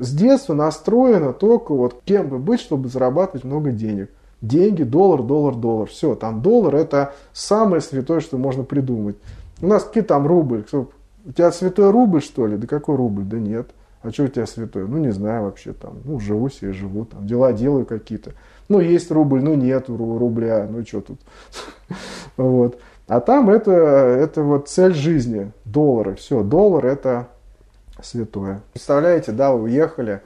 с 0.00 0.14
детства 0.14 0.54
настроено 0.54 1.34
только 1.34 1.74
вот 1.74 2.00
кем 2.06 2.28
бы 2.28 2.38
быть, 2.38 2.60
чтобы 2.60 2.88
зарабатывать 2.88 3.44
много 3.44 3.72
денег. 3.72 4.10
Деньги, 4.42 4.82
доллар, 4.82 5.22
доллар, 5.22 5.54
доллар. 5.54 5.88
Все, 5.88 6.16
там 6.16 6.42
доллар 6.42 6.74
это 6.74 7.14
самое 7.32 7.80
святое, 7.80 8.20
что 8.20 8.36
можно 8.36 8.64
придумать. 8.64 9.16
У 9.60 9.68
нас 9.68 9.84
какие 9.84 10.02
там 10.02 10.26
рубль, 10.26 10.64
у 10.72 11.32
тебя 11.32 11.52
святой 11.52 11.90
рубль, 11.90 12.20
что 12.20 12.46
ли? 12.48 12.56
Да 12.56 12.66
какой 12.66 12.96
рубль? 12.96 13.22
Да 13.22 13.38
нет. 13.38 13.70
А 14.02 14.10
что 14.10 14.24
у 14.24 14.28
тебя 14.28 14.46
святой? 14.46 14.88
Ну, 14.88 14.98
не 14.98 15.12
знаю 15.12 15.44
вообще 15.44 15.72
там. 15.72 15.98
Ну, 16.04 16.18
живу 16.18 16.48
себе, 16.50 16.72
живу, 16.72 17.04
там, 17.04 17.24
дела 17.24 17.52
делаю 17.52 17.86
какие-то. 17.86 18.32
Ну, 18.68 18.80
есть 18.80 19.12
рубль, 19.12 19.42
ну, 19.42 19.54
нет 19.54 19.88
рубля, 19.88 20.66
ну, 20.68 20.84
что 20.84 21.00
тут. 21.02 21.20
вот. 22.36 22.80
А 23.06 23.20
там 23.20 23.48
это, 23.48 23.70
это 23.70 24.42
вот 24.42 24.68
цель 24.68 24.94
жизни, 24.94 25.52
доллары. 25.64 26.16
Все, 26.16 26.42
доллар 26.42 26.86
это 26.86 27.28
святое. 28.02 28.62
Представляете, 28.72 29.30
да, 29.30 29.52
вы 29.52 29.64
уехали, 29.64 30.20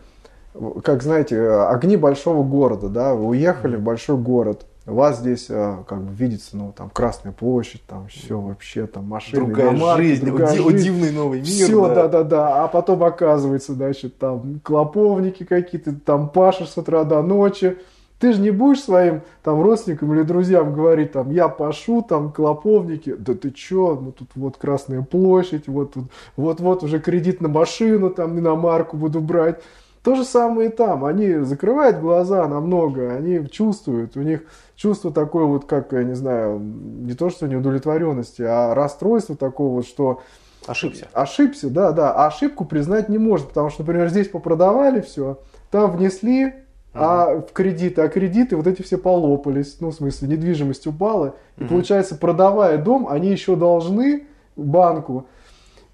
как 0.82 1.02
знаете, 1.02 1.48
огни 1.48 1.96
большого 1.96 2.42
города, 2.42 2.88
да, 2.88 3.14
вы 3.14 3.28
уехали 3.28 3.76
в 3.76 3.82
большой 3.82 4.16
город, 4.16 4.66
вас 4.86 5.18
здесь 5.18 5.48
а, 5.50 5.82
как 5.88 6.00
бы 6.02 6.14
видится, 6.14 6.57
ну, 6.57 6.72
там, 6.76 6.90
Красная 6.90 7.32
площадь, 7.32 7.82
там, 7.86 8.07
все 8.07 8.40
вообще, 8.40 8.86
там, 8.86 9.04
машины, 9.04 9.46
другая 9.46 9.70
иномарки, 9.70 10.02
жизнь, 10.02 10.26
другая 10.26 10.52
о, 10.52 10.70
жизнь. 10.70 10.84
дивный 10.84 11.12
новый 11.12 11.40
мир. 11.40 11.46
Все, 11.46 11.94
да-да-да, 11.94 12.64
а 12.64 12.68
потом 12.68 13.02
оказывается, 13.02 13.74
значит, 13.74 14.18
там, 14.18 14.61
клоповники 14.62 15.44
какие-то, 15.44 15.92
там, 15.92 16.28
пашешь 16.28 16.70
с 16.70 16.78
утра 16.78 17.02
до 17.04 17.20
ночи, 17.22 17.76
ты 18.18 18.32
же 18.32 18.40
не 18.40 18.50
будешь 18.50 18.80
своим 18.80 19.22
там 19.42 19.61
родственникам 19.62 20.14
или 20.14 20.22
друзьям 20.22 20.72
говорить, 20.72 21.12
там, 21.12 21.30
я 21.30 21.48
пашу, 21.48 22.02
там, 22.02 22.32
клоповники, 22.32 23.14
да 23.14 23.34
ты 23.34 23.50
чё, 23.50 23.98
ну 24.00 24.12
тут 24.12 24.28
вот 24.36 24.57
Красная 24.57 25.02
площадь, 25.02 25.68
вот 25.68 25.94
тут, 25.94 26.04
вот-вот 26.36 26.82
уже 26.82 26.98
кредит 26.98 27.40
на 27.40 27.48
машину, 27.48 28.11
там, 28.11 28.40
на 28.40 28.54
марку 28.54 28.96
буду 28.96 29.20
брать. 29.20 29.61
То 30.07 30.14
же 30.14 30.22
самое 30.22 30.68
и 30.68 30.72
там. 30.72 31.04
Они 31.04 31.38
закрывают 31.38 31.98
глаза 31.98 32.46
на 32.46 32.61
многое, 32.61 33.16
они 33.16 33.44
чувствуют, 33.48 34.16
у 34.16 34.20
них 34.20 34.42
чувство 34.76 35.11
такое 35.11 35.46
вот, 35.46 35.64
как, 35.64 35.90
я 35.90 36.04
не 36.04 36.14
знаю, 36.14 36.61
не 36.61 37.14
то 37.14 37.28
что 37.28 37.48
неудовлетворенности, 37.48 38.42
а 38.42 38.72
расстройство 38.72 39.34
такого 39.34 39.74
вот, 39.74 39.84
что... 39.84 40.22
Ошибся. 40.68 41.09
Ошибся, 41.12 41.70
да, 41.70 41.90
да. 41.90 42.12
А 42.12 42.28
ошибку 42.28 42.64
признать 42.64 43.09
не 43.09 43.18
может, 43.18 43.48
потому 43.48 43.68
что, 43.68 43.82
например, 43.82 44.09
здесь 44.09 44.28
попродавали 44.28 45.00
все, 45.00 45.40
там 45.72 45.90
внесли, 45.96 46.54
а 46.94 47.40
в 47.40 47.52
кредиты, 47.52 48.02
а 48.02 48.09
кредиты 48.09 48.54
вот 48.57 48.68
эти 48.68 48.82
все 48.82 48.98
полопались, 48.98 49.78
ну, 49.80 49.90
в 49.90 49.94
смысле, 49.94 50.28
недвижимость 50.28 50.86
упала, 50.86 51.34
и 51.59 51.64
получается, 51.64 52.14
продавая 52.14 52.78
дом, 52.78 53.09
они 53.09 53.30
еще 53.30 53.57
должны 53.57 54.28
банку, 54.54 55.26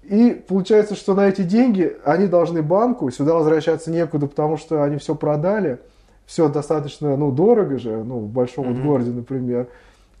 и 0.03 0.43
получается, 0.47 0.95
что 0.95 1.13
на 1.13 1.27
эти 1.27 1.43
деньги 1.43 1.95
они 2.03 2.27
должны 2.27 2.61
банку, 2.61 3.09
сюда 3.11 3.33
возвращаться 3.33 3.91
некуда, 3.91 4.27
потому 4.27 4.57
что 4.57 4.83
они 4.83 4.97
все 4.97 5.15
продали. 5.15 5.79
Все 6.25 6.47
достаточно, 6.47 7.17
ну, 7.17 7.31
дорого 7.31 7.77
же, 7.77 8.03
ну, 8.03 8.19
в 8.19 8.29
большом 8.29 8.67
mm-hmm. 8.67 8.83
городе, 8.85 9.11
например. 9.11 9.67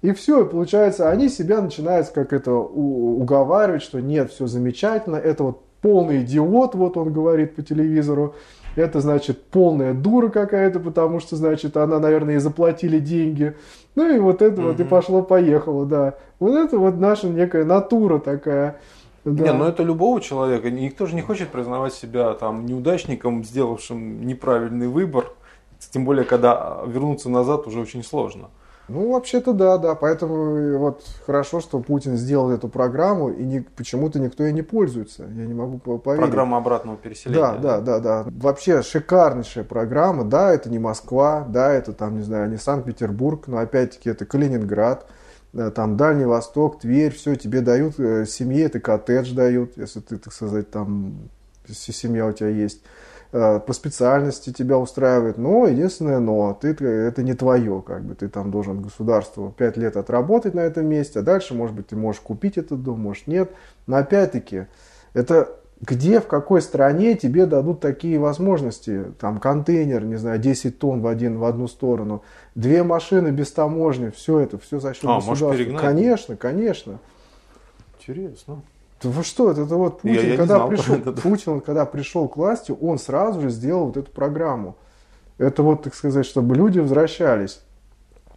И 0.01 0.11
все, 0.11 0.43
и 0.43 0.49
получается, 0.49 1.09
они 1.09 1.29
себя 1.29 1.61
начинают 1.61 2.09
как 2.09 2.33
это 2.33 2.51
уговаривать, 2.51 3.83
что 3.83 4.01
нет, 4.01 4.29
все 4.31 4.47
замечательно, 4.47 5.15
это 5.15 5.43
вот 5.43 5.61
полный 5.81 6.23
идиот, 6.23 6.75
вот 6.75 6.97
он 6.97 7.13
говорит 7.13 7.55
по 7.55 7.61
телевизору, 7.61 8.35
это 8.75 8.99
значит 8.99 9.43
полная 9.43 9.93
дура 9.93 10.27
какая-то, 10.27 10.81
потому 10.81 11.21
что, 11.21 11.37
значит, 11.37 11.77
она, 11.77 11.99
наверное, 11.99 12.35
и 12.35 12.39
заплатили 12.39 12.99
деньги. 12.99 13.55
Ну 13.95 14.13
и 14.13 14.19
вот 14.19 14.41
это 14.41 14.59
mm-hmm. 14.59 14.65
вот 14.65 14.79
и 14.79 14.83
пошло-поехало, 14.83 15.85
да. 15.85 16.15
Вот 16.39 16.55
это 16.55 16.77
вот 16.77 16.97
наша 16.97 17.27
некая 17.27 17.63
натура 17.63 18.19
такая. 18.19 18.77
Да. 19.25 19.43
Не, 19.43 19.53
ну 19.53 19.65
это 19.65 19.83
любого 19.83 20.19
человека. 20.19 20.69
Никто 20.69 21.05
же 21.05 21.15
не 21.15 21.21
хочет 21.21 21.49
признавать 21.49 21.93
себя 21.93 22.33
там 22.33 22.65
неудачником, 22.65 23.43
сделавшим 23.43 24.25
неправильный 24.25 24.87
выбор. 24.87 25.31
Тем 25.91 26.05
более, 26.05 26.25
когда 26.25 26.81
вернуться 26.85 27.29
назад 27.29 27.67
уже 27.67 27.79
очень 27.79 28.03
сложно. 28.03 28.49
Ну, 28.89 29.13
вообще-то 29.13 29.53
да, 29.53 29.77
да. 29.77 29.95
Поэтому 29.95 30.77
вот 30.77 31.03
хорошо, 31.25 31.61
что 31.61 31.79
Путин 31.79 32.17
сделал 32.17 32.51
эту 32.51 32.67
программу, 32.67 33.29
и 33.29 33.43
не, 33.43 33.61
почему-то 33.61 34.19
никто 34.19 34.43
ей 34.43 34.51
не 34.51 34.61
пользуется. 34.61 35.23
Я 35.23 35.45
не 35.45 35.53
могу 35.53 35.77
поверить. 35.77 36.25
Программа 36.25 36.57
обратного 36.57 36.97
переселения. 36.97 37.39
Да, 37.41 37.57
да, 37.57 37.79
да, 37.79 37.99
да. 37.99 38.25
Вообще 38.27 38.81
шикарнейшая 38.81 39.63
программа. 39.63 40.25
Да, 40.25 40.53
это 40.53 40.69
не 40.69 40.79
Москва, 40.79 41.45
да, 41.47 41.71
это 41.71 41.93
там, 41.93 42.17
не 42.17 42.23
знаю, 42.23 42.49
не 42.49 42.57
Санкт-Петербург, 42.57 43.47
но 43.47 43.59
опять-таки 43.59 44.09
это 44.09 44.25
Калининград. 44.25 45.07
Э, 45.53 45.71
там 45.73 45.97
Дальний 45.97 46.25
Восток, 46.25 46.79
Тверь, 46.79 47.13
все, 47.13 47.35
тебе 47.35 47.61
дают, 47.61 47.99
э, 47.99 48.25
семье 48.25 48.65
это 48.65 48.79
коттедж 48.79 49.33
дают, 49.33 49.77
если 49.77 49.99
ты, 49.99 50.17
так 50.17 50.33
сказать, 50.33 50.69
там, 50.71 51.29
если 51.67 51.91
семья 51.91 52.25
у 52.27 52.31
тебя 52.31 52.49
есть. 52.49 52.81
Э, 53.31 53.59
по 53.59 53.73
специальности 53.73 54.51
тебя 54.51 54.77
устраивает, 54.77 55.37
но 55.37 55.67
единственное 55.67 56.19
но, 56.19 56.57
ты, 56.59 56.69
это 56.69 57.21
не 57.23 57.33
твое, 57.33 57.83
как 57.85 58.03
бы, 58.03 58.15
ты 58.15 58.29
там 58.29 58.51
должен 58.51 58.81
государству 58.81 59.53
5 59.55 59.77
лет 59.77 59.95
отработать 59.97 60.55
на 60.55 60.61
этом 60.61 60.87
месте, 60.87 61.19
а 61.19 61.23
дальше, 61.23 61.53
может 61.53 61.75
быть, 61.75 61.87
ты 61.87 61.95
можешь 61.95 62.21
купить 62.21 62.57
этот 62.57 62.81
дом, 62.81 62.99
может 62.99 63.27
нет, 63.27 63.51
но 63.85 63.97
опять-таки, 63.97 64.65
это 65.13 65.59
где, 65.85 66.21
в 66.21 66.27
какой 66.27 66.61
стране 66.61 67.15
тебе 67.15 67.45
дадут 67.45 67.81
такие 67.81 68.17
возможности? 68.17 69.05
Там 69.19 69.39
контейнер, 69.39 70.05
не 70.05 70.15
знаю, 70.15 70.39
10 70.39 70.79
тонн 70.79 71.01
в, 71.01 71.07
один, 71.07 71.37
в 71.37 71.43
одну 71.43 71.67
сторону, 71.67 72.23
две 72.55 72.83
машины 72.83 73.29
без 73.29 73.51
таможни, 73.51 74.09
все 74.09 74.39
это, 74.39 74.57
все 74.57 74.79
за 74.79 74.93
счет 74.93 75.03
а, 75.05 75.15
государства. 75.15 75.77
Конечно, 75.77 76.37
конечно. 76.37 76.99
Интересно. 77.99 78.61
Вы 79.01 79.23
что, 79.23 79.51
это, 79.51 79.63
это 79.63 79.75
вот 79.75 79.99
Путин, 80.01 80.15
я, 80.15 80.21
я 80.21 80.37
когда 80.37 80.65
пришел, 80.65 80.95
это, 80.95 81.11
да. 81.11 81.21
Путин, 81.21 81.59
когда 81.59 81.85
пришел 81.85 82.29
к 82.29 82.37
власти, 82.37 82.73
он 82.79 82.97
сразу 82.97 83.41
же 83.41 83.49
сделал 83.49 83.87
вот 83.87 83.97
эту 83.97 84.09
программу. 84.09 84.77
Это 85.37 85.63
вот, 85.63 85.83
так 85.83 85.95
сказать, 85.95 86.25
чтобы 86.25 86.55
люди 86.55 86.79
возвращались. 86.79 87.61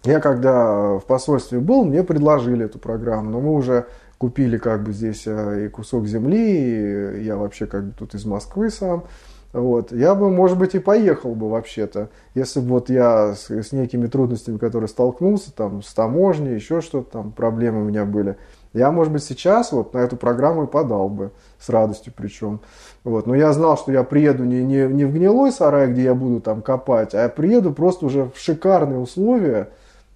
Я 0.03 0.19
когда 0.19 0.99
в 0.99 1.05
посольстве 1.07 1.61
был, 1.61 1.85
мне 1.85 2.03
предложили 2.03 2.65
эту 2.65 2.81
программу, 2.81 3.31
но 3.31 3.41
мы 3.41 3.55
уже 3.55 3.87
купили 4.19 4.59
как 4.59 4.83
бы 4.83 4.93
здесь 4.93 5.25
э, 5.27 5.67
и 5.67 5.69
кусок 5.69 6.07
земли, 6.07 7.19
и 7.19 7.25
я 7.25 7.37
вообще 7.37 7.67
как 7.67 7.85
бы 7.87 7.93
тут 7.93 8.15
из 8.15 8.25
Москвы 8.25 8.71
сам. 8.71 9.05
Вот. 9.53 9.91
Я 9.91 10.15
бы, 10.15 10.29
может 10.29 10.59
быть, 10.59 10.75
и 10.75 10.79
поехал 10.79 11.35
бы 11.35 11.49
вообще-то, 11.49 12.11
если 12.35 12.61
бы 12.61 12.69
вот 12.69 12.91
я 12.91 13.35
с, 13.35 13.51
с 13.51 13.73
некими 13.73 14.07
трудностями, 14.07 14.59
которые 14.59 14.89
столкнулся, 14.89 15.51
там, 15.55 15.83
с 15.83 15.95
таможней, 15.95 16.55
еще 16.55 16.83
что-то 16.83 17.11
там, 17.11 17.33
проблемы 17.33 17.81
у 17.83 17.85
меня 17.85 18.05
были. 18.05 18.37
Я, 18.75 18.93
может 18.93 19.11
быть, 19.13 19.23
сейчас 19.23 19.73
вот 19.73 19.95
на 19.95 19.99
эту 19.99 20.19
программу 20.19 20.65
и 20.65 20.67
подал 20.67 21.09
бы, 21.09 21.31
с 21.59 21.71
радостью 21.71 22.13
причем. 22.15 22.61
Вот. 23.03 23.27
Но 23.27 23.35
я 23.35 23.53
знал, 23.55 23.79
что 23.79 23.93
я 23.93 24.03
приеду 24.03 24.45
не, 24.45 24.63
не, 24.63 24.87
не 24.89 25.07
в 25.07 25.15
гнилой 25.15 25.51
сарай, 25.53 25.91
где 25.91 26.03
я 26.03 26.15
буду 26.15 26.41
там 26.41 26.61
копать, 26.61 27.15
а 27.15 27.23
я 27.23 27.29
приеду 27.31 27.73
просто 27.73 28.05
уже 28.05 28.31
в 28.35 28.39
шикарные 28.39 28.99
условия, 28.99 29.71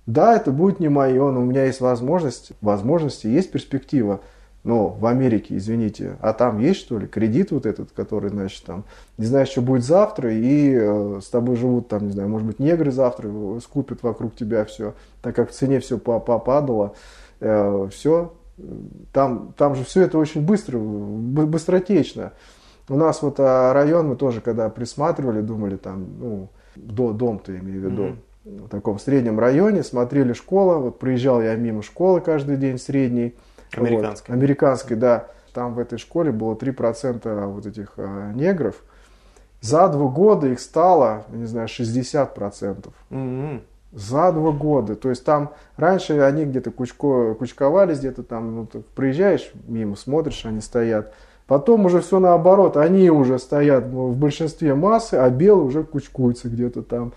да, 0.06 0.36
это 0.36 0.50
будет 0.50 0.80
не 0.80 0.88
мое, 0.88 1.30
но 1.30 1.40
у 1.40 1.44
меня 1.44 1.66
есть 1.66 1.80
возможность, 1.80 2.52
возможности, 2.60 3.26
есть 3.26 3.52
перспектива. 3.52 4.20
Но 4.62 4.88
в 4.88 5.06
Америке, 5.06 5.56
извините, 5.56 6.18
а 6.20 6.34
там 6.34 6.58
есть 6.58 6.80
что 6.80 6.98
ли 6.98 7.06
кредит 7.06 7.50
вот 7.50 7.64
этот, 7.64 7.92
который, 7.92 8.28
значит, 8.28 8.62
там, 8.64 8.84
не 9.16 9.24
знаешь, 9.24 9.48
что 9.48 9.62
будет 9.62 9.84
завтра, 9.84 10.34
и 10.34 10.74
э, 10.74 11.20
с 11.22 11.28
тобой 11.28 11.56
живут 11.56 11.88
там, 11.88 12.06
не 12.06 12.12
знаю, 12.12 12.28
может 12.28 12.46
быть, 12.46 12.58
негры 12.58 12.90
завтра 12.90 13.30
скупят 13.60 14.02
вокруг 14.02 14.34
тебя 14.34 14.66
все, 14.66 14.94
так 15.22 15.34
как 15.34 15.50
в 15.50 15.54
цене 15.54 15.80
все 15.80 15.96
попадало, 15.96 16.94
э, 17.40 17.88
все, 17.90 18.34
там, 19.12 19.54
там 19.56 19.76
же 19.76 19.84
все 19.84 20.02
это 20.02 20.18
очень 20.18 20.44
быстро, 20.44 20.78
быстротечно. 20.78 22.32
У 22.90 22.96
нас 22.96 23.22
вот 23.22 23.36
а, 23.38 23.72
район 23.72 24.08
мы 24.08 24.16
тоже, 24.16 24.42
когда 24.42 24.68
присматривали, 24.68 25.40
думали 25.40 25.76
там, 25.76 26.06
ну, 26.18 26.48
до, 26.76 27.12
дом-то 27.12 27.56
имею 27.56 27.80
в 27.80 27.84
виду, 27.84 28.02
mm-hmm 28.02 28.16
в 28.58 28.68
таком 28.68 28.98
среднем 28.98 29.38
районе, 29.38 29.82
смотрели 29.82 30.32
школа, 30.32 30.78
вот 30.78 30.98
проезжал 30.98 31.42
я 31.42 31.54
мимо 31.56 31.82
школы 31.82 32.20
каждый 32.20 32.56
день 32.56 32.78
средней, 32.78 33.34
Американской. 33.76 34.34
Вот, 34.34 34.40
американской, 34.42 34.96
да. 34.96 35.26
Там 35.52 35.74
в 35.74 35.78
этой 35.78 35.98
школе 35.98 36.30
было 36.32 36.54
3% 36.54 37.46
вот 37.46 37.66
этих 37.66 37.92
э, 37.96 38.32
негров. 38.34 38.76
За 39.60 39.88
два 39.88 40.08
года 40.08 40.46
их 40.46 40.60
стало, 40.60 41.24
не 41.30 41.44
знаю, 41.44 41.68
60%. 41.68 42.88
Мгм. 43.10 43.62
За 43.92 44.32
два 44.32 44.52
года. 44.52 44.94
То 44.94 45.10
есть 45.10 45.24
там 45.24 45.52
раньше 45.76 46.20
они 46.20 46.44
где-то 46.44 46.70
кучко, 46.70 47.34
кучковались, 47.34 47.98
где-то 47.98 48.22
там, 48.22 48.54
ну, 48.54 48.66
ты 48.66 48.80
проезжаешь 48.80 49.50
мимо, 49.66 49.96
смотришь, 49.96 50.46
они 50.46 50.60
стоят. 50.60 51.12
Потом 51.46 51.84
уже 51.86 52.00
все 52.00 52.20
наоборот, 52.20 52.76
они 52.76 53.10
уже 53.10 53.40
стоят 53.40 53.84
в 53.86 54.16
большинстве 54.16 54.76
массы, 54.76 55.14
а 55.14 55.28
белые 55.30 55.66
уже 55.66 55.82
кучкуются 55.82 56.48
где-то 56.48 56.82
там. 56.82 57.12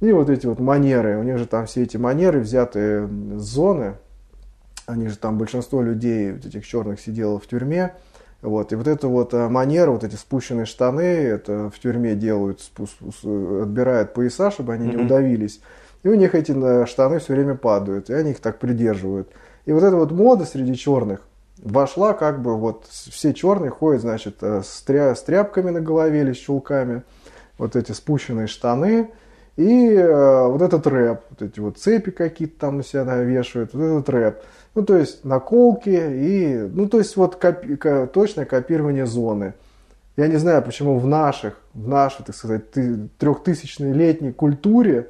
И 0.00 0.12
вот 0.12 0.30
эти 0.30 0.46
вот 0.46 0.60
манеры, 0.60 1.18
у 1.18 1.22
них 1.22 1.38
же 1.38 1.46
там 1.46 1.66
все 1.66 1.82
эти 1.82 1.96
манеры 1.96 2.40
взятые 2.40 3.08
с 3.36 3.42
зоны, 3.42 3.94
они 4.86 5.08
же 5.08 5.18
там 5.18 5.38
большинство 5.38 5.82
людей, 5.82 6.32
вот 6.32 6.46
этих 6.46 6.66
черных 6.66 7.00
сидело 7.00 7.38
в 7.38 7.46
тюрьме, 7.46 7.94
вот, 8.40 8.72
и 8.72 8.76
вот 8.76 8.86
это 8.86 9.08
вот 9.08 9.34
э, 9.34 9.48
манера, 9.48 9.90
вот 9.90 10.04
эти 10.04 10.14
спущенные 10.14 10.66
штаны, 10.66 11.00
это 11.02 11.70
в 11.70 11.78
тюрьме 11.80 12.14
делают, 12.14 12.60
отбирают 13.24 14.14
пояса, 14.14 14.52
чтобы 14.52 14.74
они 14.74 14.88
не 14.88 14.96
удавились. 14.96 15.60
И 16.04 16.08
у 16.08 16.14
них 16.14 16.36
эти 16.36 16.52
э, 16.52 16.86
штаны 16.86 17.18
все 17.18 17.34
время 17.34 17.56
падают, 17.56 18.10
и 18.10 18.14
они 18.14 18.30
их 18.30 18.40
так 18.40 18.60
придерживают. 18.60 19.28
И 19.66 19.72
вот 19.72 19.82
эта 19.82 19.96
вот 19.96 20.12
мода 20.12 20.44
среди 20.44 20.76
черных 20.76 21.22
вошла 21.62 22.12
как 22.12 22.40
бы 22.40 22.56
вот 22.56 22.86
все 22.88 23.34
черные 23.34 23.70
ходят, 23.70 24.02
значит, 24.02 24.36
э, 24.42 24.62
с, 24.64 24.84
тря- 24.86 25.16
с 25.16 25.22
тряпками 25.22 25.70
на 25.70 25.80
голове 25.80 26.20
или 26.20 26.32
с 26.32 26.36
чулками, 26.36 27.02
вот 27.58 27.74
эти 27.74 27.90
спущенные 27.90 28.46
штаны, 28.46 29.10
и 29.58 29.92
э, 29.92 30.46
вот 30.46 30.62
этот 30.62 30.86
рэп, 30.86 31.20
вот 31.30 31.42
эти 31.42 31.58
вот 31.58 31.78
цепи 31.78 32.12
какие-то 32.12 32.60
там 32.60 32.76
на 32.76 32.84
себя 32.84 33.04
да, 33.04 33.16
вешают, 33.16 33.74
вот 33.74 33.82
этот 33.82 34.08
рэп. 34.08 34.36
Ну, 34.76 34.84
то 34.84 34.96
есть 34.96 35.24
наколки 35.24 35.88
и, 35.90 36.56
ну, 36.72 36.88
то 36.88 36.98
есть 36.98 37.16
вот 37.16 37.42
копи- 37.42 37.76
ко- 37.76 38.06
точное 38.06 38.44
копирование 38.44 39.04
зоны. 39.04 39.54
Я 40.16 40.28
не 40.28 40.36
знаю, 40.36 40.62
почему 40.62 41.00
в 41.00 41.06
наших, 41.08 41.58
в 41.74 41.88
нашей, 41.88 42.24
так 42.24 42.36
сказать, 42.36 42.70
ты- 42.70 43.08
трехтысячной 43.18 43.90
летней 43.92 44.30
культуре 44.30 45.08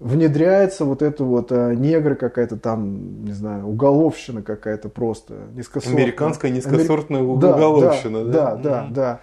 внедряется 0.00 0.84
вот 0.84 1.00
это 1.00 1.24
вот 1.24 1.50
э, 1.50 1.74
негры 1.74 2.14
какая-то 2.14 2.58
там, 2.58 3.24
не 3.24 3.32
знаю, 3.32 3.66
уголовщина 3.66 4.42
какая-то 4.42 4.90
просто. 4.90 5.32
Низкосортная. 5.54 6.02
Американская 6.02 6.50
низкосортная 6.50 7.20
Да, 7.22 7.54
уголовщина, 7.56 8.24
да? 8.26 8.32
Да, 8.32 8.56
да, 8.56 8.82
Мгм. 8.84 8.92
да. 8.92 9.20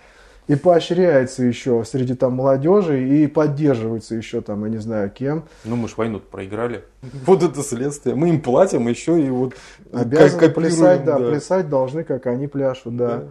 И 0.48 0.56
поощряется 0.56 1.44
еще 1.44 1.84
среди 1.86 2.14
там 2.14 2.34
молодежи 2.34 3.04
и 3.08 3.26
поддерживается 3.26 4.14
еще 4.14 4.42
там, 4.42 4.64
я 4.66 4.70
не 4.70 4.78
знаю 4.78 5.10
кем. 5.10 5.46
Ну, 5.64 5.76
мы 5.76 5.88
же 5.88 5.96
войну 5.98 6.20
проиграли. 6.20 6.84
Вот 7.26 7.42
это 7.42 7.62
следствие. 7.64 8.16
Мы 8.16 8.30
им 8.30 8.42
платим 8.42 8.88
еще 8.88 9.20
и 9.20 9.30
вот 9.30 9.54
Обязаны 9.92 10.50
плясать, 10.50 11.04
да, 11.04 11.18
да. 11.18 11.30
плясать 11.30 11.68
должны, 11.70 12.04
как 12.04 12.28
они 12.28 12.48
пляшут, 12.48 12.96
да. 12.96 13.24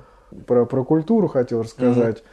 Про, 0.46 0.66
про 0.66 0.84
культуру 0.84 1.28
хотел 1.28 1.62
рассказать. 1.62 2.24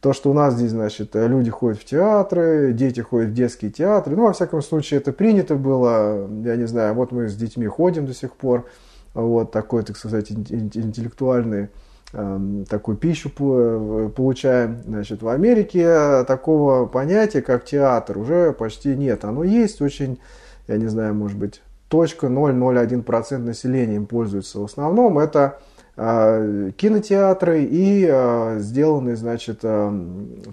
То, 0.00 0.12
что 0.14 0.30
у 0.30 0.32
нас 0.32 0.54
здесь, 0.54 0.70
значит, 0.70 1.10
люди 1.14 1.50
ходят 1.50 1.78
в 1.80 1.84
театры, 1.84 2.72
дети 2.72 3.00
ходят 3.00 3.30
в 3.30 3.34
детские 3.34 3.70
театры. 3.70 4.16
Ну, 4.16 4.22
во 4.26 4.32
всяком 4.32 4.62
случае, 4.62 4.98
это 5.00 5.12
принято 5.12 5.56
было. 5.56 6.26
Я 6.44 6.56
не 6.56 6.66
знаю, 6.66 6.94
вот 6.94 7.12
мы 7.12 7.28
с 7.28 7.34
детьми 7.36 7.66
ходим 7.66 8.06
до 8.06 8.14
сих 8.14 8.32
пор. 8.34 8.64
Вот 9.12 9.50
такой, 9.50 9.82
так 9.82 9.96
сказать, 9.96 10.30
ин- 10.30 10.46
ин- 10.48 10.70
интеллектуальный 10.72 11.68
такую 12.12 12.96
пищу 12.96 13.30
по- 13.30 14.10
получаем. 14.14 14.82
Значит, 14.86 15.22
в 15.22 15.28
Америке 15.28 16.24
такого 16.24 16.86
понятия, 16.86 17.42
как 17.42 17.64
театр, 17.64 18.18
уже 18.18 18.52
почти 18.52 18.96
нет. 18.96 19.24
Оно 19.24 19.44
есть 19.44 19.80
очень, 19.80 20.18
я 20.66 20.76
не 20.76 20.86
знаю, 20.86 21.14
может 21.14 21.38
быть, 21.38 21.62
точка 21.88 22.28
0,01% 22.28 23.38
населения 23.38 23.96
им 23.96 24.06
пользуется. 24.06 24.60
В 24.60 24.64
основном 24.64 25.18
это 25.18 25.58
э, 25.96 26.70
кинотеатры 26.76 27.64
и 27.64 28.06
э, 28.08 28.58
сделанные, 28.60 29.16
значит, 29.16 29.60
э, 29.62 30.04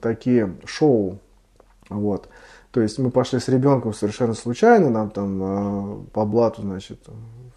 такие 0.01 0.53
шоу. 0.65 1.19
Вот. 1.89 2.27
То 2.71 2.81
есть 2.81 2.99
мы 2.99 3.11
пошли 3.11 3.39
с 3.39 3.47
ребенком 3.47 3.93
совершенно 3.93 4.33
случайно, 4.33 4.89
нам 4.89 5.09
там 5.09 5.39
э, 5.41 5.97
по 6.11 6.25
блату, 6.25 6.63
значит, 6.63 6.99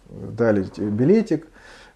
дали 0.09 0.65
билетик, 0.77 1.47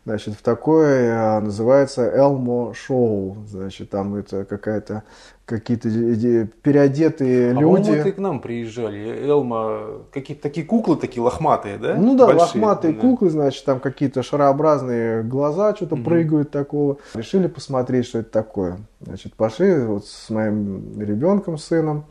значит, 0.06 0.36
в 0.36 0.42
такое 0.42 1.38
э, 1.38 1.40
называется 1.42 2.04
Элмо 2.10 2.74
шоу, 2.74 3.38
значит, 3.48 3.90
там 3.90 4.16
это 4.16 4.46
какая-то 4.46 5.04
какие-то 5.46 5.90
де- 5.90 6.16
де- 6.16 6.50
переодетые 6.64 7.52
А 7.52 7.54
люди. 7.54 7.92
это 7.92 8.10
и 8.10 8.12
к 8.12 8.18
нам 8.18 8.40
приезжали. 8.40 9.28
Элма, 9.28 10.02
какие-то 10.12 10.42
такие 10.44 10.66
куклы 10.66 10.96
такие 10.98 11.22
лохматые, 11.22 11.78
да? 11.78 11.96
Ну 11.96 12.16
да, 12.18 12.26
Большие, 12.26 12.42
лохматые 12.42 12.94
да. 12.94 13.00
куклы, 13.02 13.30
значит, 13.30 13.64
там 13.66 13.80
какие-то 13.80 14.24
шарообразные 14.24 15.22
глаза 15.24 15.76
что-то 15.76 15.96
Мгм. 15.96 16.06
прыгают 16.06 16.52
такого. 16.52 16.98
Решили 17.14 17.48
посмотреть, 17.48 18.06
что 18.08 18.20
это 18.20 18.32
такое. 18.32 18.78
Значит, 19.02 19.34
пошли 19.36 19.76
вот 19.86 20.06
с 20.08 20.30
моим 20.32 21.00
ребенком, 21.00 21.58
сыном, 21.60 22.06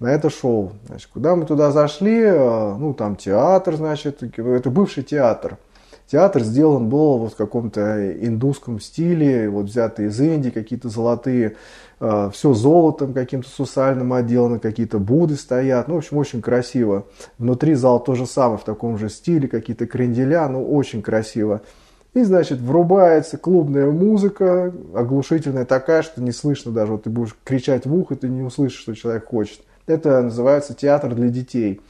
на 0.00 0.06
это 0.12 0.30
шоу. 0.30 0.72
Значит, 0.86 1.10
куда 1.12 1.34
мы 1.36 1.44
туда 1.44 1.72
зашли, 1.72 2.20
э, 2.22 2.74
ну 2.78 2.94
там 2.94 3.16
театр, 3.16 3.76
значит, 3.76 4.22
это 4.22 4.70
бывший 4.70 5.02
театр. 5.02 5.58
Театр 6.10 6.42
сделан 6.42 6.88
был 6.88 7.18
вот 7.18 7.34
в 7.34 7.36
каком-то 7.36 8.12
индусском 8.24 8.80
стиле, 8.80 9.50
вот 9.50 9.66
взятый 9.66 10.06
из 10.06 10.18
Индии, 10.18 10.48
какие-то 10.48 10.88
золотые, 10.88 11.56
все 11.98 12.54
золотом 12.54 13.12
каким-то 13.12 13.48
сусальным 13.48 14.14
отделано, 14.14 14.58
какие-то 14.58 14.98
Будды 14.98 15.36
стоят, 15.36 15.86
ну, 15.86 15.94
в 15.94 15.98
общем, 15.98 16.16
очень 16.16 16.40
красиво. 16.40 17.04
Внутри 17.38 17.74
зал 17.74 18.02
то 18.02 18.14
же 18.14 18.24
самое, 18.24 18.58
в 18.58 18.64
таком 18.64 18.96
же 18.96 19.10
стиле, 19.10 19.48
какие-то 19.48 19.86
кренделя, 19.86 20.48
ну, 20.48 20.64
очень 20.64 21.02
красиво. 21.02 21.60
И, 22.14 22.22
значит, 22.22 22.58
врубается 22.60 23.36
клубная 23.36 23.90
музыка, 23.90 24.72
оглушительная 24.94 25.66
такая, 25.66 26.00
что 26.00 26.22
не 26.22 26.32
слышно 26.32 26.72
даже, 26.72 26.92
вот 26.92 27.02
ты 27.02 27.10
будешь 27.10 27.36
кричать 27.44 27.84
в 27.84 27.94
ухо, 27.94 28.16
ты 28.16 28.28
не 28.28 28.42
услышишь, 28.42 28.80
что 28.80 28.94
человек 28.94 29.26
хочет. 29.26 29.60
Это 29.88 30.22
называется 30.22 30.74
театр 30.74 31.14
для 31.14 31.28
детей. 31.28 31.80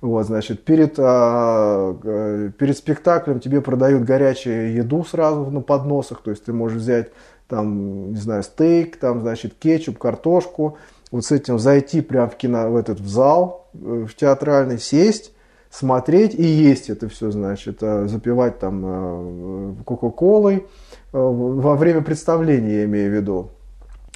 Вот, 0.00 0.26
значит, 0.26 0.64
перед, 0.64 0.96
а, 0.98 1.96
э, 2.04 2.50
перед 2.58 2.76
спектаклем 2.76 3.40
тебе 3.40 3.62
продают 3.62 4.02
горячую 4.02 4.74
еду 4.74 5.02
сразу 5.02 5.50
на 5.50 5.62
подносах, 5.62 6.20
то 6.20 6.30
есть 6.30 6.44
ты 6.44 6.52
можешь 6.52 6.76
взять 6.78 7.10
там, 7.48 8.12
не 8.12 8.20
знаю, 8.20 8.42
стейк, 8.42 8.98
там, 8.98 9.22
значит, 9.22 9.54
кетчуп, 9.54 9.96
картошку, 9.96 10.76
вот 11.10 11.24
с 11.24 11.32
этим 11.32 11.58
зайти 11.58 12.02
прямо 12.02 12.28
в 12.28 12.36
кино, 12.36 12.70
в 12.70 12.76
этот 12.76 13.00
в 13.00 13.08
зал, 13.08 13.68
э, 13.72 14.06
в 14.06 14.14
театральный, 14.14 14.78
сесть, 14.78 15.32
смотреть 15.70 16.34
и 16.34 16.44
есть 16.44 16.90
это 16.90 17.08
все, 17.08 17.30
значит, 17.30 17.78
э, 17.80 18.06
запивать 18.06 18.58
там 18.58 19.76
кока-колой 19.86 20.66
во 21.12 21.76
время 21.76 22.02
представления, 22.02 22.80
я 22.80 22.84
имею 22.84 23.10
в 23.10 23.14
виду. 23.14 23.50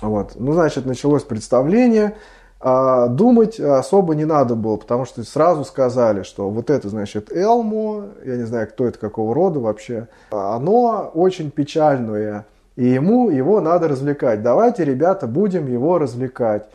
Вот. 0.00 0.32
Ну, 0.36 0.52
значит, 0.52 0.86
началось 0.86 1.24
представление, 1.24 2.16
думать 2.60 3.60
особо 3.60 4.14
не 4.14 4.24
надо 4.24 4.56
было, 4.56 4.76
потому 4.76 5.04
что 5.04 5.22
сразу 5.22 5.64
сказали, 5.64 6.24
что 6.24 6.50
вот 6.50 6.70
это, 6.70 6.88
значит, 6.88 7.30
Элмо, 7.32 8.06
я 8.24 8.36
не 8.36 8.44
знаю, 8.44 8.66
кто 8.66 8.86
это, 8.86 8.98
какого 8.98 9.32
рода 9.32 9.60
вообще, 9.60 10.08
оно 10.30 11.10
очень 11.14 11.52
печальное, 11.52 12.46
и 12.78 12.86
ему 12.86 13.28
его 13.28 13.60
надо 13.60 13.88
развлекать. 13.88 14.42
Давайте, 14.42 14.84
ребята, 14.84 15.26
будем 15.26 15.66
его 15.66 15.98
развлекать. 15.98 16.68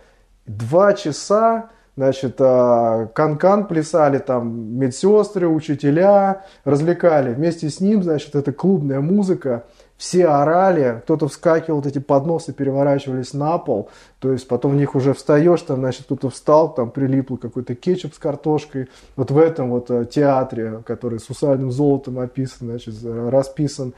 Два 0.45 0.93
часа, 0.93 1.69
значит, 1.95 2.35
а, 2.39 3.07
канкан 3.07 3.67
плясали 3.67 4.17
там 4.17 4.77
медсестры, 4.77 5.47
учителя, 5.47 6.43
развлекали. 6.65 7.33
Вместе 7.33 7.69
с 7.69 7.79
ним, 7.79 8.03
значит, 8.03 8.35
это 8.35 8.51
клубная 8.51 8.99
музыка, 8.99 9.63
все 10.03 10.25
орали, 10.25 10.99
кто-то 11.03 11.29
вскакивал, 11.29 11.77
вот 11.77 11.85
эти 11.85 11.99
подносы 11.99 12.51
переворачивались 12.51 13.33
на 13.33 13.57
пол, 13.57 13.89
то 14.19 14.33
есть 14.33 14.45
потом 14.49 14.73
в 14.73 14.75
них 14.75 14.95
уже 14.95 15.13
встаешь, 15.13 15.61
там, 15.61 15.77
значит, 15.77 16.03
кто-то 16.03 16.29
встал, 16.29 16.73
там 16.73 16.91
прилипло 16.91 17.37
какой-то 17.37 17.73
кетчуп 17.73 18.13
с 18.13 18.19
картошкой, 18.19 18.89
вот 19.15 19.31
в 19.31 19.37
этом 19.37 19.69
вот 19.69 19.89
э, 19.89 20.03
театре, 20.03 20.83
который 20.85 21.21
с 21.21 21.29
усальным 21.29 21.71
золотом 21.71 22.19
описан, 22.19 22.67
значит, 22.67 22.95
расписан. 23.01 23.93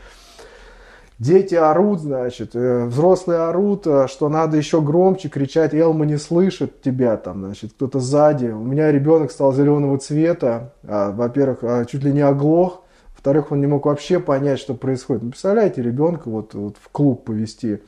Дети 1.18 1.56
орут, 1.56 2.02
значит, 2.02 2.52
э, 2.54 2.86
взрослые 2.86 3.40
орут, 3.40 3.88
э, 3.88 4.06
что 4.08 4.30
надо 4.30 4.58
еще 4.58 4.82
громче 4.82 5.30
кричать, 5.30 5.74
Элма 5.74 6.06
не 6.06 6.18
слышит 6.18 6.84
тебя 6.84 7.18
там, 7.18 7.46
значит, 7.46 7.72
кто-то 7.72 8.00
сзади. 8.00 8.46
У 8.46 8.64
меня 8.64 8.92
ребенок 8.92 9.32
стал 9.32 9.54
зеленого 9.54 9.98
цвета, 9.98 10.72
а, 10.84 11.10
во-первых, 11.10 11.64
а, 11.64 11.86
чуть 11.86 12.04
ли 12.04 12.14
не 12.14 12.22
оглох, 12.22 12.84
во-вторых, 13.26 13.52
он 13.52 13.60
не 13.60 13.66
мог 13.66 13.88
вообще 13.88 14.20
понять, 14.20 14.60
что 14.60 14.76
происходит. 14.76 15.24
Ну, 15.24 15.30
представляете, 15.32 15.82
ребенка 15.82 16.30
вот, 16.30 16.54
вот 16.54 16.76
в 16.80 16.90
клуб 16.90 17.26
повести. 17.26 17.82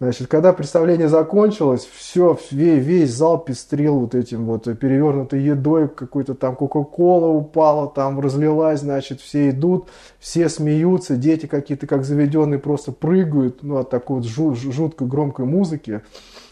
Значит, 0.00 0.26
когда 0.28 0.54
представление 0.54 1.08
закончилось, 1.08 1.86
все, 1.94 2.36
весь, 2.50 2.82
весь 2.84 3.10
зал 3.12 3.38
пестрил 3.38 4.00
вот 4.00 4.14
этим 4.14 4.46
вот 4.46 4.64
перевернутой 4.78 5.42
едой, 5.42 5.88
какой-то 5.88 6.34
там 6.34 6.56
кока-кола 6.56 7.26
упала, 7.28 7.88
там 7.90 8.18
разлилась, 8.20 8.80
значит, 8.80 9.20
все 9.20 9.50
идут, 9.50 9.88
все 10.18 10.48
смеются, 10.48 11.16
дети 11.16 11.44
какие-то 11.46 11.86
как 11.86 12.04
заведенные 12.04 12.58
просто 12.58 12.90
прыгают, 12.90 13.62
ну, 13.62 13.76
от 13.76 13.90
такой 13.90 14.16
вот 14.16 14.24
жу- 14.26 14.54
жуткой 14.54 15.06
громкой 15.08 15.44
музыки. 15.44 16.00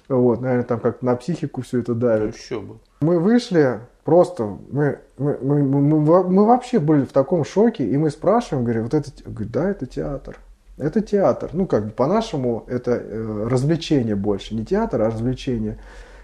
Вот, 0.08 0.42
наверное, 0.42 0.64
там 0.64 0.80
как 0.80 1.00
на 1.00 1.16
психику 1.16 1.62
все 1.62 1.78
это 1.80 1.94
Ну, 1.94 2.00
давит. 2.00 2.36
еще 2.36 2.60
бы. 2.60 2.74
Мы 3.00 3.18
вышли, 3.18 3.80
Просто 4.05 4.59
мы, 4.70 4.98
мы, 5.16 5.38
мы, 5.40 5.62
мы, 5.62 6.24
мы 6.28 6.46
вообще 6.46 6.80
были 6.80 7.05
в 7.05 7.12
таком 7.12 7.44
шоке, 7.44 7.84
и 7.84 7.96
мы 7.96 8.11
спрашиваем, 8.11 8.64
говорим, 8.64 8.84
вот 8.84 8.94
это, 8.94 9.11
да, 9.26 9.70
это 9.70 9.86
театр. 9.86 10.38
Это 10.76 11.00
театр. 11.00 11.50
Ну, 11.53 11.66
как 11.66 11.84
бы 11.86 11.90
по-нашему, 11.90 12.64
это 12.66 12.92
э, 12.92 13.46
развлечение 13.48 14.16
больше. 14.16 14.55
Не 14.55 14.64
театр, 14.64 15.03
а 15.03 15.07
развлечение. 15.07 15.78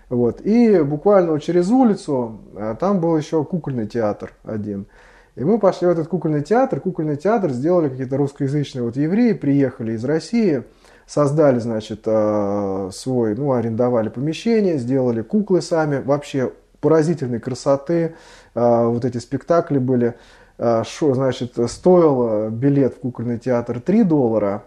Вот. 0.09 0.41
И 0.41 0.81
буквально 0.83 1.39
через 1.39 1.71
улицу 1.71 2.41
а 2.57 2.75
там 2.75 3.01
был 3.01 3.17
еще 3.17 3.45
кукольный 3.45 3.87
театр 3.87 4.33
один. 4.43 4.87
И 5.37 5.45
мы 5.45 5.59
пошли 5.59 5.87
в 5.87 5.91
этот 5.91 6.09
кукольный 6.09 6.43
театр. 6.43 6.81
Кукольный 6.81 7.17
театр 7.17 7.53
сделали 7.53 7.91
какие-то 7.91 8.17
русскоязычные 8.17 8.83
вот 8.83 8.97
евреи, 8.97 9.35
приехали 9.35 9.93
из 9.93 10.05
России, 10.05 10.65
создали, 11.07 11.61
значит, 11.61 12.01
э, 12.07 12.91
свой, 12.93 13.37
ну, 13.37 13.53
арендовали 13.53 14.09
помещение, 14.09 14.79
сделали 14.79 15.23
куклы 15.23 15.63
сами. 15.63 16.03
Вообще 16.03 16.53
поразительной 16.81 17.41
красоты. 17.41 18.15
Э, 18.55 18.87
вот 18.87 19.05
эти 19.05 19.19
спектакли 19.19 19.79
были. 19.79 20.15
Шо, 20.59 21.15
значит, 21.15 21.53
стоил 21.69 22.51
билет 22.51 22.95
в 22.95 22.99
кукольный 22.99 23.39
театр 23.39 23.81
3 23.81 24.03
доллара, 24.03 24.65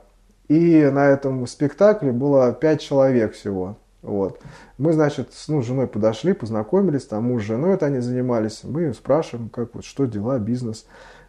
и 0.47 0.85
на 0.85 1.07
этом 1.07 1.45
спектакле 1.47 2.13
было 2.13 2.53
5 2.53 2.79
человек 2.79 3.33
всего. 3.33 3.75
Вот. 4.01 4.39
Мы, 4.77 4.93
значит, 4.93 5.33
с 5.33 5.47
ну, 5.47 5.61
женой 5.61 5.87
подошли, 5.87 6.33
познакомились, 6.33 7.05
там 7.05 7.25
муж 7.25 7.43
с 7.43 7.45
женой 7.45 7.75
это 7.75 7.85
они 7.85 7.99
занимались. 7.99 8.61
Мы 8.63 8.93
спрашиваем, 8.93 9.49
как 9.49 9.75
вот, 9.75 9.85
что 9.85 10.05
дела, 10.05 10.39
бизнес. 10.39 10.85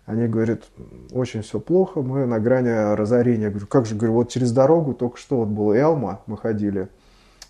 Они 0.06 0.26
говорят, 0.26 0.62
очень 1.12 1.42
все 1.42 1.60
плохо, 1.60 2.02
мы 2.02 2.26
на 2.26 2.40
грани 2.40 2.94
разорения. 2.94 3.44
Я 3.44 3.50
говорю, 3.50 3.66
как 3.66 3.86
же, 3.86 3.94
говорю, 3.94 4.14
вот 4.14 4.30
через 4.30 4.52
дорогу 4.52 4.94
только 4.94 5.18
что 5.18 5.38
вот 5.38 5.48
был 5.48 5.72
Элма, 5.72 6.22
мы 6.26 6.36
ходили. 6.36 6.88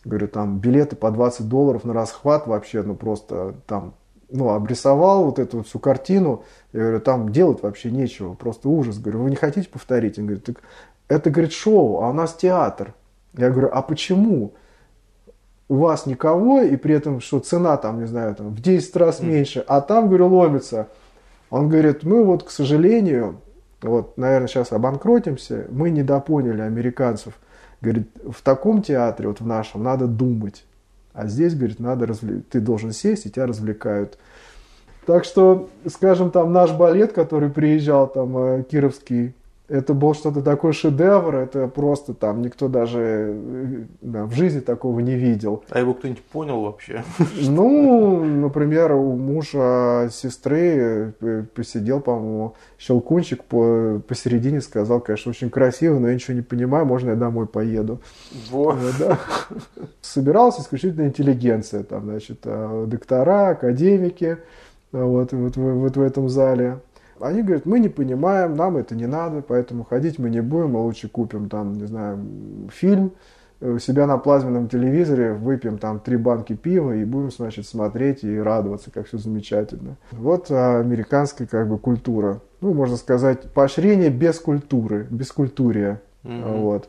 Говорю, 0.05 0.29
там 0.29 0.59
билеты 0.59 0.97
по 0.97 1.11
20 1.11 1.49
долларов 1.49 1.85
на 1.85 1.93
расхват 1.93 2.47
вообще, 2.47 2.83
ну 2.83 2.95
просто 2.95 3.55
там, 3.67 3.95
ну, 4.31 4.51
обрисовал 4.51 5.25
вот 5.25 5.39
эту 5.39 5.63
всю 5.63 5.79
картину. 5.79 6.45
Я 6.73 6.81
говорю, 6.81 7.01
там 7.01 7.29
делать 7.31 7.63
вообще 7.63 7.91
нечего, 7.91 8.35
просто 8.35 8.69
ужас. 8.69 8.99
Говорю, 8.99 9.23
вы 9.23 9.31
не 9.31 9.37
хотите 9.37 9.69
повторить? 9.69 10.19
Он 10.19 10.27
говорит, 10.27 10.45
так 10.45 10.57
это, 11.09 11.31
говорит, 11.31 11.53
шоу, 11.53 12.03
а 12.03 12.11
у 12.11 12.13
нас 12.13 12.35
театр. 12.35 12.95
Я 13.35 13.51
говорю, 13.51 13.71
а 13.73 13.83
почему? 13.83 14.55
у 15.73 15.77
вас 15.77 16.05
никого, 16.05 16.61
и 16.61 16.77
при 16.77 16.95
этом, 16.95 17.23
что 17.23 17.39
цена 17.39 17.79
там, 17.79 17.99
не 17.99 18.07
знаю, 18.07 18.35
там, 18.35 18.51
в 18.51 18.61
10 18.61 18.95
раз 18.97 19.21
меньше, 19.21 19.65
а 19.67 19.81
там, 19.81 20.09
говорю, 20.09 20.29
ломится. 20.29 20.89
Он 21.49 21.71
говорит, 21.71 22.03
мы 22.03 22.25
вот, 22.25 22.43
к 22.43 22.51
сожалению, 22.51 23.41
вот, 23.81 24.19
наверное, 24.19 24.49
сейчас 24.49 24.71
обанкротимся, 24.73 25.67
мы 25.71 25.89
недопоняли 25.89 26.61
американцев. 26.61 27.39
Говорит, 27.83 28.09
в 28.25 28.41
таком 28.43 28.81
театре, 28.81 29.29
вот 29.29 29.41
в 29.41 29.47
нашем, 29.47 29.83
надо 29.83 30.07
думать. 30.07 30.65
А 31.13 31.27
здесь, 31.27 31.55
говорит, 31.55 31.81
надо 31.81 32.07
развлек... 32.07 32.47
ты 32.49 32.61
должен 32.61 32.93
сесть, 32.93 33.27
и 33.27 33.31
тебя 33.31 33.47
развлекают. 33.47 34.19
Так 35.05 35.25
что, 35.25 35.69
скажем, 35.87 36.31
там 36.31 36.53
наш 36.53 36.73
балет, 36.73 37.13
который 37.13 37.51
приезжал, 37.51 38.07
там, 38.07 38.39
э, 38.39 38.63
Кировский, 38.63 39.35
это 39.69 39.95
был 39.95 40.13
что-то 40.15 40.43
такое 40.43 40.73
шедевр, 40.73 41.37
это 41.37 41.67
просто 41.69 42.15
там 42.15 42.43
никто 42.43 42.69
даже 42.69 43.01
э, 43.01 43.85
да, 44.01 44.25
в 44.27 44.33
жизни 44.33 44.61
такого 44.61 45.01
не 45.01 45.15
видел. 45.15 45.65
А 45.71 45.79
его 45.79 45.95
кто-нибудь 45.95 46.23
понял 46.25 46.61
вообще? 46.63 47.05
Ну, 47.43 48.25
например, 48.25 48.93
у 48.93 49.17
мужа 49.17 50.09
сестры 50.11 51.15
э, 51.21 51.45
посидел, 51.55 52.01
по-моему, 52.01 52.55
щелкунчик 52.79 53.45
по, 53.45 54.01
посередине, 54.07 54.61
сказал, 54.61 55.01
конечно, 55.01 55.31
очень 55.31 55.51
красиво, 55.51 55.99
но 55.99 56.09
я 56.09 56.15
ничего 56.15 56.35
не 56.35 56.43
понимаю, 56.43 56.85
можно 56.85 57.11
я 57.11 57.17
домой 57.17 57.47
поеду. 57.47 58.01
Вот. 58.51 58.79
Да. 58.99 59.19
Собиралась 60.01 60.61
исключительно 60.61 61.07
интеллигенция, 61.07 61.83
там, 61.85 62.05
значит, 62.05 62.41
э, 62.45 62.85
доктора, 62.89 63.51
академики, 63.51 64.39
вот, 64.93 65.33
вот, 65.33 65.57
вот 65.57 65.97
в 65.97 66.03
этом 66.03 66.29
зале. 66.29 66.81
Они 67.23 67.43
говорят, 67.43 67.67
мы 67.67 67.79
не 67.79 67.89
понимаем, 67.89 68.55
нам 68.57 68.77
это 68.77 68.95
не 68.95 69.07
надо, 69.07 69.43
поэтому 69.43 69.85
ходить 69.85 70.19
мы 70.19 70.29
не 70.29 70.43
будем, 70.43 70.73
мы 70.73 70.81
лучше 70.81 71.09
купим 71.09 71.49
там, 71.49 71.75
не 71.75 71.87
знаю, 71.87 72.19
фильм, 72.73 73.13
у 73.63 73.79
себя 73.79 74.07
на 74.07 74.19
плазменном 74.19 74.69
телевизоре 74.69 75.33
выпьем 75.33 75.79
там 75.79 76.01
три 76.01 76.17
банки 76.17 76.55
пива 76.55 76.97
и 76.97 77.05
будем, 77.05 77.31
значит, 77.31 77.67
смотреть 77.67 78.25
и 78.25 78.39
радоваться, 78.39 78.91
как 78.91 79.07
все 79.07 79.19
замечательно. 79.19 79.97
Вот 80.11 80.51
а, 80.51 80.81
американская 80.81 81.47
как 81.47 81.69
бы 81.69 81.79
культура. 81.79 82.41
Ну, 82.61 82.75
можно 82.75 82.97
сказать, 82.97 83.53
поощрение 83.53 84.11
без 84.11 84.41
культуры, 84.41 85.07
без 85.11 85.31
культурия. 85.31 86.03
Mm-hmm. 86.25 86.61
Вот. 86.61 86.89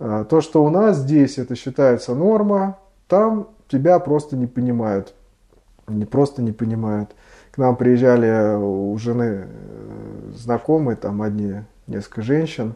А, 0.00 0.24
то, 0.24 0.40
что 0.40 0.64
у 0.64 0.70
нас 0.70 0.98
здесь 0.98 1.38
это 1.38 1.54
считается 1.54 2.16
норма, 2.16 2.78
там 3.06 3.48
тебя 3.68 4.00
просто 4.00 4.36
не 4.36 4.48
понимают. 4.48 5.14
Не 5.86 6.04
просто 6.04 6.42
не 6.42 6.52
понимают 6.52 7.14
к 7.52 7.58
нам 7.58 7.76
приезжали 7.76 8.56
у 8.56 8.96
жены 8.98 9.44
э, 9.44 10.30
знакомые, 10.34 10.96
там 10.96 11.20
одни, 11.22 11.56
несколько 11.86 12.22
женщин, 12.22 12.74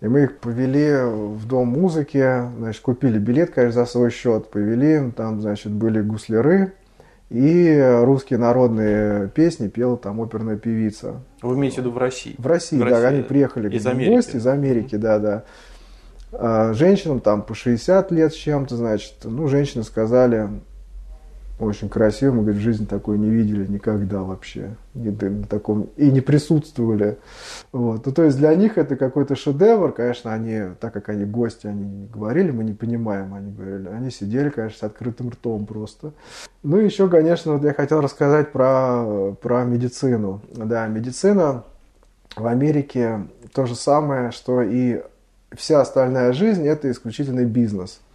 и 0.00 0.08
мы 0.08 0.24
их 0.24 0.38
повели 0.38 0.92
в 1.04 1.46
дом 1.46 1.68
музыки, 1.68 2.42
значит, 2.58 2.82
купили 2.82 3.18
билет, 3.18 3.52
конечно, 3.54 3.84
за 3.84 3.90
свой 3.90 4.10
счет, 4.10 4.50
повели, 4.50 5.10
там, 5.12 5.40
значит, 5.40 5.72
были 5.72 6.02
гусляры, 6.02 6.72
и 7.30 8.00
русские 8.02 8.38
народные 8.38 9.28
песни 9.28 9.68
пела 9.68 9.96
там 9.96 10.20
оперная 10.20 10.56
певица. 10.56 11.22
Вы 11.42 11.54
имеете 11.54 11.76
в 11.76 11.78
виду 11.80 11.90
в 11.92 11.98
России? 11.98 12.34
В 12.36 12.46
России, 12.46 12.78
в 12.78 12.82
России. 12.82 13.02
да, 13.02 13.08
они 13.08 13.22
приехали 13.22 13.74
из 13.74 13.86
Америки. 13.86 14.10
гости 14.10 14.36
из 14.36 14.46
Америки, 14.46 14.96
да, 14.96 15.18
да. 15.18 15.44
А 16.32 16.72
женщинам 16.72 17.20
там 17.20 17.42
по 17.42 17.54
60 17.54 18.10
лет 18.12 18.32
с 18.32 18.36
чем-то, 18.36 18.76
значит, 18.76 19.14
ну, 19.24 19.46
женщины 19.48 19.84
сказали, 19.84 20.48
очень 21.58 21.88
красиво. 21.88 22.32
Мы, 22.32 22.42
говорит, 22.42 22.60
в 22.60 22.64
жизни 22.64 22.84
такой 22.84 23.18
не 23.18 23.30
видели 23.30 23.66
никогда 23.66 24.22
вообще. 24.22 24.76
Не, 24.94 25.10
на 25.10 25.44
таком, 25.44 25.88
и 25.96 26.10
не 26.10 26.20
присутствовали. 26.20 27.16
Вот. 27.72 28.04
Ну, 28.04 28.12
то 28.12 28.24
есть 28.24 28.36
для 28.36 28.54
них 28.54 28.76
это 28.76 28.96
какой-то 28.96 29.36
шедевр. 29.36 29.92
Конечно, 29.92 30.34
они, 30.34 30.74
так 30.80 30.92
как 30.92 31.08
они 31.08 31.24
гости, 31.24 31.66
они 31.66 32.08
говорили, 32.12 32.50
мы 32.50 32.62
не 32.62 32.74
понимаем, 32.74 33.32
они 33.32 33.52
говорили. 33.52 33.88
Они 33.88 34.10
сидели, 34.10 34.50
конечно, 34.50 34.78
с 34.78 34.82
открытым 34.82 35.30
ртом 35.30 35.64
просто. 35.64 36.12
Ну, 36.62 36.76
еще, 36.76 37.08
конечно, 37.08 37.54
вот 37.54 37.64
я 37.64 37.72
хотел 37.72 38.02
рассказать 38.02 38.52
про, 38.52 39.34
про 39.40 39.64
медицину. 39.64 40.42
Да, 40.54 40.86
медицина 40.88 41.64
в 42.36 42.46
Америке 42.46 43.28
то 43.54 43.64
же 43.64 43.74
самое, 43.74 44.30
что 44.30 44.60
и 44.60 45.02
вся 45.54 45.80
остальная 45.80 46.34
жизнь– 46.34 46.66
это 46.68 46.90
исключительный 46.90 47.46
бизнес– 47.46 48.00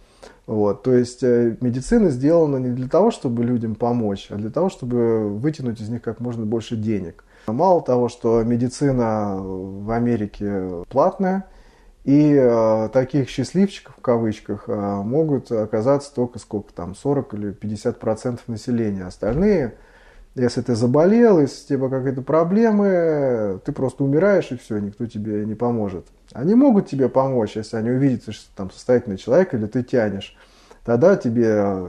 вот, 0.46 0.82
то 0.82 0.92
есть 0.92 1.22
э, 1.22 1.56
медицина 1.60 2.10
сделана 2.10 2.56
не 2.56 2.70
для 2.70 2.88
того, 2.88 3.10
чтобы 3.10 3.44
людям 3.44 3.74
помочь, 3.74 4.26
а 4.30 4.36
для 4.36 4.50
того, 4.50 4.70
чтобы 4.70 5.28
вытянуть 5.28 5.80
из 5.80 5.88
них 5.88 6.02
как 6.02 6.20
можно 6.20 6.44
больше 6.44 6.76
денег. 6.76 7.24
Мало 7.46 7.82
того, 7.82 8.08
что 8.08 8.42
медицина 8.42 9.36
в 9.40 9.90
Америке 9.90 10.84
платная, 10.88 11.46
и 12.04 12.34
э, 12.34 12.88
таких 12.92 13.28
счастливчиков, 13.28 13.94
в 13.96 14.00
кавычках, 14.00 14.64
э, 14.66 14.74
могут 14.74 15.52
оказаться 15.52 16.12
только 16.12 16.40
сколько 16.40 16.72
там, 16.72 16.96
40 16.96 17.34
или 17.34 17.52
50 17.52 18.00
процентов 18.00 18.48
населения. 18.48 19.04
Остальные, 19.04 19.74
если 20.34 20.62
ты 20.62 20.74
заболел, 20.74 21.40
если 21.40 21.76
у 21.76 21.78
тебя 21.78 21.88
какие-то 21.88 22.22
проблемы, 22.22 23.60
ты 23.64 23.72
просто 23.72 24.04
умираешь 24.04 24.50
и 24.50 24.56
все, 24.56 24.78
никто 24.78 25.06
тебе 25.06 25.44
не 25.44 25.54
поможет. 25.54 26.06
Они 26.32 26.54
могут 26.54 26.88
тебе 26.88 27.08
помочь, 27.08 27.56
если 27.56 27.76
они 27.76 27.90
увидят, 27.90 28.22
что 28.22 28.32
ты 28.32 28.56
там 28.56 28.70
состоятельный 28.70 29.18
человек 29.18 29.52
или 29.52 29.66
ты 29.66 29.82
тянешь. 29.82 30.36
Тогда 30.84 31.16
тебе 31.16 31.46
э, 31.48 31.88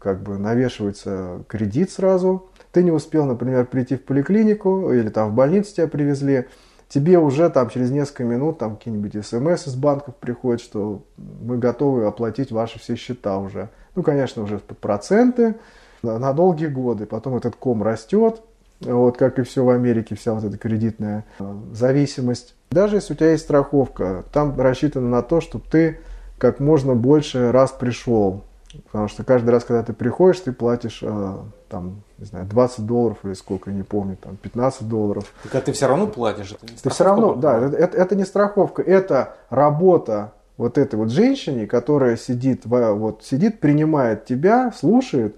как 0.00 0.22
бы 0.22 0.38
навешивается 0.38 1.44
кредит 1.46 1.90
сразу. 1.90 2.48
Ты 2.72 2.82
не 2.82 2.90
успел, 2.90 3.26
например, 3.26 3.66
прийти 3.66 3.96
в 3.96 4.04
поликлинику 4.04 4.90
или 4.92 5.08
там 5.08 5.30
в 5.30 5.34
больницу 5.34 5.74
тебя 5.74 5.86
привезли. 5.86 6.46
Тебе 6.88 7.18
уже 7.18 7.48
там 7.50 7.68
через 7.68 7.90
несколько 7.90 8.24
минут 8.24 8.58
там 8.58 8.76
какие-нибудь 8.76 9.24
смс 9.24 9.66
из 9.66 9.74
банков 9.74 10.16
приходят, 10.16 10.60
что 10.60 11.04
мы 11.16 11.58
готовы 11.58 12.06
оплатить 12.06 12.50
ваши 12.50 12.78
все 12.78 12.96
счета 12.96 13.38
уже. 13.38 13.70
Ну, 13.94 14.02
конечно, 14.02 14.42
уже 14.42 14.58
под 14.58 14.78
проценты 14.78 15.56
на 16.04 16.32
долгие 16.32 16.66
годы. 16.66 17.06
Потом 17.06 17.36
этот 17.36 17.56
ком 17.56 17.82
растет, 17.82 18.42
вот 18.80 19.16
как 19.16 19.38
и 19.38 19.42
все 19.42 19.64
в 19.64 19.70
Америке, 19.70 20.14
вся 20.14 20.34
вот 20.34 20.44
эта 20.44 20.58
кредитная 20.58 21.24
э, 21.38 21.54
зависимость. 21.72 22.54
Даже 22.70 22.96
если 22.96 23.14
у 23.14 23.16
тебя 23.16 23.30
есть 23.32 23.44
страховка, 23.44 24.24
там 24.32 24.58
рассчитано 24.60 25.08
на 25.08 25.22
то, 25.22 25.40
чтобы 25.40 25.64
ты 25.70 26.00
как 26.38 26.60
можно 26.60 26.94
больше 26.94 27.52
раз 27.52 27.72
пришел. 27.72 28.44
Потому 28.86 29.08
что 29.08 29.22
каждый 29.22 29.50
раз, 29.50 29.64
когда 29.64 29.82
ты 29.82 29.92
приходишь, 29.92 30.40
ты 30.40 30.52
платишь 30.52 31.00
э, 31.02 31.36
там, 31.68 32.02
не 32.18 32.24
знаю, 32.24 32.46
20 32.46 32.86
долларов 32.86 33.18
или 33.22 33.34
сколько, 33.34 33.70
я 33.70 33.76
не 33.76 33.84
помню, 33.84 34.16
там 34.16 34.36
15 34.36 34.88
долларов. 34.88 35.32
Так 35.44 35.54
а 35.54 35.60
ты 35.60 35.72
все 35.72 35.86
равно 35.86 36.06
платишь, 36.08 36.52
это 36.52 36.66
не 36.72 36.76
Ты 36.78 36.90
все 36.90 37.04
равно, 37.04 37.34
да, 37.34 37.58
это, 37.58 37.76
это, 37.76 37.96
это 37.96 38.16
не 38.16 38.24
страховка, 38.24 38.82
это 38.82 39.36
работа 39.48 40.32
вот 40.56 40.78
этой 40.78 40.96
вот 40.96 41.10
женщине, 41.10 41.66
которая 41.66 42.16
сидит, 42.16 42.62
вот, 42.64 43.22
сидит, 43.24 43.60
принимает 43.60 44.24
тебя, 44.24 44.72
слушает, 44.76 45.36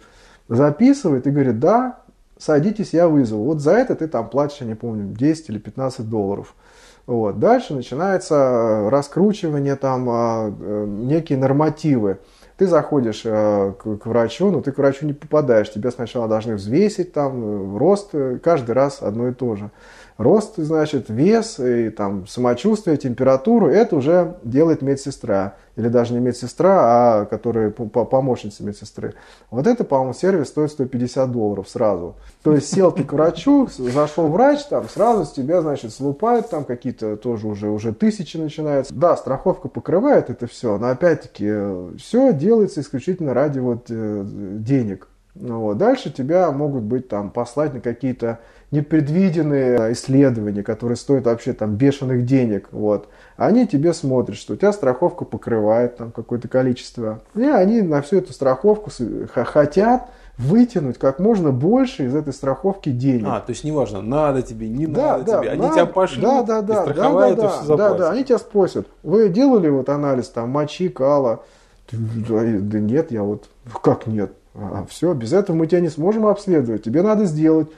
записывает 0.49 1.26
и 1.26 1.30
говорит, 1.30 1.59
да, 1.59 1.99
садитесь, 2.38 2.92
я 2.92 3.09
вызову. 3.09 3.44
Вот 3.44 3.61
за 3.61 3.72
это 3.72 3.94
ты 3.94 4.09
там 4.09 4.28
платишь, 4.28 4.59
я 4.61 4.66
не 4.66 4.74
помню, 4.74 5.14
10 5.14 5.51
или 5.51 5.59
15 5.59 6.09
долларов. 6.09 6.55
Вот. 7.07 7.38
Дальше 7.38 7.74
начинается 7.74 8.88
раскручивание, 8.90 9.76
там, 9.76 10.09
а, 10.11 10.53
э, 10.59 10.86
некие 10.86 11.38
нормативы. 11.38 12.18
Ты 12.57 12.66
заходишь 12.66 13.22
э, 13.24 13.72
к 13.78 14.07
врачу, 14.07 14.51
но 14.51 14.61
ты 14.61 14.72
к 14.72 14.78
врачу 14.78 15.07
не 15.07 15.12
попадаешь. 15.12 15.70
Тебя 15.70 15.90
сначала 15.90 16.26
должны 16.26 16.57
взвесить, 16.57 17.12
там, 17.12 17.76
рост, 17.76 18.12
каждый 18.42 18.72
раз 18.72 19.03
одно 19.03 19.28
и 19.28 19.32
то 19.32 19.55
же 19.57 19.70
рост, 20.18 20.55
значит, 20.57 21.09
вес 21.09 21.59
и 21.61 21.90
там 21.90 22.26
самочувствие, 22.26 22.97
температуру, 22.97 23.68
это 23.68 23.97
уже 23.97 24.36
делает 24.42 24.82
медсестра. 24.82 25.55
Или 25.76 25.88
даже 25.88 26.14
не 26.14 26.20
медсестра, 26.20 26.78
а 26.80 27.24
которая 27.26 27.70
помощница 27.70 28.64
медсестры. 28.64 29.14
Вот 29.50 29.66
это, 29.66 29.84
по-моему, 29.84 30.14
сервис 30.14 30.48
стоит 30.48 30.70
150 30.70 31.30
долларов 31.30 31.68
сразу. 31.68 32.16
То 32.42 32.54
есть 32.54 32.72
сел 32.72 32.90
ты 32.90 33.04
к 33.04 33.12
врачу, 33.12 33.68
зашел 33.76 34.28
врач, 34.28 34.64
там 34.64 34.88
сразу 34.88 35.26
с 35.26 35.32
тебя, 35.32 35.60
значит, 35.60 35.92
слупают, 35.92 36.48
там 36.48 36.64
какие-то 36.64 37.16
тоже 37.16 37.46
уже, 37.46 37.68
уже 37.68 37.92
тысячи 37.92 38.38
начинаются. 38.38 38.94
Да, 38.94 39.16
страховка 39.16 39.68
покрывает 39.68 40.30
это 40.30 40.46
все, 40.46 40.78
но 40.78 40.88
опять-таки 40.88 41.96
все 41.98 42.32
делается 42.32 42.80
исключительно 42.80 43.34
ради 43.34 43.58
вот 43.58 43.86
э, 43.90 44.22
денег. 44.24 45.08
Ну 45.38 45.60
вот. 45.60 45.78
Дальше 45.78 46.10
тебя 46.10 46.50
могут 46.50 46.84
быть 46.84 47.08
там 47.08 47.30
послать 47.30 47.74
на 47.74 47.80
какие-то 47.80 48.40
непредвиденные 48.70 49.92
исследования, 49.92 50.62
которые 50.62 50.96
стоят 50.96 51.26
вообще 51.26 51.52
там 51.52 51.76
бешеных 51.76 52.24
денег. 52.24 52.68
Вот. 52.72 53.08
Они 53.36 53.66
тебе 53.66 53.92
смотрят, 53.92 54.36
что 54.36 54.54
у 54.54 54.56
тебя 54.56 54.72
страховка 54.72 55.24
покрывает 55.24 55.96
там 55.96 56.10
какое-то 56.10 56.48
количество. 56.48 57.20
И 57.34 57.44
они 57.44 57.82
на 57.82 58.02
всю 58.02 58.18
эту 58.18 58.32
страховку 58.32 58.90
хотят 59.32 60.10
вытянуть 60.38 60.98
как 60.98 61.18
можно 61.18 61.50
больше 61.50 62.06
из 62.06 62.14
этой 62.14 62.32
страховки 62.32 62.90
денег. 62.90 63.26
А, 63.26 63.40
то 63.40 63.50
есть 63.50 63.64
неважно, 63.64 64.02
надо 64.02 64.42
тебе, 64.42 64.68
не 64.68 64.86
да, 64.86 65.18
надо 65.18 65.24
да, 65.24 65.38
тебе, 65.38 65.50
они 65.50 65.62
надо, 65.62 65.74
тебя 65.74 65.86
пошлют 65.86 66.22
да, 66.24 66.42
да, 66.42 66.62
да, 66.62 66.74
и 66.74 66.92
страховают, 66.92 67.36
да, 67.38 67.42
да, 67.42 67.48
и 67.48 67.62
все 67.62 67.76
да, 67.76 67.94
да, 67.94 68.10
они 68.10 68.24
тебя 68.24 68.38
спросят, 68.38 68.86
вы 69.02 69.28
делали 69.30 69.68
вот 69.68 69.88
анализ 69.88 70.28
там 70.28 70.50
мочи, 70.50 70.88
кала? 70.90 71.42
Да, 71.90 72.42
да 72.42 72.80
нет, 72.80 73.12
я 73.12 73.22
вот, 73.22 73.48
как 73.82 74.06
нет? 74.06 74.32
А, 74.54 74.84
все, 74.88 75.12
без 75.14 75.32
этого 75.32 75.56
мы 75.56 75.66
тебя 75.66 75.80
не 75.80 75.88
сможем 75.88 76.26
обследовать. 76.26 76.82
Тебе 76.82 77.02
надо 77.02 77.26
сделать. 77.26 77.68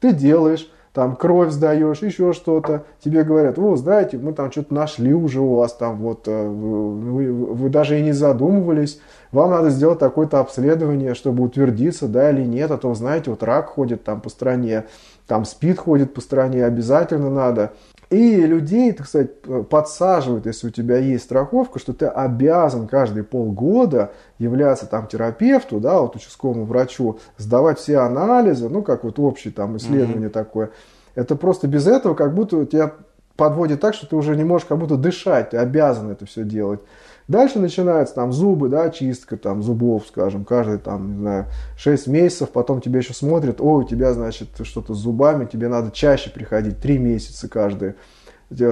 Ты 0.00 0.12
делаешь, 0.12 0.70
там 0.92 1.14
кровь 1.16 1.52
сдаешь, 1.52 2.02
еще 2.02 2.32
что-то. 2.32 2.84
Тебе 3.04 3.22
говорят, 3.22 3.58
вы 3.58 3.76
знаете, 3.76 4.18
мы 4.18 4.32
там 4.32 4.50
что-то 4.50 4.74
нашли 4.74 5.12
уже 5.12 5.40
у 5.40 5.54
вас, 5.54 5.72
там 5.74 5.98
вот 5.98 6.26
э, 6.26 6.48
вы, 6.48 7.32
вы 7.32 7.68
даже 7.68 7.98
и 7.98 8.02
не 8.02 8.12
задумывались. 8.12 9.00
Вам 9.30 9.50
надо 9.50 9.70
сделать 9.70 9.98
такое-то 9.98 10.40
обследование, 10.40 11.14
чтобы 11.14 11.44
утвердиться, 11.44 12.08
да 12.08 12.30
или 12.30 12.44
нет. 12.44 12.70
А 12.70 12.78
то, 12.78 12.92
знаете, 12.94 13.30
вот 13.30 13.42
рак 13.42 13.68
ходит 13.68 14.02
там 14.02 14.20
по 14.20 14.28
стране, 14.28 14.86
там 15.26 15.44
спид 15.44 15.78
ходит 15.78 16.14
по 16.14 16.20
стране, 16.20 16.64
обязательно 16.64 17.30
надо. 17.30 17.72
И 18.10 18.40
людей, 18.40 18.92
так 18.92 19.06
сказать, 19.06 19.42
подсаживают, 19.68 20.46
если 20.46 20.68
у 20.68 20.70
тебя 20.70 20.96
есть 20.96 21.24
страховка, 21.24 21.78
что 21.78 21.92
ты 21.92 22.06
обязан 22.06 22.88
каждые 22.88 23.22
полгода 23.22 24.12
являться 24.38 24.86
там 24.86 25.06
терапевту, 25.06 25.78
да, 25.78 26.00
вот 26.00 26.16
участковому 26.16 26.64
врачу, 26.64 27.18
сдавать 27.36 27.78
все 27.78 27.98
анализы, 27.98 28.70
ну, 28.70 28.82
как 28.82 29.04
вот 29.04 29.18
общее 29.18 29.52
там 29.52 29.76
исследование 29.76 30.28
mm-hmm. 30.28 30.32
такое. 30.32 30.70
Это 31.14 31.36
просто 31.36 31.66
без 31.68 31.86
этого 31.86 32.14
как 32.14 32.34
будто 32.34 32.64
тебя 32.64 32.92
подводит 33.36 33.80
так, 33.80 33.94
что 33.94 34.06
ты 34.06 34.16
уже 34.16 34.36
не 34.36 34.44
можешь 34.44 34.66
как 34.66 34.78
будто 34.78 34.96
дышать, 34.96 35.50
ты 35.50 35.58
обязан 35.58 36.10
это 36.10 36.24
все 36.24 36.44
делать. 36.44 36.80
Дальше 37.28 37.58
начинается 37.58 38.14
там 38.14 38.32
зубы, 38.32 38.70
да, 38.70 38.88
чистка 38.88 39.36
там 39.36 39.62
зубов, 39.62 40.06
скажем, 40.08 40.46
каждые 40.46 40.78
там, 40.78 41.12
не 41.12 41.18
знаю, 41.18 41.46
6 41.76 42.06
месяцев, 42.06 42.48
потом 42.48 42.80
тебе 42.80 43.00
еще 43.00 43.12
смотрят, 43.12 43.60
о, 43.60 43.76
у 43.76 43.84
тебя, 43.84 44.14
значит, 44.14 44.48
что-то 44.62 44.94
с 44.94 44.98
зубами, 44.98 45.44
тебе 45.44 45.68
надо 45.68 45.90
чаще 45.90 46.30
приходить, 46.30 46.80
3 46.80 46.98
месяца 46.98 47.46
каждые. 47.46 47.96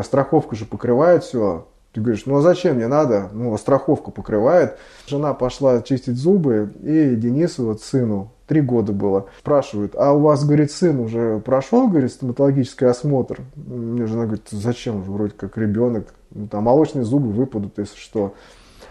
Страховка 0.02 0.56
же 0.56 0.64
покрывает 0.64 1.22
все, 1.22 1.68
ты 1.96 2.02
говоришь, 2.02 2.26
ну 2.26 2.36
а 2.36 2.42
зачем 2.42 2.76
мне 2.76 2.88
надо? 2.88 3.30
Ну, 3.32 3.54
а 3.54 3.58
страховка 3.58 4.10
покрывает. 4.10 4.76
Жена 5.06 5.32
пошла 5.32 5.80
чистить 5.80 6.18
зубы, 6.18 6.70
и 6.82 7.16
Денису, 7.16 7.64
вот 7.64 7.80
сыну, 7.80 8.32
три 8.46 8.60
года 8.60 8.92
было, 8.92 9.26
спрашивают, 9.38 9.94
а 9.96 10.12
у 10.12 10.20
вас, 10.20 10.44
говорит, 10.44 10.70
сын 10.70 11.00
уже 11.00 11.40
прошел, 11.40 11.88
говорит, 11.88 12.12
стоматологический 12.12 12.86
осмотр? 12.86 13.40
Мне 13.56 14.06
жена 14.06 14.24
говорит, 14.24 14.46
зачем, 14.50 15.00
вроде 15.02 15.32
как 15.32 15.56
ребенок, 15.56 16.12
ну, 16.32 16.46
там 16.48 16.64
молочные 16.64 17.04
зубы 17.04 17.30
выпадут, 17.30 17.78
если 17.78 17.96
что. 17.96 18.34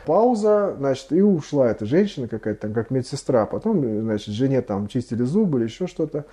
Пауза, 0.07 0.73
значит, 0.77 1.11
и 1.11 1.21
ушла 1.21 1.69
эта 1.69 1.85
женщина 1.85 2.27
какая-то 2.27 2.61
там, 2.61 2.73
как 2.73 2.89
медсестра. 2.89 3.45
Потом, 3.45 4.01
значит, 4.01 4.33
жене 4.33 4.61
там 4.61 4.87
чистили 4.87 5.23
зубы 5.23 5.59
или 5.59 5.65
еще 5.65 5.85
что-то. 5.85 6.25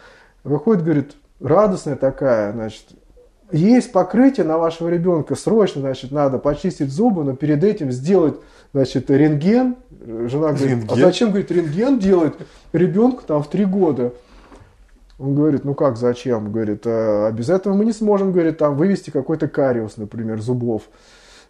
Выходит, 0.42 0.84
говорит, 0.84 1.16
радостная 1.40 1.96
такая, 1.96 2.52
значит, 2.52 2.86
есть 3.52 3.92
покрытие 3.92 4.46
на 4.46 4.58
вашего 4.58 4.88
ребенка, 4.88 5.34
срочно, 5.34 5.80
значит, 5.80 6.10
надо 6.10 6.38
почистить 6.38 6.90
зубы, 6.90 7.24
но 7.24 7.34
перед 7.34 7.62
этим 7.62 7.92
сделать, 7.92 8.36
значит, 8.72 9.10
рентген. 9.10 9.76
Жена 10.00 10.52
говорит, 10.52 10.62
«А 10.62 10.68
рентген? 10.68 10.90
а 10.90 10.96
зачем, 10.96 11.28
говорит, 11.28 11.50
рентген 11.50 11.98
делать 11.98 12.34
ребенку 12.72 13.22
там 13.26 13.42
в 13.42 13.48
три 13.48 13.64
года? 13.64 14.12
Он 15.18 15.34
говорит, 15.34 15.64
ну 15.64 15.74
как, 15.74 15.96
зачем? 15.96 16.50
Говорит, 16.50 16.82
а 16.84 17.30
без 17.30 17.48
этого 17.48 17.74
мы 17.74 17.84
не 17.84 17.92
сможем, 17.92 18.32
говорит, 18.32 18.58
там 18.58 18.76
вывести 18.76 19.10
какой-то 19.10 19.46
кариус, 19.46 19.96
например, 19.96 20.40
зубов. 20.40 20.82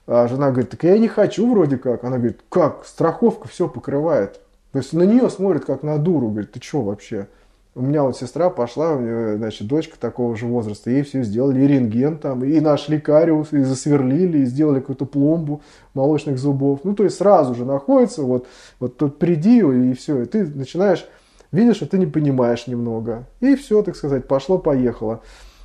А 0.06 0.26
жена 0.28 0.50
говорит, 0.50 0.70
так 0.70 0.82
я 0.82 0.98
не 0.98 1.08
хочу 1.08 1.50
вроде 1.50 1.78
как. 1.78 2.04
Она 2.04 2.18
говорит, 2.18 2.40
как, 2.48 2.84
страховка 2.84 3.48
все 3.48 3.68
покрывает. 3.68 4.40
То 4.72 4.78
есть 4.78 4.92
на 4.92 5.04
нее 5.04 5.30
смотрит 5.30 5.64
как 5.64 5.82
на 5.82 5.98
дуру, 5.98 6.28
говорит, 6.28 6.52
ты 6.52 6.60
что 6.60 6.82
вообще? 6.82 7.28
У 7.74 7.80
меня 7.80 8.02
вот 8.02 8.18
сестра 8.18 8.50
пошла, 8.50 8.92
у 8.92 9.00
нее, 9.00 9.38
значит, 9.38 9.66
дочка 9.66 9.98
такого 9.98 10.36
же 10.36 10.46
возраста, 10.46 10.90
ей 10.90 11.02
все 11.02 11.22
сделали, 11.22 11.62
и 11.62 11.66
рентген 11.66 12.18
там, 12.18 12.44
и 12.44 12.60
нашли 12.60 13.00
кариус, 13.00 13.54
и 13.54 13.62
засверлили, 13.62 14.38
и 14.38 14.44
сделали 14.44 14.80
какую-то 14.80 15.06
пломбу 15.06 15.62
молочных 15.94 16.38
зубов. 16.38 16.80
Ну, 16.84 16.94
то 16.94 17.04
есть 17.04 17.16
сразу 17.16 17.54
же 17.54 17.64
находится, 17.64 18.22
вот, 18.22 18.46
вот 18.78 18.98
тут 18.98 19.18
приди, 19.18 19.60
и 19.60 19.94
все, 19.94 20.22
и 20.22 20.26
ты 20.26 20.44
начинаешь 20.44 21.06
видишь, 21.52 21.76
что 21.76 21.86
ты 21.86 21.98
не 21.98 22.06
понимаешь 22.06 22.66
немного. 22.66 23.26
И 23.40 23.54
все, 23.54 23.82
так 23.82 23.94
сказать, 23.94 24.26
пошло-поехало. 24.26 25.20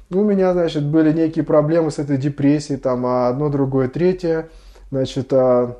У 0.09 0.23
меня, 0.23 0.53
значит, 0.53 0.85
были 0.85 1.11
некие 1.11 1.43
проблемы 1.43 1.91
с 1.91 1.99
этой 1.99 2.17
депрессией, 2.17 2.79
там, 2.79 3.05
а 3.05 3.29
одно, 3.29 3.49
другое, 3.49 3.89
третье. 3.89 4.49
Значит, 4.91 5.33
а 5.33 5.79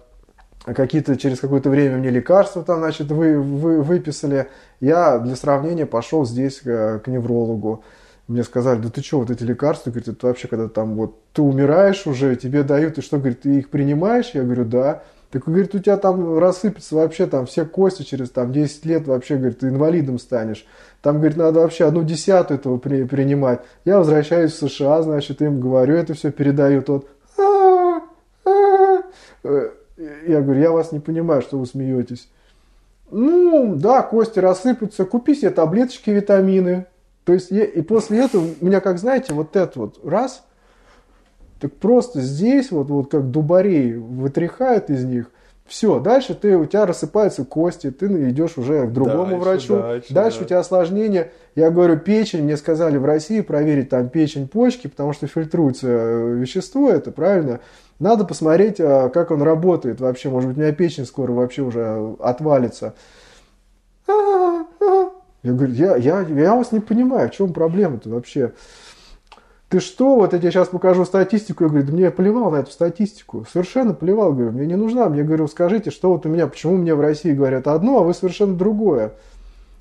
какие-то 0.74 1.16
через 1.18 1.40
какое-то 1.40 1.70
время 1.70 1.98
мне 1.98 2.10
лекарства 2.10 2.64
там, 2.64 2.80
значит, 2.80 3.10
вы, 3.10 3.40
вы, 3.40 3.82
выписали. 3.82 4.48
Я 4.80 5.18
для 5.20 5.36
сравнения 5.36 5.86
пошел 5.86 6.26
здесь 6.26 6.60
к, 6.60 6.68
э, 6.68 7.00
к 7.00 7.08
неврологу. 7.08 7.84
Мне 8.28 8.44
сказали, 8.44 8.80
да 8.82 8.90
ты 8.90 9.02
что, 9.02 9.20
вот 9.20 9.32
эти 9.32 9.44
лекарства, 9.44 9.90
говорит, 9.90 10.10
это 10.10 10.28
вообще, 10.28 10.50
когда 10.50 10.68
там 10.68 10.96
вот 10.96 11.16
ты 11.32 11.42
умираешь 11.42 12.06
уже, 12.06 12.36
тебе 12.36 12.64
дают, 12.64 12.98
и 12.98 13.02
что, 13.02 13.18
говорит, 13.18 13.42
ты 13.42 13.60
их 13.60 13.70
принимаешь? 13.70 14.32
Я 14.34 14.44
говорю, 14.44 14.66
да. 14.66 15.04
Так, 15.32 15.46
говорит, 15.46 15.76
у 15.76 15.80
тебя 15.80 15.96
там 15.98 16.38
рассыпется 16.38 16.96
вообще 16.96 17.28
там 17.28 17.46
все 17.46 17.66
кости 17.66 18.04
через 18.04 18.30
там 18.30 18.52
10 18.52 18.86
лет 18.86 19.08
вообще, 19.08 19.38
говорит, 19.38 19.60
ты 19.60 19.68
инвалидом 19.68 20.20
станешь. 20.20 20.66
Там, 21.02 21.18
говорит, 21.18 21.38
надо 21.38 21.62
вообще 21.62 21.86
одну 21.86 22.04
десятую 22.04 22.60
этого 22.60 22.78
при, 22.78 23.06
принимать. 23.06 23.62
Я 23.86 24.00
возвращаюсь 24.00 24.54
в 24.54 24.70
США, 24.70 25.02
значит, 25.02 25.42
им 25.42 25.62
говорю, 25.62 25.96
это 25.96 26.14
все 26.14 26.32
передаю 26.32 26.82
тот. 26.82 27.08
Я 29.98 30.42
говорю, 30.42 30.62
я 30.62 30.72
вас 30.72 30.92
не 30.92 31.00
понимаю, 31.00 31.42
что 31.42 31.58
вы 31.58 31.66
смеетесь. 31.66 32.30
Ну, 33.10 33.76
да, 33.76 34.02
кости 34.04 34.40
рассыпаются, 34.40 35.06
купи 35.06 35.34
себе 35.34 35.50
таблеточки, 35.50 36.10
витамины. 36.10 36.86
То 37.24 37.34
есть, 37.34 37.52
и 37.52 37.82
после 37.82 38.20
этого 38.20 38.46
у 38.62 38.66
меня, 38.66 38.80
как 38.80 39.00
знаете, 39.00 39.34
вот 39.34 39.56
это 39.56 39.80
вот 39.80 40.00
раз, 40.06 40.46
так 41.60 41.74
просто 41.74 42.22
здесь 42.22 42.72
вот, 42.72 42.90
вот 42.90 43.12
как 43.12 43.32
дубарей 43.32 43.96
вытряхают 43.96 44.90
из 44.90 45.04
них, 45.04 45.32
все, 45.68 46.00
дальше 46.00 46.34
ты, 46.34 46.56
у 46.56 46.66
тебя 46.66 46.86
рассыпаются 46.86 47.44
кости, 47.44 47.92
ты 47.92 48.06
идешь 48.30 48.58
уже 48.58 48.88
к 48.88 48.94
другому 48.94 49.32
дальше, 49.32 49.44
врачу. 49.44 49.76
Дальше, 49.76 50.14
дальше 50.14 50.40
да. 50.40 50.46
у 50.46 50.48
тебя 50.48 50.60
осложнение. 50.60 51.32
Я 51.56 51.72
говорю, 51.72 52.00
печень, 52.00 52.44
мне 52.44 52.56
сказали 52.56 52.96
в 52.98 53.04
России 53.04 53.42
проверить 53.42 53.90
там 53.90 54.08
печень, 54.08 54.48
почки, 54.48 54.88
потому 54.88 55.12
что 55.12 55.28
фильтруется 55.28 55.88
э, 55.90 56.34
вещество, 56.36 56.90
это 56.90 57.12
правильно. 57.12 57.60
Надо 58.00 58.26
посмотреть, 58.26 58.80
а, 58.80 59.10
как 59.10 59.32
он 59.32 59.42
работает 59.42 60.00
вообще. 60.00 60.30
Может 60.30 60.50
быть, 60.50 60.58
у 60.58 60.62
меня 60.62 60.72
печень 60.72 61.06
скоро 61.06 61.32
вообще 61.32 61.64
уже 61.64 62.16
отвалится. 62.20 62.94
Я 64.08 65.54
говорю, 65.54 65.74
я, 65.74 65.96
я, 65.96 66.22
я 66.22 66.56
вас 66.56 66.72
не 66.72 66.80
понимаю, 66.80 67.30
в 67.30 67.34
чем 67.34 67.54
проблема-то 67.54 68.10
вообще 68.10 68.54
ты 69.70 69.82
что, 69.82 70.16
вот 70.16 70.32
я 70.32 70.40
тебе 70.40 70.52
сейчас 70.52 70.70
покажу 70.70 71.04
статистику. 71.04 71.66
Я 71.66 71.70
говорю, 71.70 71.88
да 71.88 71.94
мне 71.94 72.12
плевал 72.12 72.52
на 72.52 72.58
эту 72.58 72.72
статистику. 72.72 73.46
Совершенно 73.52 73.94
плевал, 73.94 74.32
говорю, 74.32 74.52
мне 74.52 74.66
не 74.66 74.76
нужна. 74.76 75.10
Мне 75.10 75.24
говорю, 75.24 75.48
скажите, 75.48 75.92
что 75.92 76.14
вот 76.14 76.26
у 76.26 76.30
меня, 76.30 76.48
почему 76.48 76.78
мне 76.78 76.96
в 76.96 77.02
России 77.02 77.34
говорят 77.34 77.68
одно, 77.68 78.00
а 78.00 78.04
вы 78.04 78.14
совершенно 78.14 78.56
другое. 78.56 79.14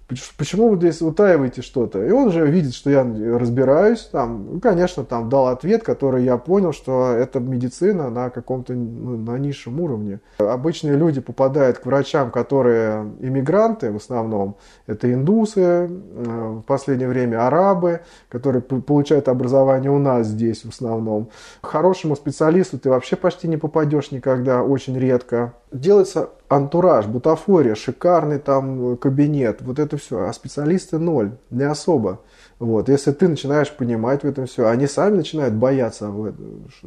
Почему 0.09 0.69
вы 0.69 0.77
здесь 0.77 1.03
утаиваете 1.03 1.63
что-то? 1.63 2.05
И 2.05 2.13
он 2.13 2.31
же 2.31 2.47
видит, 2.47 2.75
что 2.75 2.91
я 2.91 3.03
разбираюсь. 3.39 4.03
Там, 4.13 4.47
ну, 4.53 4.61
конечно, 4.61 5.05
там 5.05 5.29
дал 5.29 5.49
ответ, 5.49 5.83
который 5.83 6.23
я 6.23 6.37
понял, 6.37 6.73
что 6.73 7.11
это 7.11 7.41
медицина 7.41 8.09
на 8.09 8.31
каком-то 8.31 8.73
ну, 8.75 9.17
на 9.17 9.37
низшем 9.37 9.81
уровне. 9.81 10.21
Обычные 10.39 10.97
люди 10.97 11.21
попадают 11.21 11.79
к 11.79 11.87
врачам, 11.87 12.31
которые 12.31 13.03
иммигранты 13.19 13.91
в 13.91 13.97
основном. 13.97 14.57
Это 14.87 15.13
индусы, 15.13 15.61
э, 15.61 15.89
в 15.89 16.63
последнее 16.63 17.09
время 17.09 17.45
арабы, 17.45 18.03
которые 18.29 18.63
получают 18.63 19.27
образование 19.27 19.91
у 19.91 19.99
нас 19.99 20.29
здесь 20.29 20.65
в 20.65 20.69
основном. 20.69 21.31
К 21.61 21.67
хорошему 21.67 22.15
специалисту 22.15 22.79
ты 22.79 22.91
вообще 22.91 23.17
почти 23.17 23.49
не 23.49 23.57
попадешь 23.57 24.13
никогда, 24.13 24.63
очень 24.63 24.97
редко. 24.97 25.55
Делается 25.73 26.31
антураж, 26.49 27.07
бутафория, 27.07 27.75
шикарный 27.75 28.39
там 28.39 28.97
кабинет, 28.97 29.63
вот 29.63 29.79
это 29.79 29.97
все. 29.97 30.25
А 30.25 30.33
специалисты 30.33 30.99
ноль, 30.99 31.33
не 31.51 31.65
особо. 31.65 32.21
Вот. 32.59 32.89
Если 32.89 33.13
ты 33.13 33.29
начинаешь 33.29 33.71
понимать 33.71 34.23
в 34.23 34.27
этом 34.27 34.47
все, 34.47 34.69
они 34.69 34.87
сами 34.87 35.17
начинают 35.17 35.55
бояться, 35.55 36.11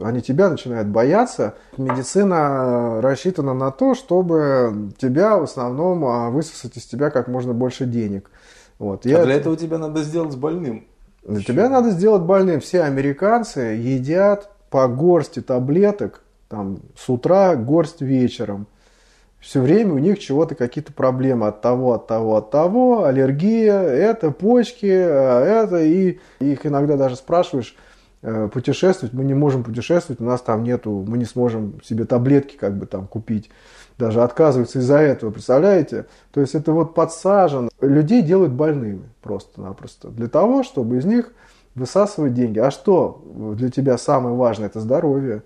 они 0.02 0.22
тебя 0.22 0.50
начинают 0.50 0.88
бояться. 0.88 1.56
Медицина 1.78 3.02
рассчитана 3.02 3.54
на 3.54 3.72
то, 3.72 3.94
чтобы 3.94 4.92
тебя 4.98 5.38
в 5.38 5.44
основном 5.44 6.06
а, 6.06 6.30
высосать 6.30 6.78
из 6.78 6.86
тебя 6.86 7.12
как 7.12 7.28
можно 7.28 7.54
больше 7.54 7.86
денег. 7.86 8.32
Вот. 8.80 9.06
А 9.06 9.10
Я... 9.10 9.26
для 9.26 9.36
этого 9.36 9.56
тебя 9.58 9.78
надо 9.78 10.02
сделать 10.04 10.36
больным. 10.38 10.88
Для 11.24 11.44
тебя 11.44 11.70
надо 11.70 11.92
сделать 11.92 12.24
больным. 12.24 12.62
Все 12.62 12.82
американцы 12.82 13.60
едят 13.60 14.50
по 14.70 14.88
горсти 14.88 15.42
таблеток, 15.42 16.22
там, 16.48 16.80
с 16.98 17.10
утра 17.10 17.56
горсть 17.56 18.02
вечером 18.02 18.68
все 19.40 19.62
время 19.62 19.94
у 19.94 19.98
них 19.98 20.20
чего-то 20.20 20.56
какие-то 20.56 20.92
проблемы 20.92 21.48
от 21.48 21.62
того, 21.62 21.94
от 21.94 22.08
того, 22.08 22.36
от 22.36 22.52
того, 22.52 23.06
аллергия, 23.06 23.80
это 23.82 24.32
почки, 24.32 24.86
э, 24.86 25.64
это, 25.64 25.82
и 25.82 26.20
их 26.40 26.66
иногда 26.66 26.98
даже 26.98 27.16
спрашиваешь, 27.16 27.76
э, 28.22 28.50
путешествовать, 28.52 29.14
мы 29.14 29.24
не 29.24 29.34
можем 29.34 29.64
путешествовать, 29.64 30.20
у 30.20 30.26
нас 30.26 30.42
там 30.42 30.64
нету, 30.64 31.06
мы 31.08 31.18
не 31.18 31.26
сможем 31.26 31.82
себе 31.84 32.06
таблетки 32.06 32.58
как 32.58 32.78
бы 32.78 32.86
там 32.86 33.08
купить, 33.08 33.50
даже 33.98 34.24
отказываются 34.24 34.80
из-за 34.80 34.98
этого, 34.98 35.32
представляете? 35.32 36.06
То 36.32 36.42
есть 36.42 36.54
это 36.54 36.74
вот 36.74 36.94
подсажен, 36.94 37.70
людей 37.80 38.22
делают 38.22 38.52
больными 38.52 39.04
просто-напросто, 39.22 40.10
для 40.10 40.28
того, 40.28 40.64
чтобы 40.64 40.98
из 40.98 41.06
них 41.06 41.32
высасывать 41.76 42.34
деньги. 42.34 42.60
А 42.60 42.72
что 42.72 43.24
для 43.56 43.70
тебя 43.70 43.98
самое 43.98 44.36
важное? 44.36 44.68
Это 44.68 44.80
здоровье, 44.82 45.44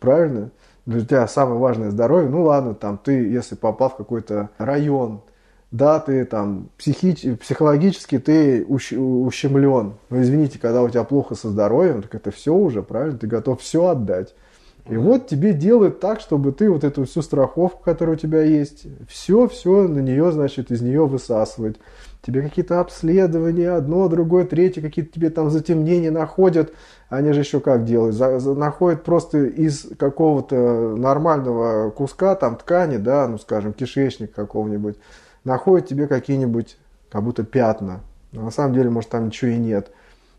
правильно? 0.00 0.50
Для 0.86 1.04
тебя 1.04 1.28
самое 1.28 1.58
важное 1.58 1.90
здоровье, 1.90 2.28
ну 2.28 2.42
ладно, 2.42 2.74
там 2.74 2.98
ты, 2.98 3.12
если 3.12 3.54
попал 3.54 3.90
в 3.90 3.96
какой-то 3.96 4.50
район, 4.58 5.22
да, 5.70 6.00
ты 6.00 6.24
там 6.26 6.68
психи, 6.76 7.34
психологически 7.34 8.18
ты 8.18 8.64
ущ, 8.68 8.92
ущемлен. 8.92 9.94
Но 10.10 10.20
извините, 10.20 10.58
когда 10.58 10.82
у 10.82 10.88
тебя 10.90 11.02
плохо 11.02 11.34
со 11.34 11.48
здоровьем, 11.48 12.02
так 12.02 12.14
это 12.14 12.30
все 12.30 12.54
уже, 12.54 12.82
правильно? 12.82 13.18
Ты 13.18 13.26
готов 13.26 13.62
все 13.62 13.86
отдать. 13.86 14.34
И 14.88 14.96
вот 14.96 15.28
тебе 15.28 15.54
делают 15.54 16.00
так, 16.00 16.20
чтобы 16.20 16.52
ты 16.52 16.68
вот 16.68 16.84
эту 16.84 17.04
всю 17.04 17.22
страховку, 17.22 17.82
которая 17.82 18.16
у 18.16 18.18
тебя 18.18 18.42
есть, 18.42 18.86
все, 19.08 19.48
все 19.48 19.86
на 19.86 20.00
нее, 20.00 20.32
значит, 20.32 20.70
из 20.70 20.82
нее 20.82 21.06
высасывать. 21.06 21.76
Тебе 22.22 22.42
какие-то 22.42 22.80
обследования, 22.80 23.70
одно, 23.70 24.08
другое, 24.08 24.44
третье, 24.44 24.80
какие-то 24.80 25.12
тебе 25.12 25.28
там 25.28 25.50
затемнения 25.50 26.10
находят. 26.10 26.72
Они 27.08 27.32
же 27.32 27.40
еще 27.40 27.58
как 27.58 27.84
делают? 27.84 28.14
За, 28.14 28.38
за, 28.38 28.54
находят 28.54 29.02
просто 29.02 29.44
из 29.44 29.88
какого-то 29.98 30.94
нормального 30.96 31.90
куска, 31.90 32.36
там 32.36 32.56
ткани, 32.56 32.96
да, 32.96 33.26
ну 33.26 33.38
скажем, 33.38 33.72
кишечник 33.72 34.32
какого-нибудь, 34.32 34.96
находят 35.44 35.88
тебе 35.88 36.06
какие-нибудь 36.06 36.78
как 37.10 37.24
будто 37.24 37.42
пятна. 37.42 38.00
На 38.30 38.50
самом 38.50 38.74
деле, 38.74 38.88
может, 38.88 39.10
там 39.10 39.26
ничего 39.26 39.50
и 39.50 39.56
нет 39.56 39.90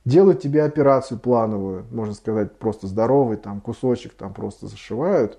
делают 0.06 0.42
тебе 0.42 0.64
операцию 0.64 1.20
плановую, 1.20 1.86
можно 1.92 2.14
сказать, 2.14 2.54
просто 2.58 2.88
здоровый, 2.88 3.38
там 3.38 3.62
кусочек 3.62 4.14
там 4.14 4.34
просто 4.34 4.68
зашивают. 4.68 5.38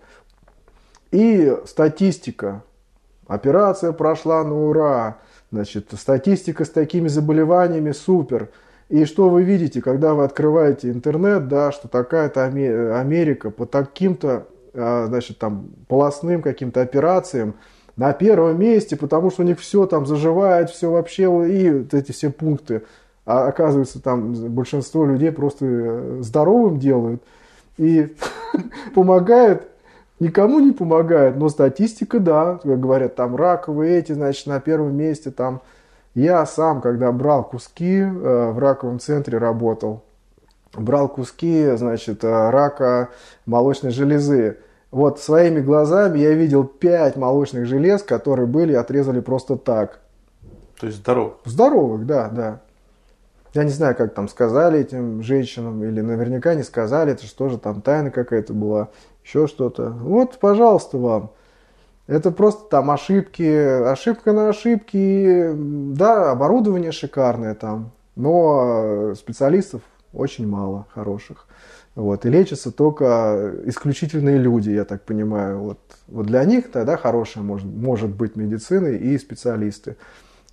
И 1.10 1.56
статистика. 1.66 2.62
Операция 3.26 3.92
прошла 3.92 4.42
на 4.44 4.68
ура. 4.68 5.18
Значит, 5.54 5.88
статистика 5.92 6.64
с 6.64 6.70
такими 6.70 7.08
заболеваниями 7.08 7.92
супер. 7.92 8.50
И 8.88 9.04
что 9.04 9.30
вы 9.30 9.44
видите, 9.44 9.80
когда 9.80 10.14
вы 10.14 10.24
открываете 10.24 10.90
интернет, 10.90 11.48
да, 11.48 11.72
что 11.72 11.88
такая-то 11.88 12.44
Америка 12.44 13.50
по 13.50 13.64
таким-то, 13.64 14.46
а, 14.74 15.06
значит, 15.06 15.38
там, 15.38 15.70
полостным 15.88 16.42
каким-то 16.42 16.82
операциям 16.82 17.54
на 17.96 18.12
первом 18.12 18.58
месте, 18.58 18.96
потому 18.96 19.30
что 19.30 19.42
у 19.42 19.46
них 19.46 19.60
все 19.60 19.86
там 19.86 20.06
заживает, 20.06 20.70
все 20.70 20.90
вообще, 20.90 21.22
и 21.22 21.70
вот 21.70 21.94
эти 21.94 22.12
все 22.12 22.30
пункты 22.30 22.82
а 23.26 23.48
оказывается, 23.48 24.02
там 24.02 24.34
большинство 24.54 25.06
людей 25.06 25.32
просто 25.32 25.64
э, 25.66 26.18
здоровым 26.20 26.78
делают 26.78 27.22
и 27.78 28.14
помогают, 28.94 29.68
никому 30.20 30.60
не 30.60 30.72
помогает, 30.72 31.36
но 31.36 31.48
статистика, 31.48 32.18
да, 32.20 32.58
как 32.62 32.80
говорят, 32.80 33.14
там 33.14 33.36
раковые 33.36 33.98
эти, 33.98 34.12
значит, 34.12 34.46
на 34.46 34.60
первом 34.60 34.96
месте, 34.96 35.30
там, 35.30 35.62
я 36.14 36.46
сам, 36.46 36.80
когда 36.80 37.10
брал 37.12 37.44
куски, 37.44 38.00
э, 38.00 38.50
в 38.50 38.58
раковом 38.58 39.00
центре 39.00 39.38
работал, 39.38 40.04
брал 40.72 41.08
куски, 41.08 41.70
значит, 41.76 42.22
э, 42.22 42.50
рака 42.50 43.08
молочной 43.46 43.90
железы, 43.90 44.58
вот 44.90 45.18
своими 45.18 45.60
глазами 45.60 46.20
я 46.20 46.34
видел 46.34 46.62
пять 46.62 47.16
молочных 47.16 47.66
желез, 47.66 48.04
которые 48.04 48.46
были 48.46 48.74
отрезали 48.74 49.18
просто 49.18 49.56
так. 49.56 49.98
То 50.78 50.86
есть 50.86 50.98
здоровых? 50.98 51.34
Здоровых, 51.44 52.06
да, 52.06 52.28
да. 52.28 52.60
Я 53.54 53.64
не 53.64 53.70
знаю, 53.70 53.96
как 53.96 54.14
там 54.14 54.28
сказали 54.28 54.80
этим 54.80 55.22
женщинам, 55.22 55.82
или 55.82 56.00
наверняка 56.00 56.54
не 56.54 56.62
сказали, 56.62 57.12
это 57.12 57.24
же 57.24 57.34
тоже 57.34 57.58
там 57.58 57.82
тайна 57.82 58.10
какая-то 58.10 58.52
была, 58.52 58.88
еще 59.24 59.46
что-то. 59.46 59.90
Вот, 59.90 60.38
пожалуйста, 60.38 60.98
вам. 60.98 61.30
Это 62.06 62.30
просто 62.30 62.68
там 62.68 62.90
ошибки, 62.90 63.42
ошибка 63.88 64.32
на 64.32 64.50
ошибки. 64.50 65.52
Да, 65.54 66.32
оборудование 66.32 66.92
шикарное 66.92 67.54
там, 67.54 67.92
но 68.14 69.14
специалистов 69.16 69.80
очень 70.12 70.46
мало 70.46 70.86
хороших. 70.94 71.46
Вот, 71.94 72.26
и 72.26 72.28
лечатся 72.28 72.72
только 72.72 73.54
исключительные 73.66 74.36
люди, 74.36 74.70
я 74.70 74.84
так 74.84 75.04
понимаю. 75.04 75.60
Вот, 75.60 75.78
вот 76.08 76.26
для 76.26 76.44
них 76.44 76.70
тогда 76.70 76.96
хорошая 76.96 77.44
может, 77.44 77.66
может 77.66 78.10
быть 78.10 78.36
медицина 78.36 78.88
и 78.88 79.16
специалисты. 79.16 79.96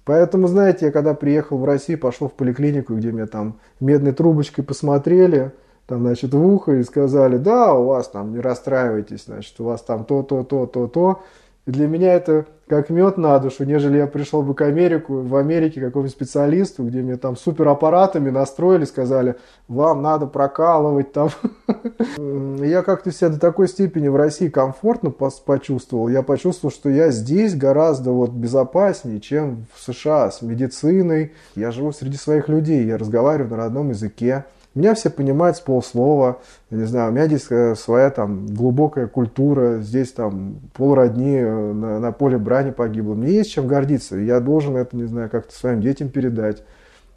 Поэтому, 0.06 0.48
знаете, 0.48 0.88
я 0.88 0.92
когда 0.92 1.14
приехал 1.14 1.58
в 1.58 1.66
Россию, 1.66 2.00
пошел 2.00 2.30
в 2.30 2.34
поликлинику, 2.34 2.96
где 2.96 3.12
меня 3.12 3.28
там 3.28 3.60
медной 3.80 4.14
трубочкой 4.14 4.64
посмотрели, 4.64 5.52
там, 5.92 6.02
значит, 6.02 6.34
в 6.34 6.46
ухо 6.46 6.72
и 6.74 6.84
сказали, 6.84 7.38
да, 7.38 7.74
у 7.74 7.88
вас 7.88 8.08
там, 8.08 8.32
не 8.32 8.40
расстраивайтесь, 8.40 9.26
значит, 9.26 9.54
у 9.60 9.66
вас 9.66 9.82
там 9.82 10.06
то, 10.06 10.24
то, 10.24 10.44
то, 10.44 10.66
то, 10.66 10.88
то. 10.88 11.22
И 11.68 11.72
для 11.72 11.88
меня 11.88 12.14
это 12.14 12.46
как 12.68 12.90
мед 12.90 13.18
на 13.18 13.38
душу, 13.40 13.66
нежели 13.66 13.98
я 13.98 14.08
пришел 14.08 14.42
бы 14.42 14.56
к 14.56 14.62
Америку, 14.62 15.20
в 15.20 15.36
Америке 15.36 15.82
какому-нибудь 15.82 16.16
специалисту, 16.16 16.84
где 16.86 17.02
мне 17.02 17.18
там 17.18 17.36
супераппаратами 17.36 18.30
настроили, 18.30 18.86
сказали, 18.86 19.36
вам 19.68 20.02
надо 20.02 20.28
прокалывать 20.28 21.12
там. 21.12 21.30
Я 22.64 22.82
как-то 22.82 23.12
себя 23.12 23.30
до 23.30 23.40
такой 23.40 23.68
степени 23.68 24.08
в 24.08 24.16
России 24.16 24.48
комфортно 24.48 25.12
почувствовал. 25.12 26.08
Я 26.08 26.24
почувствовал, 26.24 26.72
что 26.72 26.90
я 26.90 27.12
здесь 27.12 27.54
гораздо 27.56 28.12
вот 28.12 28.32
безопаснее, 28.32 29.20
чем 29.20 29.66
в 29.76 29.82
США 29.82 30.32
с 30.32 30.42
медициной. 30.42 31.34
Я 31.56 31.72
живу 31.72 31.92
среди 31.92 32.16
своих 32.16 32.48
людей, 32.48 32.86
я 32.86 32.98
разговариваю 32.98 33.52
на 33.52 33.58
родном 33.58 33.90
языке. 33.90 34.46
Меня 34.74 34.94
все 34.94 35.10
понимают 35.10 35.58
с 35.58 35.60
полслова, 35.60 36.40
я 36.70 36.78
не 36.78 36.86
знаю, 36.86 37.12
у 37.12 37.14
меня 37.14 37.26
здесь 37.26 37.48
э, 37.50 37.76
своя 37.76 38.10
там 38.10 38.46
глубокая 38.48 39.08
культура, 39.08 39.80
здесь 39.80 40.14
там 40.14 40.62
полродни 40.74 41.36
э, 41.36 41.74
на, 41.74 42.00
на 42.00 42.12
поле 42.14 42.38
брани 42.38 42.72
погибло. 42.72 43.14
Мне 43.14 43.34
есть 43.34 43.52
чем 43.52 43.68
гордиться, 43.68 44.16
я 44.16 44.40
должен 44.40 44.78
это, 44.78 44.96
не 44.96 45.06
знаю, 45.06 45.30
как-то 45.30 45.54
своим 45.54 45.82
детям 45.82 46.08
передать 46.10 46.64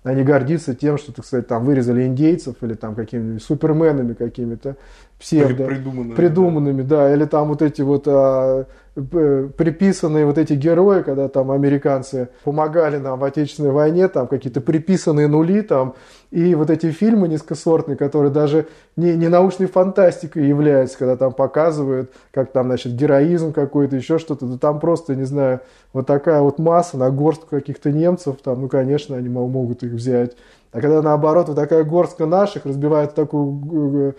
а 0.05 0.13
не 0.13 0.23
гордиться 0.23 0.75
тем, 0.75 0.99
что, 0.99 1.13
так 1.13 1.25
сказать, 1.25 1.49
там 1.49 1.65
вырезали 1.65 2.07
индейцев 2.07 2.57
или 2.61 2.75
там 2.75 2.95
какими-нибудь 2.95 3.43
суперменами 3.43 4.13
какими-то 4.13 4.77
псевдо 5.19 5.65
придуманными, 5.65 6.15
придуманными 6.15 6.83
да. 6.83 7.09
да, 7.09 7.15
или 7.15 7.25
там 7.25 7.49
вот 7.49 7.63
эти 7.63 7.81
вот 7.81 8.05
а, 8.07 8.67
приписанные 8.95 10.25
вот 10.25 10.39
эти 10.39 10.53
герои, 10.53 11.03
когда 11.03 11.29
там 11.29 11.51
американцы 11.51 12.29
помогали 12.45 12.99
нам 12.99 13.19
в 13.19 13.25
Отечественной 13.25 13.73
войне, 13.73 14.07
там 14.07 14.29
какие-то 14.29 14.61
приписанные 14.61 15.27
нули 15.27 15.63
там, 15.63 15.95
и 16.31 16.55
вот 16.55 16.71
эти 16.71 16.91
фильмы 16.93 17.27
низкосортные, 17.27 17.97
которые 17.97 18.31
даже 18.31 18.69
не, 18.97 19.17
не 19.17 19.27
научной 19.27 19.67
фантастикой 19.67 20.47
являются, 20.47 20.97
когда 20.99 21.17
там 21.17 21.33
показывают, 21.33 22.13
как 22.33 22.53
там, 22.53 22.67
значит, 22.67 22.93
героизм 22.93 23.53
какой-то, 23.53 23.97
еще 23.97 24.19
что-то, 24.19 24.47
да 24.47 24.59
там 24.59 24.79
просто, 24.79 25.17
не 25.17 25.25
знаю, 25.25 25.61
вот 25.93 26.07
такая 26.07 26.41
вот 26.41 26.61
масса 26.61 26.97
на 26.97 27.11
горстку 27.11 27.49
каких-то 27.51 27.91
немцев, 27.91 28.37
там, 28.45 28.61
ну, 28.61 28.69
конечно, 28.69 29.17
они 29.17 29.29
могут 29.29 29.83
их 29.83 29.91
взять. 29.93 30.37
А 30.71 30.81
когда 30.81 31.03
наоборот 31.03 31.49
вот 31.49 31.57
такая 31.57 31.85
горстка 31.85 32.27
наших 32.27 32.67
разбивает 32.67 33.15
такую 33.15 34.15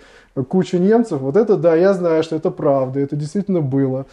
кучу 0.50 0.78
немцев, 0.78 1.20
вот 1.20 1.38
это, 1.38 1.56
да, 1.56 1.76
я 1.76 1.94
знаю, 1.94 2.24
что 2.24 2.36
это 2.36 2.50
правда, 2.52 3.00
это 3.00 3.16
действительно 3.16 3.62
было. 3.62 4.06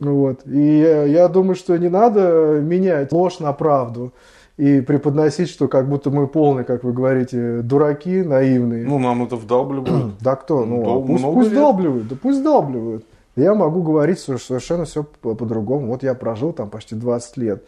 Вот. 0.00 0.46
И 0.46 0.78
я 1.08 1.28
думаю, 1.28 1.54
что 1.54 1.76
не 1.76 1.88
надо 1.88 2.60
менять 2.62 3.12
ложь 3.12 3.38
на 3.38 3.52
правду 3.52 4.12
и 4.56 4.80
преподносить, 4.80 5.48
что 5.48 5.68
как 5.68 5.88
будто 5.88 6.10
мы 6.10 6.26
полные, 6.26 6.64
как 6.64 6.84
вы 6.84 6.92
говорите, 6.92 7.60
дураки, 7.62 8.22
наивные. 8.22 8.86
Ну, 8.86 8.98
нам 8.98 9.24
это 9.24 9.36
вдалбливают. 9.36 10.14
да 10.20 10.36
кто? 10.36 10.64
Ну, 10.64 10.82
ну 10.82 11.02
пусть, 11.04 11.24
пусть 11.24 11.50
вдалбливают, 11.50 12.08
да 12.08 12.16
пусть 12.20 12.40
вдалбливают. 12.40 13.04
Я 13.36 13.54
могу 13.54 13.82
говорить 13.82 14.18
совершенно 14.18 14.86
все 14.86 15.02
по-другому. 15.04 15.88
Вот 15.88 16.02
я 16.02 16.14
прожил 16.14 16.54
там 16.54 16.70
почти 16.70 16.94
20 16.94 17.36
лет. 17.36 17.64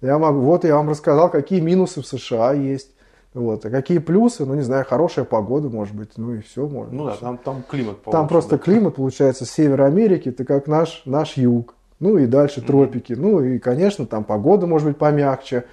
Я 0.00 0.18
могу, 0.18 0.40
вот 0.40 0.64
я 0.64 0.76
вам 0.76 0.88
рассказал, 0.88 1.30
какие 1.30 1.60
минусы 1.60 2.00
в 2.00 2.06
США 2.06 2.54
есть. 2.54 2.88
Вот. 3.32 3.64
А 3.64 3.70
какие 3.70 3.98
плюсы? 3.98 4.44
Ну, 4.44 4.54
не 4.54 4.62
знаю, 4.62 4.84
хорошая 4.88 5.24
погода, 5.24 5.68
может 5.68 5.94
быть, 5.94 6.10
ну 6.16 6.34
и 6.34 6.40
все. 6.40 6.66
Может, 6.66 6.92
ну 6.92 7.06
да, 7.06 7.16
там, 7.16 7.38
там 7.38 7.62
климат 7.68 8.02
получше, 8.02 8.18
Там 8.18 8.28
просто 8.28 8.56
да. 8.56 8.58
климат, 8.58 8.96
получается, 8.96 9.44
Север 9.44 9.82
Америки, 9.82 10.30
это 10.30 10.44
как 10.44 10.66
наш, 10.66 11.02
наш 11.04 11.36
юг. 11.36 11.74
ну 12.00 12.18
и 12.18 12.26
дальше 12.26 12.60
тропики, 12.60 13.12
ну 13.12 13.40
и, 13.40 13.58
конечно, 13.58 14.06
там 14.06 14.24
погода 14.24 14.66
может 14.66 14.88
быть 14.88 14.98
помягче, 14.98 15.64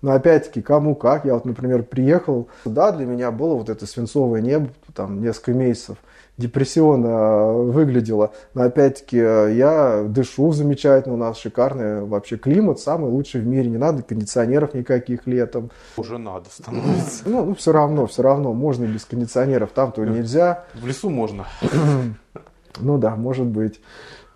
но 0.00 0.12
опять-таки, 0.12 0.62
кому 0.62 0.94
как. 0.94 1.26
Я 1.26 1.34
вот, 1.34 1.44
например, 1.44 1.82
приехал, 1.82 2.48
да, 2.64 2.92
для 2.92 3.04
меня 3.04 3.30
было 3.30 3.56
вот 3.56 3.68
это 3.68 3.86
свинцовое 3.86 4.40
небо, 4.40 4.68
там 4.94 5.20
несколько 5.20 5.52
месяцев– 5.52 5.98
депрессионно 6.38 7.06
э, 7.06 7.62
выглядело. 7.70 8.32
Но 8.54 8.62
опять-таки 8.62 9.18
э, 9.18 9.54
я 9.54 10.04
дышу 10.08 10.52
замечательно, 10.52 11.14
у 11.14 11.18
нас 11.18 11.38
шикарный 11.38 12.04
вообще 12.04 12.36
климат, 12.36 12.80
самый 12.80 13.10
лучший 13.10 13.40
в 13.40 13.46
мире, 13.46 13.68
не 13.68 13.78
надо 13.78 14.02
кондиционеров 14.02 14.74
никаких 14.74 15.26
летом. 15.26 15.70
Уже 15.96 16.18
надо 16.18 16.48
становится. 16.50 17.24
Ну, 17.26 17.44
ну 17.44 17.54
все 17.54 17.72
равно, 17.72 18.06
все 18.06 18.22
равно, 18.22 18.52
можно 18.52 18.84
без 18.84 19.04
кондиционеров, 19.04 19.70
там-то 19.74 20.04
нельзя. 20.04 20.64
В 20.74 20.86
лесу 20.86 21.10
можно. 21.10 21.46
Ну 22.80 22.96
да, 22.96 23.16
может 23.16 23.44
быть. 23.44 23.82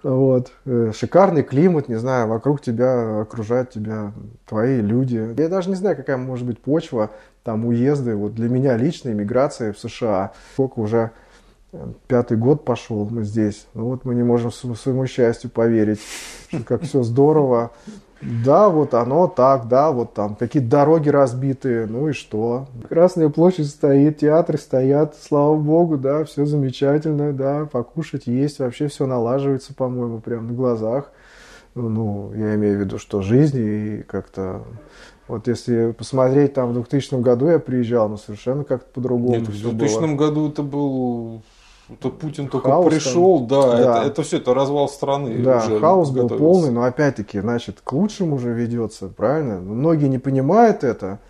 Вот. 0.03 0.53
Э, 0.67 0.93
шикарный 0.95 1.43
климат, 1.43 1.89
не 1.89 1.97
знаю, 1.97 2.29
вокруг 2.29 2.61
тебя 2.61 3.23
окружают 3.23 3.71
тебя 3.71 4.13
твои 4.47 4.81
люди. 4.81 5.35
Я 5.37 5.49
даже 5.49 5.71
не 5.71 5.75
знаю, 5.75 5.97
какая 5.97 6.17
может 6.17 6.47
быть 6.47 6.61
почва, 6.61 7.11
там 7.43 7.65
уезды. 7.65 8.15
Вот 8.15 8.35
для 8.35 8.49
меня 8.49 8.77
лично 8.77 9.09
иммиграция 9.09 9.73
в 9.73 9.79
США. 9.79 10.33
Сколько 10.53 10.81
уже 10.81 11.11
пятый 12.07 12.37
год 12.37 12.65
пошел 12.65 13.07
мы 13.11 13.25
здесь. 13.25 13.67
Ну 13.75 13.87
вот 13.87 14.05
мы 14.05 14.15
не 14.15 14.23
можем 14.23 14.51
своему 14.51 15.07
счастью 15.07 15.51
поверить, 15.51 16.01
что 16.49 16.63
как 16.65 16.83
все 16.83 17.03
здорово. 17.03 17.73
Да, 18.23 18.71
вот 18.71 18.95
оно 18.95 19.29
так, 19.29 19.69
да, 19.69 19.93
вот 19.93 20.15
там 20.15 20.37
какие-то 20.37 20.71
дороги 20.71 21.11
разбитые, 21.11 21.87
ну 21.87 22.09
и 22.09 22.13
что? 22.13 22.67
Красная 22.89 23.29
площадь 23.29 23.69
стоит, 23.69 24.19
театры 24.19 24.57
стоят, 24.57 25.17
слава 25.21 25.55
богу, 25.57 25.99
да, 25.99 26.25
все 26.25 26.47
замечательно, 26.47 27.35
да, 27.35 27.67
покушать 27.67 28.27
есть, 28.27 28.59
вообще 28.59 28.89
все 28.89 29.07
налаживается, 29.07 29.75
по-моему, 29.75 30.21
прямо 30.21 30.49
на 30.49 30.55
глазах. 30.55 31.13
Ну, 31.75 32.33
я 32.35 32.55
имею 32.55 32.79
в 32.79 32.81
виду, 32.81 32.99
что 32.99 33.21
жизнь 33.21 33.59
и 33.59 34.03
как-то 34.05 34.63
вот 35.29 35.49
если 35.49 35.93
посмотреть, 35.93 36.55
там 36.55 36.71
в 36.71 36.75
2000 36.75 37.21
году 37.21 37.49
я 37.49 37.59
приезжал, 37.59 38.09
но 38.09 38.13
ну, 38.13 38.17
совершенно 38.17 38.65
как-то 38.65 38.89
по-другому. 38.95 39.37
Нет, 39.37 39.49
в 39.49 39.61
2000 39.61 40.01
было. 40.01 40.15
году 40.15 40.49
это 40.49 40.63
был 40.63 41.43
то 42.01 42.11
Путин 42.11 42.49
только 42.49 42.69
хаос 42.69 42.93
пришел, 42.93 43.47
там, 43.47 43.49
да, 43.49 43.77
да. 43.77 43.99
Это, 43.99 44.07
это 44.09 44.23
все, 44.23 44.39
это 44.39 44.55
развал 44.55 44.89
страны. 44.89 45.39
Да, 45.39 45.61
хаос 45.61 46.11
был 46.11 46.29
полный, 46.29 46.71
но 46.71 46.83
опять-таки, 46.83 47.41
значит, 47.41 47.81
к 47.83 47.93
лучшему 47.93 48.37
уже 48.37 48.53
ведется, 48.53 49.09
правильно? 49.09 49.61
Многие 49.61 50.09
не 50.09 50.19
понимают 50.19 50.83
это, 50.85 51.21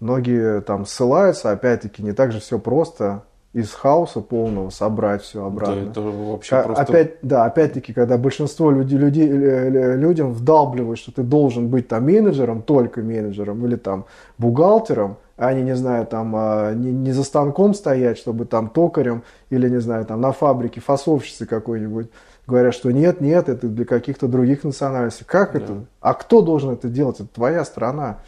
многие 0.00 0.62
там 0.62 0.86
ссылаются, 0.86 1.50
опять-таки, 1.50 2.02
не 2.02 2.12
так 2.12 2.32
же 2.32 2.40
все 2.40 2.58
просто 2.58 3.24
из 3.52 3.72
хаоса 3.72 4.20
полного 4.20 4.68
собрать 4.68 5.22
все 5.22 5.46
обратно. 5.46 5.84
Да, 5.84 5.90
это 5.90 6.00
вообще 6.02 6.62
просто... 6.62 6.82
Опять, 6.82 7.16
да, 7.22 7.44
опять-таки, 7.46 7.94
когда 7.94 8.18
большинство 8.18 8.70
людей, 8.70 8.98
людей, 8.98 9.28
людям 9.28 10.32
вдалбливают, 10.32 10.98
что 10.98 11.10
ты 11.10 11.22
должен 11.22 11.68
быть 11.68 11.88
там 11.88 12.04
менеджером, 12.04 12.60
только 12.60 13.00
менеджером, 13.00 13.64
или 13.64 13.76
там 13.76 14.04
бухгалтером, 14.36 15.16
а 15.36 15.52
не, 15.52 15.76
знаю, 15.76 16.06
там, 16.06 16.34
а, 16.34 16.72
не, 16.72 16.90
не 16.92 17.12
за 17.12 17.22
станком 17.22 17.74
стоять, 17.74 18.18
чтобы 18.18 18.46
там 18.46 18.68
токарем 18.68 19.22
или, 19.50 19.68
не 19.68 19.80
знаю, 19.80 20.06
там 20.06 20.20
на 20.20 20.32
фабрике 20.32 20.80
фасовщицы 20.80 21.46
какой-нибудь. 21.46 22.08
Говорят, 22.46 22.74
что 22.74 22.90
нет, 22.90 23.20
нет, 23.20 23.48
это 23.48 23.68
для 23.68 23.84
каких-то 23.84 24.28
других 24.28 24.64
национальностей. 24.64 25.26
Как 25.26 25.52
да. 25.52 25.58
это? 25.58 25.84
А 26.00 26.14
кто 26.14 26.42
должен 26.42 26.70
это 26.70 26.88
делать? 26.88 27.16
Это 27.20 27.28
твоя 27.28 27.64
страна. 27.64 28.18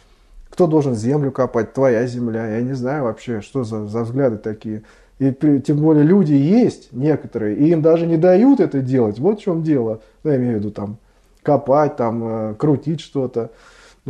Кто 0.49 0.67
должен 0.67 0.93
землю 0.93 1.31
копать? 1.31 1.73
Твоя 1.73 2.05
земля. 2.05 2.47
Я 2.47 2.61
не 2.61 2.73
знаю 2.73 3.05
вообще, 3.05 3.41
что 3.41 3.63
за, 3.63 3.87
за 3.87 4.03
взгляды 4.03 4.37
такие. 4.37 4.83
И 5.19 5.33
тем 5.33 5.77
более 5.77 6.03
люди 6.03 6.33
есть 6.33 6.93
некоторые, 6.93 7.55
и 7.57 7.69
им 7.71 7.81
даже 7.81 8.05
не 8.05 8.17
дают 8.17 8.59
это 8.59 8.79
делать. 8.79 9.19
Вот 9.19 9.39
в 9.39 9.43
чем 9.43 9.63
дело. 9.63 10.01
Ну, 10.23 10.31
я 10.31 10.37
имею 10.37 10.55
в 10.55 10.59
виду 10.59 10.71
там 10.71 10.97
копать, 11.43 11.95
там 11.97 12.23
э, 12.23 12.53
крутить 12.55 13.01
что-то. 13.01 13.51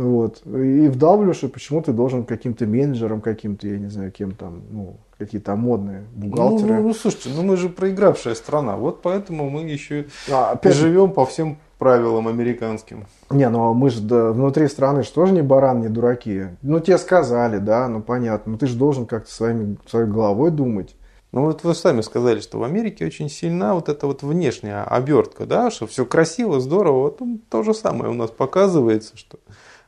Вот. 0.00 0.42
И 0.46 0.88
вдавливаешь, 0.88 1.36
что 1.36 1.48
почему 1.48 1.82
ты 1.82 1.92
должен 1.92 2.24
каким-то 2.24 2.66
менеджером, 2.66 3.20
каким-то, 3.20 3.68
я 3.68 3.78
не 3.78 3.88
знаю, 3.88 4.10
кем 4.10 4.32
там, 4.32 4.62
ну, 4.70 4.96
какие-то 5.18 5.54
модные 5.56 6.04
бухгалтеры. 6.14 6.74
Ну, 6.74 6.80
ну, 6.80 6.88
ну, 6.88 6.94
слушайте, 6.94 7.28
ну 7.36 7.42
мы 7.42 7.58
же 7.58 7.68
проигравшая 7.68 8.34
страна, 8.34 8.76
вот 8.76 9.02
поэтому 9.02 9.50
мы 9.50 9.68
еще 9.68 10.06
а, 10.30 10.52
опять... 10.52 10.74
живем 10.74 11.12
по 11.12 11.26
всем 11.26 11.58
правилам 11.78 12.28
американским. 12.28 13.06
Не, 13.28 13.50
ну 13.50 13.74
мы 13.74 13.90
же 13.90 14.00
да, 14.00 14.32
внутри 14.32 14.68
страны 14.68 15.02
же 15.02 15.12
тоже 15.12 15.34
не 15.34 15.42
баран, 15.42 15.82
не 15.82 15.88
дураки. 15.88 16.44
Ну 16.62 16.80
тебе 16.80 16.96
сказали, 16.96 17.58
да, 17.58 17.86
ну 17.88 18.00
понятно, 18.00 18.52
но 18.52 18.58
ты 18.58 18.66
же 18.66 18.76
должен 18.76 19.04
как-то 19.04 19.30
своими, 19.30 19.76
своей 19.86 20.06
головой 20.06 20.50
думать. 20.50 20.96
Ну 21.32 21.42
вот 21.42 21.62
вы 21.62 21.74
сами 21.74 22.00
сказали, 22.00 22.40
что 22.40 22.58
в 22.58 22.64
Америке 22.64 23.04
очень 23.04 23.28
сильна 23.28 23.74
вот 23.74 23.90
эта 23.90 24.06
вот 24.06 24.22
внешняя 24.22 24.82
обертка, 24.82 25.44
да, 25.44 25.70
что 25.70 25.86
все 25.86 26.06
красиво, 26.06 26.58
здорово. 26.58 27.02
Вот 27.02 27.20
то 27.50 27.62
же 27.62 27.74
самое 27.74 28.10
у 28.10 28.14
нас 28.14 28.30
показывается, 28.30 29.16
что 29.16 29.38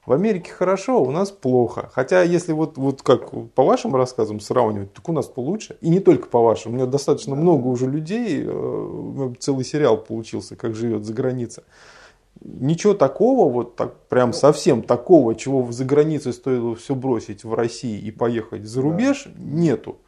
в 0.04 0.12
Америке 0.12 0.50
хорошо, 0.50 1.00
у 1.00 1.10
нас 1.12 1.30
плохо. 1.30 1.88
Хотя, 1.92 2.22
если 2.22 2.52
вот, 2.52 2.76
вот 2.76 3.02
как 3.02 3.30
по 3.54 3.64
вашим 3.64 3.94
рассказам 3.94 4.40
сравнивать, 4.40 4.92
так 4.92 5.08
у 5.08 5.12
нас 5.12 5.26
получше. 5.26 5.76
И 5.80 5.88
не 5.88 6.00
только 6.00 6.28
по 6.28 6.42
вашим. 6.42 6.72
У 6.72 6.74
меня 6.74 6.86
достаточно 6.86 7.36
много 7.36 7.68
уже 7.68 7.86
людей, 7.86 8.44
э, 8.44 9.34
целый 9.38 9.64
сериал 9.64 9.96
получился, 9.96 10.56
как 10.56 10.74
живет 10.74 11.04
за 11.04 11.14
границей. 11.14 11.62
Ничего 12.40 12.94
такого, 12.94 13.48
вот 13.48 13.76
так 13.76 13.94
прям 14.08 14.32
совсем 14.32 14.82
такого, 14.82 15.36
чего 15.36 15.70
за 15.70 15.84
границей 15.84 16.32
стоило 16.32 16.74
все 16.74 16.96
бросить 16.96 17.44
в 17.44 17.54
России 17.54 18.00
и 18.00 18.10
поехать 18.10 18.64
за 18.64 18.82
рубеж, 18.82 19.26
да. 19.26 19.32
нету. 19.36 19.98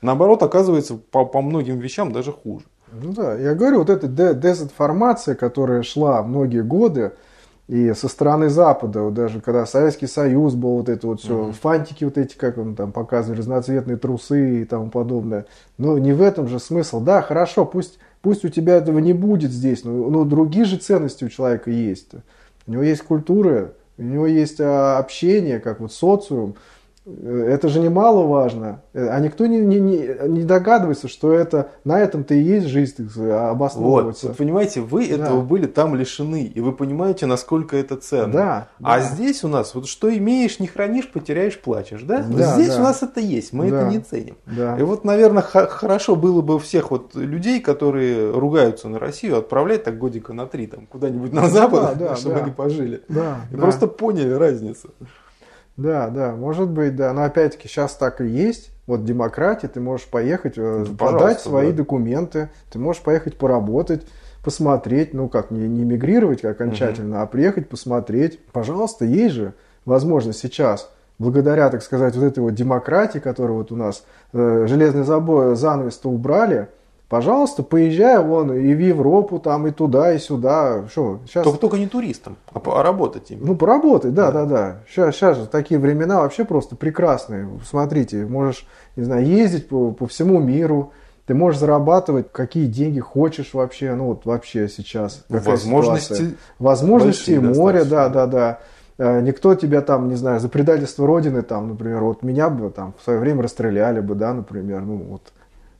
Наоборот, 0.00 0.42
оказывается, 0.42 0.96
по, 0.96 1.24
по 1.24 1.40
многим 1.40 1.78
вещам 1.78 2.10
даже 2.10 2.32
хуже. 2.32 2.64
Ну 2.90 3.12
да, 3.12 3.38
я 3.38 3.54
говорю, 3.54 3.78
вот 3.78 3.90
эта 3.90 4.08
дезинформация, 4.08 5.36
которая 5.36 5.82
шла 5.82 6.24
многие 6.24 6.62
годы, 6.62 7.12
и 7.66 7.94
со 7.94 8.08
стороны 8.08 8.50
Запада, 8.50 9.02
вот 9.02 9.14
даже 9.14 9.40
когда 9.40 9.64
Советский 9.64 10.06
Союз 10.06 10.54
был, 10.54 10.76
вот 10.76 10.90
это 10.90 11.06
вот 11.06 11.20
все, 11.20 11.44
угу. 11.44 11.52
фантики 11.52 12.04
вот 12.04 12.18
эти, 12.18 12.36
как 12.36 12.58
он 12.58 12.74
там 12.74 12.92
показывали, 12.92 13.38
разноцветные 13.38 13.96
трусы 13.96 14.62
и 14.62 14.64
тому 14.64 14.90
подобное. 14.90 15.46
Но 15.78 15.96
не 15.96 16.12
в 16.12 16.20
этом 16.20 16.46
же 16.46 16.58
смысл. 16.58 17.00
Да, 17.00 17.22
хорошо, 17.22 17.64
пусть, 17.64 17.98
пусть 18.20 18.44
у 18.44 18.50
тебя 18.50 18.76
этого 18.76 18.98
не 18.98 19.14
будет 19.14 19.50
здесь, 19.50 19.82
но, 19.82 20.10
но 20.10 20.24
другие 20.24 20.66
же 20.66 20.76
ценности 20.76 21.24
у 21.24 21.30
человека 21.30 21.70
есть. 21.70 22.10
У 22.66 22.72
него 22.72 22.82
есть 22.82 23.02
культура, 23.02 23.72
у 23.96 24.02
него 24.02 24.26
есть 24.26 24.60
а, 24.60 24.98
общение, 24.98 25.58
как 25.58 25.80
вот 25.80 25.92
социум. 25.92 26.56
Это 27.06 27.68
же 27.68 27.80
немаловажно. 27.80 28.80
А 28.94 29.20
никто 29.20 29.46
не, 29.46 29.58
не, 29.58 29.78
не, 29.78 30.42
догадывается, 30.42 31.06
что 31.06 31.34
это 31.34 31.72
на 31.84 32.00
этом-то 32.00 32.32
и 32.34 32.40
есть 32.40 32.66
жизнь 32.66 33.10
обосновывается. 33.30 34.28
Вот, 34.28 34.36
понимаете, 34.38 34.80
вы 34.80 35.08
да. 35.08 35.14
этого 35.16 35.42
были 35.42 35.66
там 35.66 35.94
лишены, 35.94 36.44
и 36.44 36.60
вы 36.60 36.72
понимаете, 36.72 37.26
насколько 37.26 37.76
это 37.76 37.96
ценно. 37.96 38.32
Да, 38.32 38.68
а 38.82 38.98
да. 38.98 39.04
здесь 39.04 39.44
у 39.44 39.48
нас, 39.48 39.74
вот 39.74 39.86
что 39.86 40.16
имеешь, 40.16 40.60
не 40.60 40.66
хранишь, 40.66 41.10
потеряешь, 41.10 41.58
плачешь, 41.58 42.02
да? 42.02 42.22
да 42.22 42.54
здесь 42.54 42.74
да. 42.74 42.80
у 42.80 42.82
нас 42.82 43.02
это 43.02 43.20
есть, 43.20 43.52
мы 43.52 43.70
да. 43.70 43.82
это 43.82 43.90
не 43.90 43.98
ценим. 44.00 44.36
Да. 44.46 44.78
И 44.78 44.82
вот, 44.82 45.04
наверное, 45.04 45.42
хорошо 45.42 46.16
было 46.16 46.40
бы 46.40 46.58
всех 46.58 46.90
вот 46.90 47.14
людей, 47.14 47.60
которые 47.60 48.30
ругаются 48.30 48.88
на 48.88 48.98
Россию, 48.98 49.36
отправлять 49.36 49.84
так 49.84 49.98
годика 49.98 50.32
на 50.32 50.46
три 50.46 50.66
там 50.66 50.86
куда-нибудь 50.86 51.34
на 51.34 51.48
запад, 51.48 51.98
да, 51.98 52.08
да, 52.08 52.16
чтобы 52.16 52.36
да. 52.36 52.42
они 52.44 52.50
пожили. 52.50 53.02
Да, 53.08 53.40
и 53.50 53.56
да. 53.56 53.60
просто 53.60 53.88
поняли 53.88 54.32
разницу. 54.32 54.88
Да, 55.76 56.08
да, 56.08 56.32
может 56.32 56.68
быть, 56.68 56.94
да. 56.96 57.12
Но 57.12 57.24
опять-таки 57.24 57.68
сейчас 57.68 57.94
так 57.94 58.20
и 58.20 58.26
есть. 58.26 58.70
Вот 58.86 59.04
демократия, 59.04 59.68
ты 59.68 59.80
можешь 59.80 60.06
поехать, 60.06 60.54
э, 60.56 60.84
ну, 60.86 60.96
подать 60.96 61.40
свои 61.40 61.70
да. 61.70 61.78
документы, 61.78 62.50
ты 62.70 62.78
можешь 62.78 63.02
поехать 63.02 63.38
поработать, 63.38 64.06
посмотреть, 64.44 65.14
ну 65.14 65.28
как, 65.28 65.50
не, 65.50 65.66
не 65.66 65.84
мигрировать 65.84 66.44
окончательно, 66.44 67.16
угу. 67.16 67.22
а 67.22 67.26
приехать 67.26 67.68
посмотреть. 67.68 68.38
Пожалуйста, 68.52 69.06
есть 69.06 69.34
же 69.34 69.54
возможность 69.86 70.38
сейчас, 70.38 70.90
благодаря, 71.18 71.70
так 71.70 71.82
сказать, 71.82 72.14
вот 72.14 72.24
этой 72.24 72.40
вот 72.40 72.54
демократии, 72.54 73.20
которую 73.20 73.58
вот 73.58 73.72
у 73.72 73.76
нас 73.76 74.04
э, 74.34 74.66
железный 74.68 75.04
забой, 75.04 75.56
занавес-то 75.56 76.10
убрали, 76.10 76.68
Пожалуйста, 77.14 77.62
поезжай 77.62 78.18
вон 78.18 78.52
и 78.52 78.74
в 78.74 78.80
Европу, 78.80 79.38
там, 79.38 79.68
и 79.68 79.70
туда, 79.70 80.12
и 80.14 80.18
сюда. 80.18 80.88
Что, 80.90 81.20
сейчас... 81.24 81.44
только, 81.44 81.60
только 81.60 81.78
не 81.78 81.86
туристам, 81.86 82.36
а, 82.52 82.60
а 82.60 82.82
работать 82.82 83.30
им. 83.30 83.38
Ну, 83.40 83.54
поработать, 83.54 84.14
да, 84.14 84.32
да, 84.32 84.46
да. 84.46 84.56
да. 84.56 84.76
Сейчас, 84.88 85.14
сейчас 85.14 85.36
же 85.36 85.46
такие 85.46 85.78
времена 85.78 86.22
вообще 86.22 86.44
просто 86.44 86.74
прекрасные. 86.74 87.48
Смотрите, 87.64 88.26
можешь, 88.26 88.66
не 88.96 89.04
знаю, 89.04 89.24
ездить 89.24 89.68
по, 89.68 89.92
по 89.92 90.08
всему 90.08 90.40
миру, 90.40 90.90
ты 91.26 91.34
можешь 91.34 91.60
зарабатывать 91.60 92.32
какие 92.32 92.66
деньги 92.66 92.98
хочешь 92.98 93.54
вообще, 93.54 93.94
ну 93.94 94.06
вот 94.06 94.26
вообще 94.26 94.68
сейчас. 94.68 95.24
Возможности. 95.28 96.14
Ситуация. 96.14 96.36
Возможности 96.58 97.30
море, 97.30 97.84
да, 97.84 98.08
да, 98.08 98.26
да. 98.26 98.58
Э, 98.98 99.20
никто 99.20 99.54
тебя 99.54 99.82
там, 99.82 100.08
не 100.08 100.16
знаю, 100.16 100.40
за 100.40 100.48
предательство 100.48 101.06
Родины, 101.06 101.42
там, 101.42 101.68
например, 101.68 102.02
вот 102.02 102.24
меня 102.24 102.50
бы 102.50 102.70
там 102.70 102.92
в 102.98 103.04
свое 103.04 103.20
время 103.20 103.44
расстреляли 103.44 104.00
бы, 104.00 104.16
да, 104.16 104.34
например, 104.34 104.80
ну 104.80 104.96
вот 104.96 105.32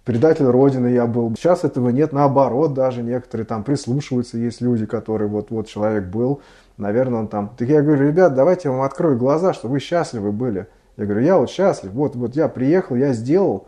предатель 0.05 0.46
Родины 0.46 0.88
я 0.88 1.07
был. 1.07 1.34
Сейчас 1.36 1.64
этого 1.64 1.88
нет, 1.88 2.12
наоборот, 2.12 2.74
даже 2.74 3.02
некоторые 3.02 3.46
там 3.46 3.64
прислушиваются, 3.64 4.38
есть 4.38 4.61
люди, 4.61 4.86
которые 4.86 5.28
вот, 5.28 5.50
вот 5.50 5.66
человек 5.66 6.05
был, 6.05 6.40
наверное, 6.76 7.20
он 7.20 7.28
там. 7.28 7.50
Так 7.57 7.68
я 7.68 7.82
говорю, 7.82 8.07
ребят, 8.07 8.34
давайте 8.34 8.68
я 8.68 8.72
вам 8.72 8.82
открою 8.82 9.16
глаза, 9.18 9.52
что 9.52 9.68
вы 9.68 9.80
счастливы 9.80 10.32
были. 10.32 10.66
Я 10.96 11.07
говорю, 11.07 11.24
я 11.24 11.38
вот 11.38 11.50
счастлив, 11.50 11.90
вот, 11.92 12.14
вот 12.14 12.36
я 12.36 12.48
приехал, 12.48 12.94
я 12.94 13.12
сделал, 13.12 13.66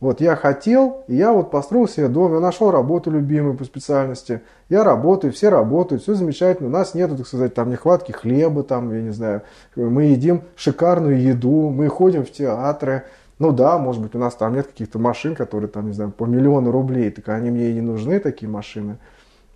Вот 0.00 0.20
я 0.20 0.36
хотел, 0.36 1.02
и 1.08 1.16
я 1.16 1.32
вот 1.32 1.50
построил 1.50 1.88
себе 1.88 2.06
дом, 2.06 2.32
я 2.32 2.40
нашел 2.40 2.70
работу 2.70 3.10
любимую 3.10 3.56
по 3.56 3.64
специальности. 3.64 4.42
Я 4.68 4.84
работаю, 4.84 5.32
все 5.32 5.48
работают, 5.48 6.02
все 6.02 6.14
замечательно. 6.14 6.68
У 6.68 6.72
нас 6.72 6.94
нет, 6.94 7.16
так 7.16 7.26
сказать, 7.26 7.52
там 7.54 7.70
нехватки 7.70 8.12
хлеба, 8.12 8.62
там, 8.62 8.92
я 8.94 9.02
не 9.02 9.10
знаю. 9.10 9.42
Мы 9.74 10.04
едим 10.04 10.42
шикарную 10.54 11.20
еду, 11.20 11.70
мы 11.70 11.88
ходим 11.88 12.24
в 12.24 12.30
театры. 12.30 13.04
Ну 13.38 13.52
да, 13.52 13.78
может 13.78 14.02
быть, 14.02 14.14
у 14.14 14.18
нас 14.18 14.34
там 14.34 14.54
нет 14.54 14.66
каких-то 14.66 14.98
машин, 14.98 15.34
которые 15.34 15.68
там, 15.68 15.86
не 15.86 15.92
знаю, 15.92 16.10
по 16.10 16.24
миллиону 16.24 16.72
рублей, 16.72 17.10
так 17.10 17.28
они 17.28 17.50
мне 17.50 17.70
и 17.70 17.74
не 17.74 17.80
нужны, 17.80 18.18
такие 18.18 18.50
машины. 18.50 18.98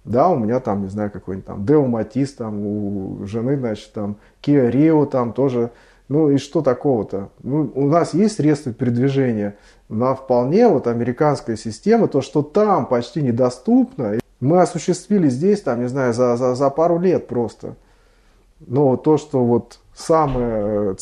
Да, 0.05 0.29
у 0.29 0.37
меня 0.37 0.61
там, 0.61 0.83
не 0.83 0.89
знаю, 0.89 1.11
какой-нибудь 1.11 1.47
там 1.47 1.65
Део 1.65 1.87
Матис, 1.87 2.33
там 2.33 2.65
у 2.65 3.25
жены, 3.27 3.57
значит, 3.57 3.93
там 3.93 4.17
Kia 4.43 4.71
Rio, 4.71 5.07
там 5.07 5.33
тоже. 5.33 5.71
Ну 6.09 6.31
и 6.31 6.39
что 6.39 6.61
такого-то? 6.61 7.31
Ну, 7.43 7.71
у 7.75 7.87
нас 7.87 8.13
есть 8.13 8.37
средства 8.37 8.73
передвижения, 8.73 9.57
но 9.89 10.15
вполне 10.15 10.69
вот 10.69 10.87
американская 10.87 11.57
система, 11.57 12.09
то, 12.09 12.21
что 12.21 12.43
там 12.43 12.87
почти 12.87 13.23
недоступно, 13.23 14.19
мы 14.41 14.61
осуществили 14.61 15.29
здесь, 15.29 15.61
там, 15.61 15.81
не 15.81 15.89
знаю, 15.89 16.13
за, 16.13 16.37
за, 16.37 16.55
за 16.55 16.71
пару 16.71 16.99
лет 16.99 17.29
просто. 17.29 17.77
Но 18.61 18.97
то, 18.97 19.17
что 19.17 19.45
вот 19.45 19.79
самое, 19.95 20.97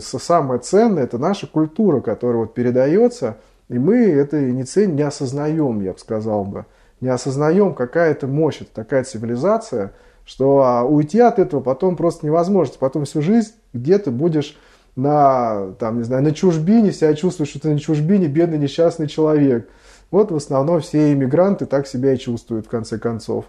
самое 0.00 0.60
ценное, 0.60 1.04
это 1.04 1.18
наша 1.18 1.46
культура, 1.46 2.00
которая 2.00 2.38
вот 2.38 2.54
передается, 2.54 3.36
и 3.68 3.78
мы 3.78 3.96
это 3.96 4.40
не 4.40 4.64
ценим, 4.64 4.96
не 4.96 5.02
осознаем, 5.02 5.80
я 5.80 5.92
бы 5.92 5.98
сказал 5.98 6.44
бы 6.44 6.66
не 7.00 7.08
осознаем, 7.08 7.74
какая 7.74 8.12
это 8.12 8.26
мощь, 8.26 8.62
это 8.62 8.70
такая 8.72 9.04
цивилизация, 9.04 9.92
что 10.24 10.62
а, 10.62 10.84
уйти 10.84 11.20
от 11.20 11.38
этого 11.38 11.60
потом 11.60 11.96
просто 11.96 12.26
невозможно. 12.26 12.74
Потом 12.78 13.04
всю 13.04 13.22
жизнь 13.22 13.52
где 13.72 13.98
ты 13.98 14.10
будешь 14.10 14.56
на, 14.96 15.72
там, 15.78 15.98
не 15.98 16.04
знаю, 16.04 16.22
на 16.22 16.32
чужбине, 16.32 16.90
себя 16.90 17.14
чувствуешь, 17.14 17.50
что 17.50 17.60
ты 17.60 17.68
на 17.68 17.78
чужбине 17.78 18.26
бедный 18.26 18.58
несчастный 18.58 19.06
человек. 19.06 19.68
Вот 20.10 20.30
в 20.30 20.36
основном 20.36 20.80
все 20.80 21.12
иммигранты 21.12 21.66
так 21.66 21.86
себя 21.86 22.14
и 22.14 22.18
чувствуют 22.18 22.66
в 22.66 22.70
конце 22.70 22.98
концов. 22.98 23.44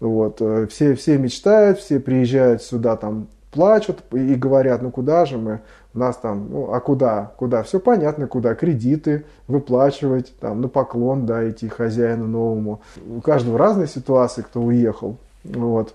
Вот. 0.00 0.38
Э, 0.40 0.66
все, 0.68 0.94
все 0.94 1.16
мечтают, 1.18 1.78
все 1.78 2.00
приезжают 2.00 2.62
сюда, 2.62 2.96
там, 2.96 3.28
плачут 3.50 4.02
и 4.12 4.34
говорят, 4.34 4.82
ну 4.82 4.90
куда 4.90 5.24
же 5.24 5.38
мы, 5.38 5.60
у 5.94 5.98
нас 5.98 6.16
там, 6.16 6.48
ну 6.50 6.72
а 6.72 6.80
куда, 6.80 7.32
куда, 7.36 7.62
все 7.62 7.80
понятно, 7.80 8.26
куда, 8.26 8.54
кредиты 8.54 9.24
выплачивать, 9.46 10.34
там, 10.38 10.60
на 10.60 10.68
поклон, 10.68 11.26
да, 11.26 11.48
идти 11.48 11.68
хозяину 11.68 12.26
новому. 12.26 12.80
У 13.08 13.20
каждого 13.20 13.58
разные 13.58 13.88
ситуации, 13.88 14.42
кто 14.42 14.60
уехал, 14.60 15.16
вот. 15.44 15.94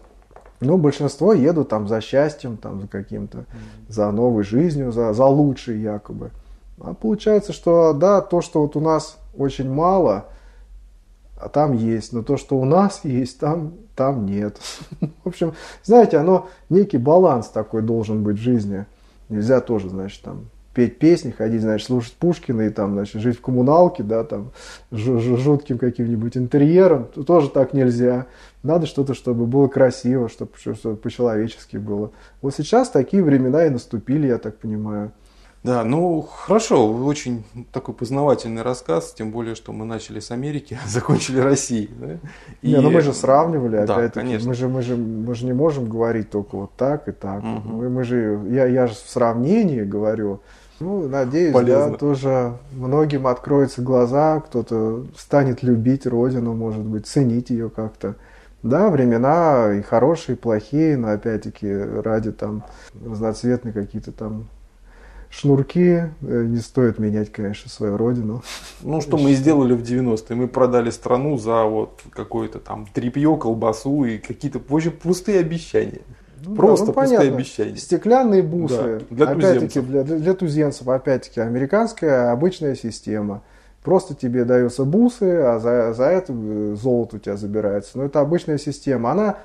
Но 0.60 0.78
большинство 0.78 1.34
едут 1.34 1.70
там 1.70 1.88
за 1.88 1.99
счастьем, 1.99 2.58
там, 2.58 2.82
за 2.82 2.88
каким-то, 2.88 3.45
за 3.89 4.10
новой 4.12 4.43
жизнью, 4.43 4.91
за, 4.91 5.14
за 5.14 5.26
лучшей 5.26 5.80
якобы. 5.80 6.32
А 6.80 6.93
получается, 6.93 7.54
что 7.54 7.93
да, 7.93 8.22
то, 8.22 8.41
что 8.41 8.62
вот 8.62 8.76
у 8.76 8.80
нас 8.80 9.18
очень 9.38 9.72
мало, 9.72 10.26
а 11.43 11.49
там 11.49 11.73
есть, 11.73 12.13
но 12.13 12.23
то, 12.23 12.37
что 12.37 12.57
у 12.57 12.65
нас 12.65 13.01
есть, 13.03 13.39
там, 13.39 13.73
там 13.95 14.25
нет. 14.25 14.59
В 15.23 15.27
общем, 15.27 15.53
знаете, 15.83 16.17
оно 16.17 16.49
некий 16.69 16.97
баланс 16.97 17.47
такой 17.47 17.81
должен 17.81 18.23
быть 18.23 18.37
в 18.37 18.41
жизни. 18.41 18.85
Нельзя 19.29 19.61
тоже, 19.61 19.89
значит, 19.89 20.21
там 20.21 20.45
петь 20.73 20.97
песни, 20.99 21.31
ходить, 21.31 21.61
значит, 21.61 21.87
слушать 21.87 22.13
Пушкина 22.13 22.61
и 22.61 22.69
там, 22.69 22.93
значит, 22.93 23.21
жить 23.21 23.37
в 23.37 23.41
коммуналке, 23.41 24.03
да, 24.03 24.23
там, 24.23 24.51
жутким 24.91 25.77
каким-нибудь 25.77 26.35
интерьером, 26.35 27.05
тоже 27.05 27.49
так 27.49 27.73
нельзя. 27.73 28.25
Надо 28.63 28.87
что-то, 28.87 29.13
чтобы 29.13 29.45
было 29.45 29.67
красиво, 29.67 30.29
чтобы 30.29 30.51
что-то 30.57 30.95
по-человечески 30.95 31.77
было. 31.77 32.11
Вот 32.41 32.55
сейчас 32.55 32.89
такие 32.89 33.23
времена 33.23 33.65
и 33.65 33.69
наступили, 33.69 34.27
я 34.27 34.37
так 34.37 34.57
понимаю. 34.57 35.11
Да, 35.64 35.86
ну 35.86 36.22
хорошо, 36.22 36.91
очень 36.91 37.45
такой 37.72 37.93
познавательный 37.93 38.64
рассказ, 38.64 39.14
тем 39.14 39.32
более, 39.32 39.55
что 39.55 39.72
мы 39.72 39.86
начали 39.86 40.20
с 40.20 40.30
Америки, 40.30 40.78
а 40.84 40.88
закончили 40.89 41.39
Россией. 41.39 41.89
Да? 41.97 42.18
И... 42.61 42.72
Не, 42.72 42.82
ну 42.82 42.91
мы 42.91 42.99
же 42.99 43.14
сравнивали, 43.14 43.86
да, 43.86 43.95
опять-таки, 43.95 44.28
конечно. 44.28 44.49
мы 44.49 44.53
же, 44.55 44.68
мы, 44.68 44.82
же, 44.82 44.97
мы 44.97 45.36
же 45.36 45.45
не 45.45 45.53
можем 45.53 45.88
говорить 45.88 46.30
только 46.30 46.57
вот 46.57 46.72
так 46.76 47.07
и 47.07 47.14
так. 47.14 47.43
Угу. 47.43 47.70
Мы, 47.70 47.89
мы 47.89 48.03
же, 48.03 48.41
я, 48.49 48.66
я 48.66 48.88
же 48.88 48.93
в 48.93 49.09
сравнении 49.09 49.84
говорю. 49.84 50.41
Ну, 50.82 51.07
надеюсь, 51.07 51.53
Полезно. 51.53 51.91
да, 51.91 51.97
тоже 51.97 52.53
многим 52.74 53.26
откроются 53.28 53.82
глаза, 53.82 54.41
кто-то 54.41 55.05
станет 55.18 55.64
любить 55.64 56.05
Родину, 56.05 56.53
может 56.53 56.84
быть, 56.84 57.07
ценить 57.07 57.51
ее 57.51 57.70
как-то. 57.70 58.16
Да, 58.64 58.89
времена 58.89 59.74
и 59.74 59.82
хорошие, 59.82 60.36
и 60.36 60.39
плохие, 60.39 60.97
но 60.97 61.11
опять-таки 61.11 61.72
ради 61.72 62.34
там 62.34 62.66
разноцветные 63.05 63.74
какие-то 63.74 64.11
там 64.11 64.47
шнурки. 65.34 66.03
Э, 66.21 66.43
не 66.45 66.57
стоит 66.57 66.99
менять, 66.99 67.31
конечно, 67.31 67.69
свою 67.69 67.97
родину. 67.97 68.43
Ну, 68.81 69.01
что 69.01 69.17
мы 69.17 69.31
и 69.31 69.36
сделали 69.36 69.73
в 69.73 69.81
90-е. 69.81 70.36
Мы 70.36 70.47
продали 70.47 70.91
страну 70.91 71.38
за 71.38 71.63
вот 71.63 72.01
какое-то 72.11 72.59
там 72.59 72.88
трепье, 72.93 73.36
колбасу 73.38 74.05
и 74.05 74.17
какие-то 74.17 74.59
позже 74.59 74.91
пустые 74.91 75.39
обещания. 75.39 76.01
Ну, 76.45 76.55
Просто 76.55 76.88
да, 76.88 76.91
ну, 76.91 76.93
пустые 76.93 77.17
понятно. 77.19 77.38
обещания. 77.38 77.77
Стеклянные 77.77 78.43
бусы. 78.43 79.01
Да, 79.09 79.34
для 79.34 79.49
опять-таки, 79.49 79.79
для, 79.79 80.03
для 80.03 80.34
туземцев, 80.34 80.88
опять-таки, 80.88 81.39
американская 81.39 82.31
обычная 82.31 82.75
система. 82.75 83.41
Просто 83.81 84.13
тебе 84.13 84.45
даются 84.45 84.86
бусы, 84.86 85.41
а 85.41 85.59
за, 85.59 85.93
за 85.93 86.05
это 86.05 86.34
э, 86.34 86.75
золото 86.79 87.15
у 87.15 87.19
тебя 87.19 87.38
забирается. 87.38 87.97
Но 87.97 88.05
это 88.05 88.19
обычная 88.19 88.57
система. 88.57 89.11
Она, 89.11 89.38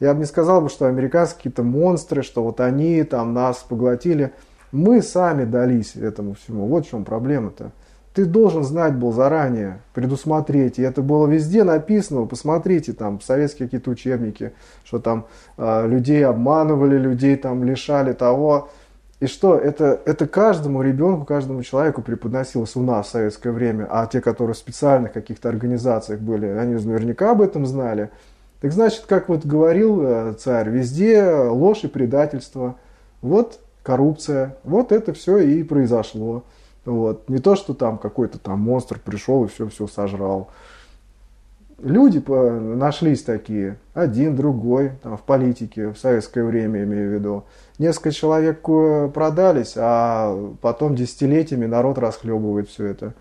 я 0.00 0.14
бы 0.14 0.20
не 0.20 0.26
сказал 0.26 0.62
бы, 0.62 0.68
что 0.68 0.86
американские 0.86 1.36
какие-то 1.36 1.62
монстры, 1.64 2.22
что 2.22 2.42
вот 2.42 2.60
они 2.60 3.02
там 3.02 3.34
нас 3.34 3.64
поглотили. 3.68 4.32
Мы 4.74 5.02
сами 5.02 5.44
дались 5.44 5.94
этому 5.94 6.34
всему. 6.34 6.66
Вот 6.66 6.84
в 6.84 6.90
чем 6.90 7.04
проблема-то. 7.04 7.70
Ты 8.12 8.24
должен 8.24 8.64
знать 8.64 8.96
был 8.96 9.12
заранее, 9.12 9.78
предусмотреть. 9.92 10.80
И 10.80 10.82
это 10.82 11.00
было 11.00 11.28
везде 11.28 11.62
написано. 11.62 12.26
посмотрите, 12.26 12.92
там, 12.92 13.20
советские 13.20 13.68
какие-то 13.68 13.90
учебники, 13.90 14.52
что 14.84 14.98
там 14.98 15.26
э, 15.58 15.86
людей 15.86 16.26
обманывали, 16.26 16.98
людей 16.98 17.36
там 17.36 17.62
лишали 17.62 18.14
того. 18.14 18.68
И 19.20 19.26
что, 19.26 19.56
это, 19.56 20.00
это 20.06 20.26
каждому 20.26 20.82
ребенку, 20.82 21.24
каждому 21.24 21.62
человеку 21.62 22.02
преподносилось 22.02 22.74
у 22.74 22.82
нас 22.82 23.06
в 23.06 23.10
советское 23.10 23.52
время, 23.52 23.86
а 23.88 24.06
те, 24.08 24.20
которые 24.20 24.54
в 24.54 24.58
специальных 24.58 25.12
каких-то 25.12 25.48
организациях 25.48 26.18
были, 26.18 26.46
они 26.46 26.74
наверняка 26.74 27.30
об 27.30 27.42
этом 27.42 27.64
знали. 27.64 28.10
Так 28.60 28.72
значит, 28.72 29.04
как 29.06 29.28
вот 29.28 29.46
говорил 29.46 30.02
э, 30.02 30.34
царь, 30.36 30.68
везде 30.68 31.24
ложь 31.32 31.84
и 31.84 31.86
предательство. 31.86 32.74
Вот 33.22 33.60
коррупция. 33.84 34.56
Вот 34.64 34.90
это 34.90 35.12
все 35.12 35.38
и 35.38 35.62
произошло. 35.62 36.42
Вот. 36.84 37.28
Не 37.28 37.38
то, 37.38 37.54
что 37.54 37.74
там 37.74 37.98
какой-то 37.98 38.38
там 38.38 38.58
монстр 38.58 38.98
пришел 38.98 39.44
и 39.44 39.48
все-все 39.48 39.86
сожрал. 39.86 40.48
Люди 41.78 42.22
нашлись 42.28 43.22
такие, 43.22 43.78
один, 43.94 44.36
другой, 44.36 44.92
там, 45.02 45.16
в 45.16 45.22
политике, 45.22 45.88
в 45.88 45.98
советское 45.98 46.44
время, 46.44 46.84
имею 46.84 47.10
в 47.10 47.14
виду. 47.14 47.44
Несколько 47.78 48.12
человек 48.12 48.60
э, 48.68 49.10
продались, 49.12 49.74
а 49.76 50.54
потом 50.62 50.94
десятилетиями 50.94 51.66
народ 51.66 51.98
расхлебывает 51.98 52.68
все 52.68 52.86
это. 52.86 53.14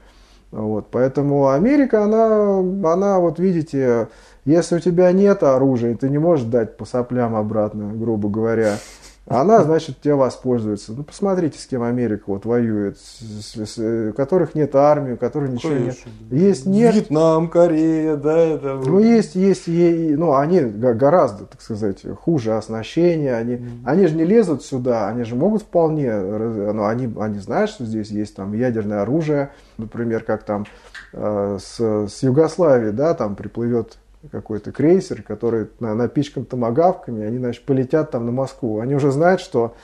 Вот. 0.52 0.88
Поэтому 0.92 1.50
Америка, 1.50 2.04
она, 2.04 2.60
она, 2.94 3.20
вот 3.20 3.40
видите, 3.40 4.08
если 4.46 4.76
у 4.76 4.80
тебя 4.80 5.12
нет 5.12 5.42
оружия, 5.42 5.96
ты 5.96 6.10
не 6.10 6.20
можешь 6.20 6.46
дать 6.46 6.78
по 6.78 6.86
соплям 6.86 7.36
обратно, 7.36 7.92
грубо 7.92 8.30
говоря, 8.30 8.78
она, 9.26 9.64
значит, 9.64 10.02
тебя 10.02 10.18
воспользуется. 10.18 10.92
Ну, 10.92 11.04
посмотрите, 11.04 11.58
с 11.58 11.66
кем 11.66 11.82
Америка 11.82 12.24
вот 12.28 12.46
воюет, 12.46 12.98
с, 12.98 13.56
с, 13.56 13.66
с, 13.66 14.10
у 14.10 14.14
которых 14.14 14.54
нет 14.54 14.76
армии, 14.76 15.14
у 15.14 15.18
которых 15.18 15.50
ничего 15.50 15.74
Конечно. 15.74 16.10
нет. 16.30 16.42
Есть 16.42 16.66
нет. 16.66 16.94
Вьетнам, 16.94 17.48
Корея, 17.50 18.18
да, 18.18 18.38
это. 18.38 18.82
Ну, 18.86 19.00
есть, 19.00 19.36
есть, 19.36 19.68
есть, 19.68 20.18
ну, 20.18 20.36
они 20.36 20.60
гораздо, 20.60 21.46
так 21.46 21.62
сказать, 21.62 22.06
хуже 22.20 22.58
оснащения. 22.58 23.36
Они, 23.36 23.54
mm. 23.54 23.70
они 23.86 24.08
же 24.08 24.16
не 24.16 24.26
лезут 24.26 24.64
сюда, 24.64 25.08
они 25.08 25.24
же 25.24 25.36
могут 25.36 25.62
вполне, 25.62 26.14
ну, 26.14 26.86
они, 26.86 27.10
они 27.18 27.40
знают, 27.40 27.72
что 27.72 27.86
здесь 27.86 28.12
есть 28.12 28.36
там 28.36 28.52
ядерное 28.54 29.04
оружие, 29.04 29.52
например, 29.78 30.24
как 30.24 30.44
там 30.44 30.66
э, 31.14 31.60
с, 31.62 31.80
с 31.80 32.24
Югославии, 32.24 32.90
да, 32.90 33.14
там 33.14 33.38
приплывет 33.38 34.00
какой-то 34.32 34.72
крейсер, 34.72 35.22
который 35.22 35.68
напичкан 35.80 36.46
томогавками, 36.46 37.26
они, 37.26 37.38
значит, 37.38 37.66
полетят 37.66 38.12
там 38.12 38.26
на 38.26 38.32
Москву. 38.32 38.80
Они 38.80 38.96
уже 38.96 39.12
знают, 39.12 39.42
что 39.42 39.76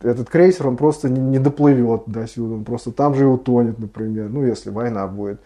этот 0.00 0.28
крейсер, 0.28 0.68
он 0.68 0.76
просто 0.76 1.08
не, 1.08 1.20
не 1.20 1.38
доплывет 1.38 2.02
до 2.06 2.26
сюда, 2.26 2.54
он 2.54 2.64
просто 2.64 2.92
там 2.92 3.14
же 3.14 3.24
и 3.24 3.26
утонет, 3.26 3.78
например, 3.78 4.28
ну, 4.28 4.44
если 4.44 4.70
война 4.70 5.06
будет. 5.06 5.40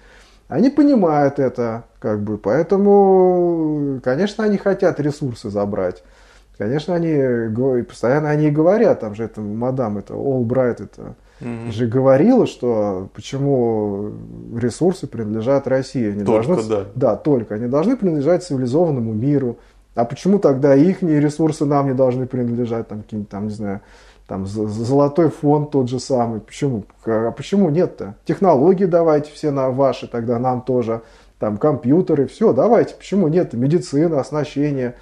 Они 0.49 0.69
понимают 0.69 1.39
это, 1.39 1.85
как 2.01 2.23
бы, 2.23 2.37
поэтому, 2.37 4.01
конечно, 4.03 4.43
они 4.43 4.59
хотят 4.59 4.99
ресурсы 4.99 5.49
забрать. 5.49 6.03
Конечно, 6.59 6.95
они 6.95 7.85
постоянно 7.85 8.31
они 8.31 8.51
говорят, 8.51 9.01
там 9.01 9.15
же 9.15 9.25
это 9.25 9.41
мадам, 9.41 9.99
это 9.99 10.15
Олбрайт, 10.15 10.81
это 10.81 11.15
угу. 11.41 11.73
же 11.73 11.87
говорила, 11.87 12.47
что 12.47 13.09
почему 13.15 14.13
ресурсы 14.57 15.07
принадлежат 15.07 15.67
России. 15.67 16.11
Они 16.11 16.25
только, 16.25 16.55
должны, 16.55 16.69
да. 16.69 16.85
Да, 16.95 17.17
только. 17.17 17.55
Они 17.55 17.67
должны 17.67 17.97
принадлежать 17.97 18.45
цивилизованному 18.45 19.13
миру. 19.13 19.59
А 19.95 20.05
почему 20.05 20.39
тогда 20.39 20.75
их 20.75 21.03
ресурсы 21.03 21.65
нам 21.65 21.87
не 21.87 21.95
должны 21.95 22.27
принадлежать, 22.27 22.89
там, 22.89 23.03
какие-нибудь, 23.03 23.31
там, 23.31 23.45
не 23.49 23.53
знаю, 23.53 23.81
там 24.27 24.47
золотой 24.47 25.29
фонд 25.29 25.73
тот 25.73 25.89
же 25.91 25.99
самый. 25.99 26.41
Почему? 26.41 26.85
А 27.05 27.33
почему 27.33 27.69
нет-то? 27.69 28.15
Технологии 28.25 28.85
давайте 28.85 29.33
все 29.33 29.51
на 29.51 29.71
ваши, 29.71 30.07
тогда 30.07 30.39
нам 30.39 30.63
тоже. 30.63 31.03
Там 31.41 31.57
компьютеры, 31.57 32.27
все, 32.27 32.53
давайте. 32.53 32.95
Почему 32.95 33.27
нет? 33.27 33.55
Медицина, 33.55 34.21
оснащение. 34.21 34.95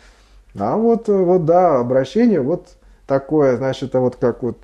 А 0.59 0.77
вот, 0.77 1.09
вот 1.09 1.45
да, 1.45 1.79
обращение 1.79 2.41
вот 2.41 2.77
такое, 3.07 3.57
значит, 3.57 3.91
это 3.91 4.01
вот 4.01 4.17
как 4.17 4.43
вот 4.43 4.57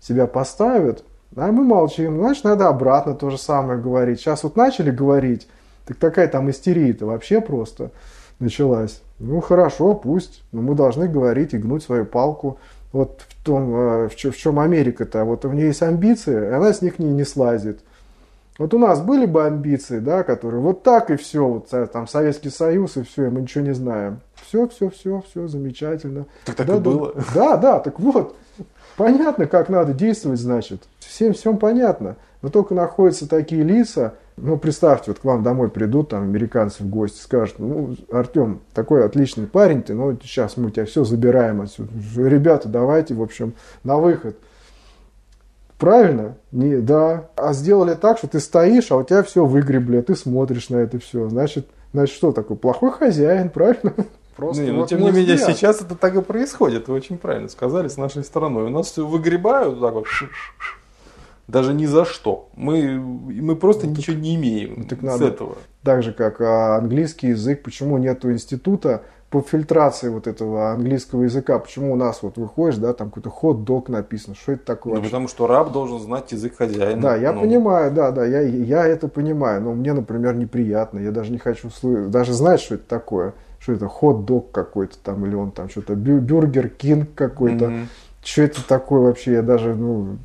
себя 0.00 0.26
поставят, 0.26 1.04
а 1.36 1.52
мы 1.52 1.64
молчим. 1.64 2.18
Значит, 2.18 2.44
надо 2.44 2.68
обратно 2.68 3.14
то 3.14 3.30
же 3.30 3.38
самое 3.38 3.80
говорить. 3.80 4.20
Сейчас 4.20 4.44
вот 4.44 4.56
начали 4.56 4.90
говорить, 4.90 5.48
так 5.86 5.96
такая 5.96 6.28
там 6.28 6.50
истерия-то 6.50 7.06
вообще 7.06 7.40
просто 7.40 7.90
началась. 8.38 9.02
Ну 9.18 9.40
хорошо, 9.40 9.94
пусть, 9.94 10.42
но 10.52 10.62
мы 10.62 10.74
должны 10.74 11.08
говорить 11.08 11.54
и 11.54 11.58
гнуть 11.58 11.82
свою 11.82 12.04
палку 12.04 12.58
вот 12.92 13.22
в 13.28 13.44
том, 13.44 13.74
э, 13.74 14.08
в 14.08 14.16
чем, 14.16 14.32
в 14.32 14.36
чем 14.36 14.60
Америка-то, 14.60 15.24
вот 15.24 15.44
у 15.44 15.52
нее 15.52 15.68
есть 15.68 15.82
амбиции, 15.82 16.50
и 16.50 16.52
она 16.52 16.72
с 16.72 16.80
них 16.80 16.98
не, 16.98 17.10
не 17.10 17.24
слазит. 17.24 17.80
Вот 18.56 18.72
у 18.72 18.78
нас 18.78 19.00
были 19.00 19.26
бы 19.26 19.44
амбиции, 19.44 19.98
да, 19.98 20.22
которые 20.22 20.60
вот 20.60 20.84
так 20.84 21.10
и 21.10 21.16
все, 21.16 21.44
вот 21.44 21.90
там 21.90 22.06
Советский 22.06 22.50
Союз 22.50 22.96
и 22.96 23.02
все, 23.02 23.26
и 23.26 23.30
мы 23.30 23.40
ничего 23.42 23.64
не 23.64 23.74
знаем. 23.74 24.20
Все, 24.46 24.68
все, 24.68 24.90
все, 24.90 25.24
все 25.28 25.48
замечательно. 25.48 26.26
Так 26.44 26.54
так 26.54 26.66
да, 26.68 26.76
и 26.76 26.78
было. 26.78 27.14
Да, 27.34 27.56
да, 27.56 27.80
так 27.80 27.98
вот, 27.98 28.36
понятно, 28.96 29.46
как 29.46 29.68
надо 29.68 29.92
действовать, 29.92 30.40
значит. 30.40 30.82
Всем 30.98 31.32
всем 31.32 31.58
понятно. 31.58 32.16
Но 32.42 32.50
только 32.50 32.74
находятся 32.74 33.28
такие 33.28 33.62
лица, 33.62 34.14
ну, 34.36 34.58
представьте, 34.58 35.12
вот 35.12 35.20
к 35.20 35.24
вам 35.24 35.42
домой 35.42 35.70
придут 35.70 36.08
там 36.08 36.24
американцы 36.24 36.82
в 36.82 36.88
гости, 36.88 37.20
скажут, 37.20 37.58
ну, 37.58 37.94
Артем, 38.10 38.60
такой 38.74 39.04
отличный 39.04 39.46
парень 39.46 39.82
ты, 39.82 39.94
но 39.94 40.12
сейчас 40.22 40.56
мы 40.56 40.72
тебя 40.72 40.86
все 40.86 41.04
забираем 41.04 41.60
отсюда. 41.60 41.90
Ребята, 42.16 42.68
давайте, 42.68 43.14
в 43.14 43.22
общем, 43.22 43.54
на 43.84 43.98
выход. 43.98 44.36
Правильно? 45.78 46.36
Не, 46.50 46.80
да. 46.80 47.28
А 47.36 47.52
сделали 47.52 47.94
так, 47.94 48.18
что 48.18 48.26
ты 48.26 48.40
стоишь, 48.40 48.90
а 48.90 48.96
у 48.96 49.04
тебя 49.04 49.22
все 49.22 49.44
выгребли, 49.44 49.98
а 49.98 50.02
ты 50.02 50.16
смотришь 50.16 50.68
на 50.68 50.76
это 50.76 50.98
все. 50.98 51.28
Значит, 51.28 51.68
значит 51.92 52.16
что 52.16 52.32
такое? 52.32 52.56
Плохой 52.56 52.90
хозяин, 52.90 53.50
правильно? 53.50 53.92
Просто 54.36 54.62
не, 54.62 54.70
ну, 54.70 54.80
вот 54.80 54.82
но 54.82 54.86
тем 54.88 55.00
не 55.00 55.10
менее, 55.10 55.36
взгляд. 55.36 55.56
сейчас 55.56 55.80
это 55.80 55.94
так 55.94 56.16
и 56.16 56.22
происходит. 56.22 56.88
Вы 56.88 56.94
очень 56.94 57.18
правильно 57.18 57.48
сказали 57.48 57.88
с 57.88 57.96
нашей 57.96 58.24
стороны. 58.24 58.62
У 58.62 58.68
нас 58.68 58.90
все 58.90 59.06
выгребают 59.06 59.80
так 59.80 59.94
вот 59.94 60.06
даже 61.46 61.74
ни 61.74 61.86
за 61.86 62.04
что. 62.04 62.48
Мы, 62.54 62.98
мы 62.98 63.56
просто 63.56 63.86
ну, 63.86 63.92
ничего 63.92 64.14
так, 64.14 64.22
не 64.22 64.34
имеем 64.36 64.74
ну, 64.78 64.84
так 64.84 65.00
с 65.00 65.02
надо. 65.02 65.26
этого. 65.26 65.56
Так 65.82 66.02
же, 66.02 66.12
как 66.12 66.40
а, 66.40 66.76
английский 66.76 67.28
язык, 67.28 67.62
почему 67.62 67.98
нет 67.98 68.24
института 68.24 69.02
по 69.28 69.42
фильтрации 69.42 70.08
вот 70.08 70.26
этого 70.26 70.70
английского 70.70 71.24
языка, 71.24 71.58
почему 71.58 71.92
у 71.92 71.96
нас 71.96 72.22
вот 72.22 72.38
выходишь, 72.38 72.76
да, 72.76 72.92
там 72.94 73.08
какой-то 73.08 73.30
хот-дог 73.30 73.88
написано, 73.88 74.36
что 74.36 74.52
это 74.52 74.64
такое? 74.64 74.94
Ну, 74.94 75.02
потому 75.02 75.28
что 75.28 75.46
раб 75.46 75.72
должен 75.72 75.98
знать 75.98 76.30
язык 76.32 76.56
хозяина. 76.56 77.02
Да, 77.02 77.16
я 77.16 77.32
ну. 77.32 77.40
понимаю, 77.40 77.90
да, 77.92 78.12
да, 78.12 78.24
я, 78.24 78.40
я 78.40 78.86
это 78.86 79.08
понимаю, 79.08 79.60
но 79.60 79.72
мне, 79.72 79.92
например, 79.92 80.36
неприятно, 80.36 81.00
я 81.00 81.10
даже 81.10 81.32
не 81.32 81.38
хочу 81.38 81.68
даже 81.82 82.32
знать, 82.32 82.60
что 82.60 82.76
это 82.76 82.84
такое, 82.86 83.34
что 83.64 83.72
это 83.72 83.88
хот-дог 83.88 84.52
какой-то 84.52 84.98
там, 85.02 85.24
или 85.24 85.34
он 85.34 85.50
там 85.50 85.70
что-то 85.70 85.94
Burger 85.94 86.68
King 86.68 87.14
какой-то, 87.14 87.64
mm-hmm. 87.64 87.86
что 88.22 88.42
это 88.42 88.68
такое 88.68 89.00
вообще, 89.00 89.32
я 89.32 89.42
даже, 89.42 89.74
ну, 89.74 90.18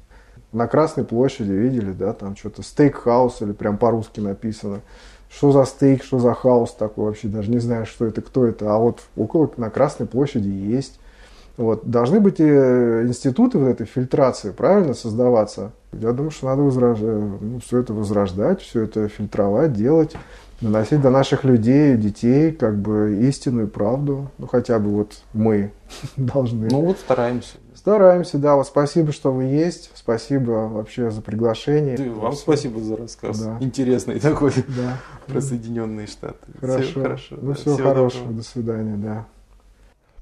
на 0.52 0.68
Красной 0.68 1.06
площади 1.06 1.54
видели, 1.54 1.94
да, 1.94 2.12
там 2.12 2.36
что-то 2.36 2.64
steak 2.64 3.03
house 3.03 3.42
или 3.42 3.54
прям 3.54 3.78
по-русски 3.78 4.20
написано. 4.20 4.82
Что 5.30 5.54
за 5.54 5.64
steak, 5.64 6.04
что 6.04 6.20
за 6.20 6.34
house 6.34 6.74
такой 6.74 7.06
вообще, 7.06 7.30
даже 7.30 7.50
не 7.50 7.60
знаю, 7.60 7.86
что 7.86 8.06
это, 8.06 8.22
кто 8.22 8.46
это. 8.46 8.76
А 8.76 8.78
вот 8.78 9.04
около 9.16 9.50
на 9.56 9.70
Красной 9.70 10.06
площади 10.08 10.50
есть. 10.50 11.00
Вот. 11.56 11.90
Должны 11.90 12.20
быть 12.20 12.40
э, 12.40 13.06
институты 13.06 13.58
вот 13.58 13.68
этой 13.68 13.86
фильтрации, 13.86 14.52
правильно, 14.52 14.94
создаваться. 14.94 15.72
Я 15.94 16.12
думаю, 16.12 16.32
что 16.32 16.48
надо 16.48 16.64
возраж... 16.64 16.98
ну, 17.00 17.60
все 17.64 17.78
это 17.78 17.94
возрождать, 17.94 18.62
все 18.62 18.84
это 18.84 19.08
фильтровать, 19.08 19.72
делать, 19.72 20.16
доносить 20.62 21.02
до 21.02 21.10
наших 21.10 21.44
людей, 21.44 21.96
детей, 21.98 22.52
как 22.52 22.78
бы 22.80 23.20
истинную 23.22 23.68
правду. 23.68 24.30
Ну, 24.38 24.48
хотя 24.48 24.80
бы 24.80 24.90
вот 24.90 25.22
мы 25.34 25.72
должны. 26.18 26.68
Ну, 26.70 26.82
вот 26.82 27.00
стараемся. 27.00 27.58
Стараемся, 27.74 28.38
да. 28.38 28.56
Вот 28.56 28.68
спасибо, 28.68 29.12
что 29.12 29.32
вы 29.32 29.46
есть. 29.46 29.92
Спасибо 29.96 30.52
вообще 30.68 31.12
за 31.12 31.22
приглашение. 31.22 31.98
Да, 31.98 32.12
вам 32.12 32.32
все. 32.34 32.42
спасибо 32.42 32.82
за 32.82 32.98
рассказ. 32.98 33.40
Да. 33.40 33.58
Интересный 33.62 34.20
такой 34.20 34.52
да. 34.68 34.98
про 35.28 35.40
Соединенные 35.40 36.08
Штаты. 36.08 36.52
Хорошо. 36.60 36.84
Все 36.84 37.02
хорошо. 37.02 37.36
Ну, 37.40 37.48
да. 37.48 37.54
всего, 37.54 37.76
всего 37.76 37.88
хорошего. 37.90 38.24
Доброго. 38.24 38.38
До 38.38 38.44
свидания, 38.44 38.98
да. 38.98 39.28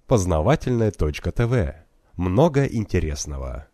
Познавательная 0.06 0.92
точка 0.92 1.32
ТВ. 1.32 1.76
Много 2.16 2.66
интересного. 2.66 3.68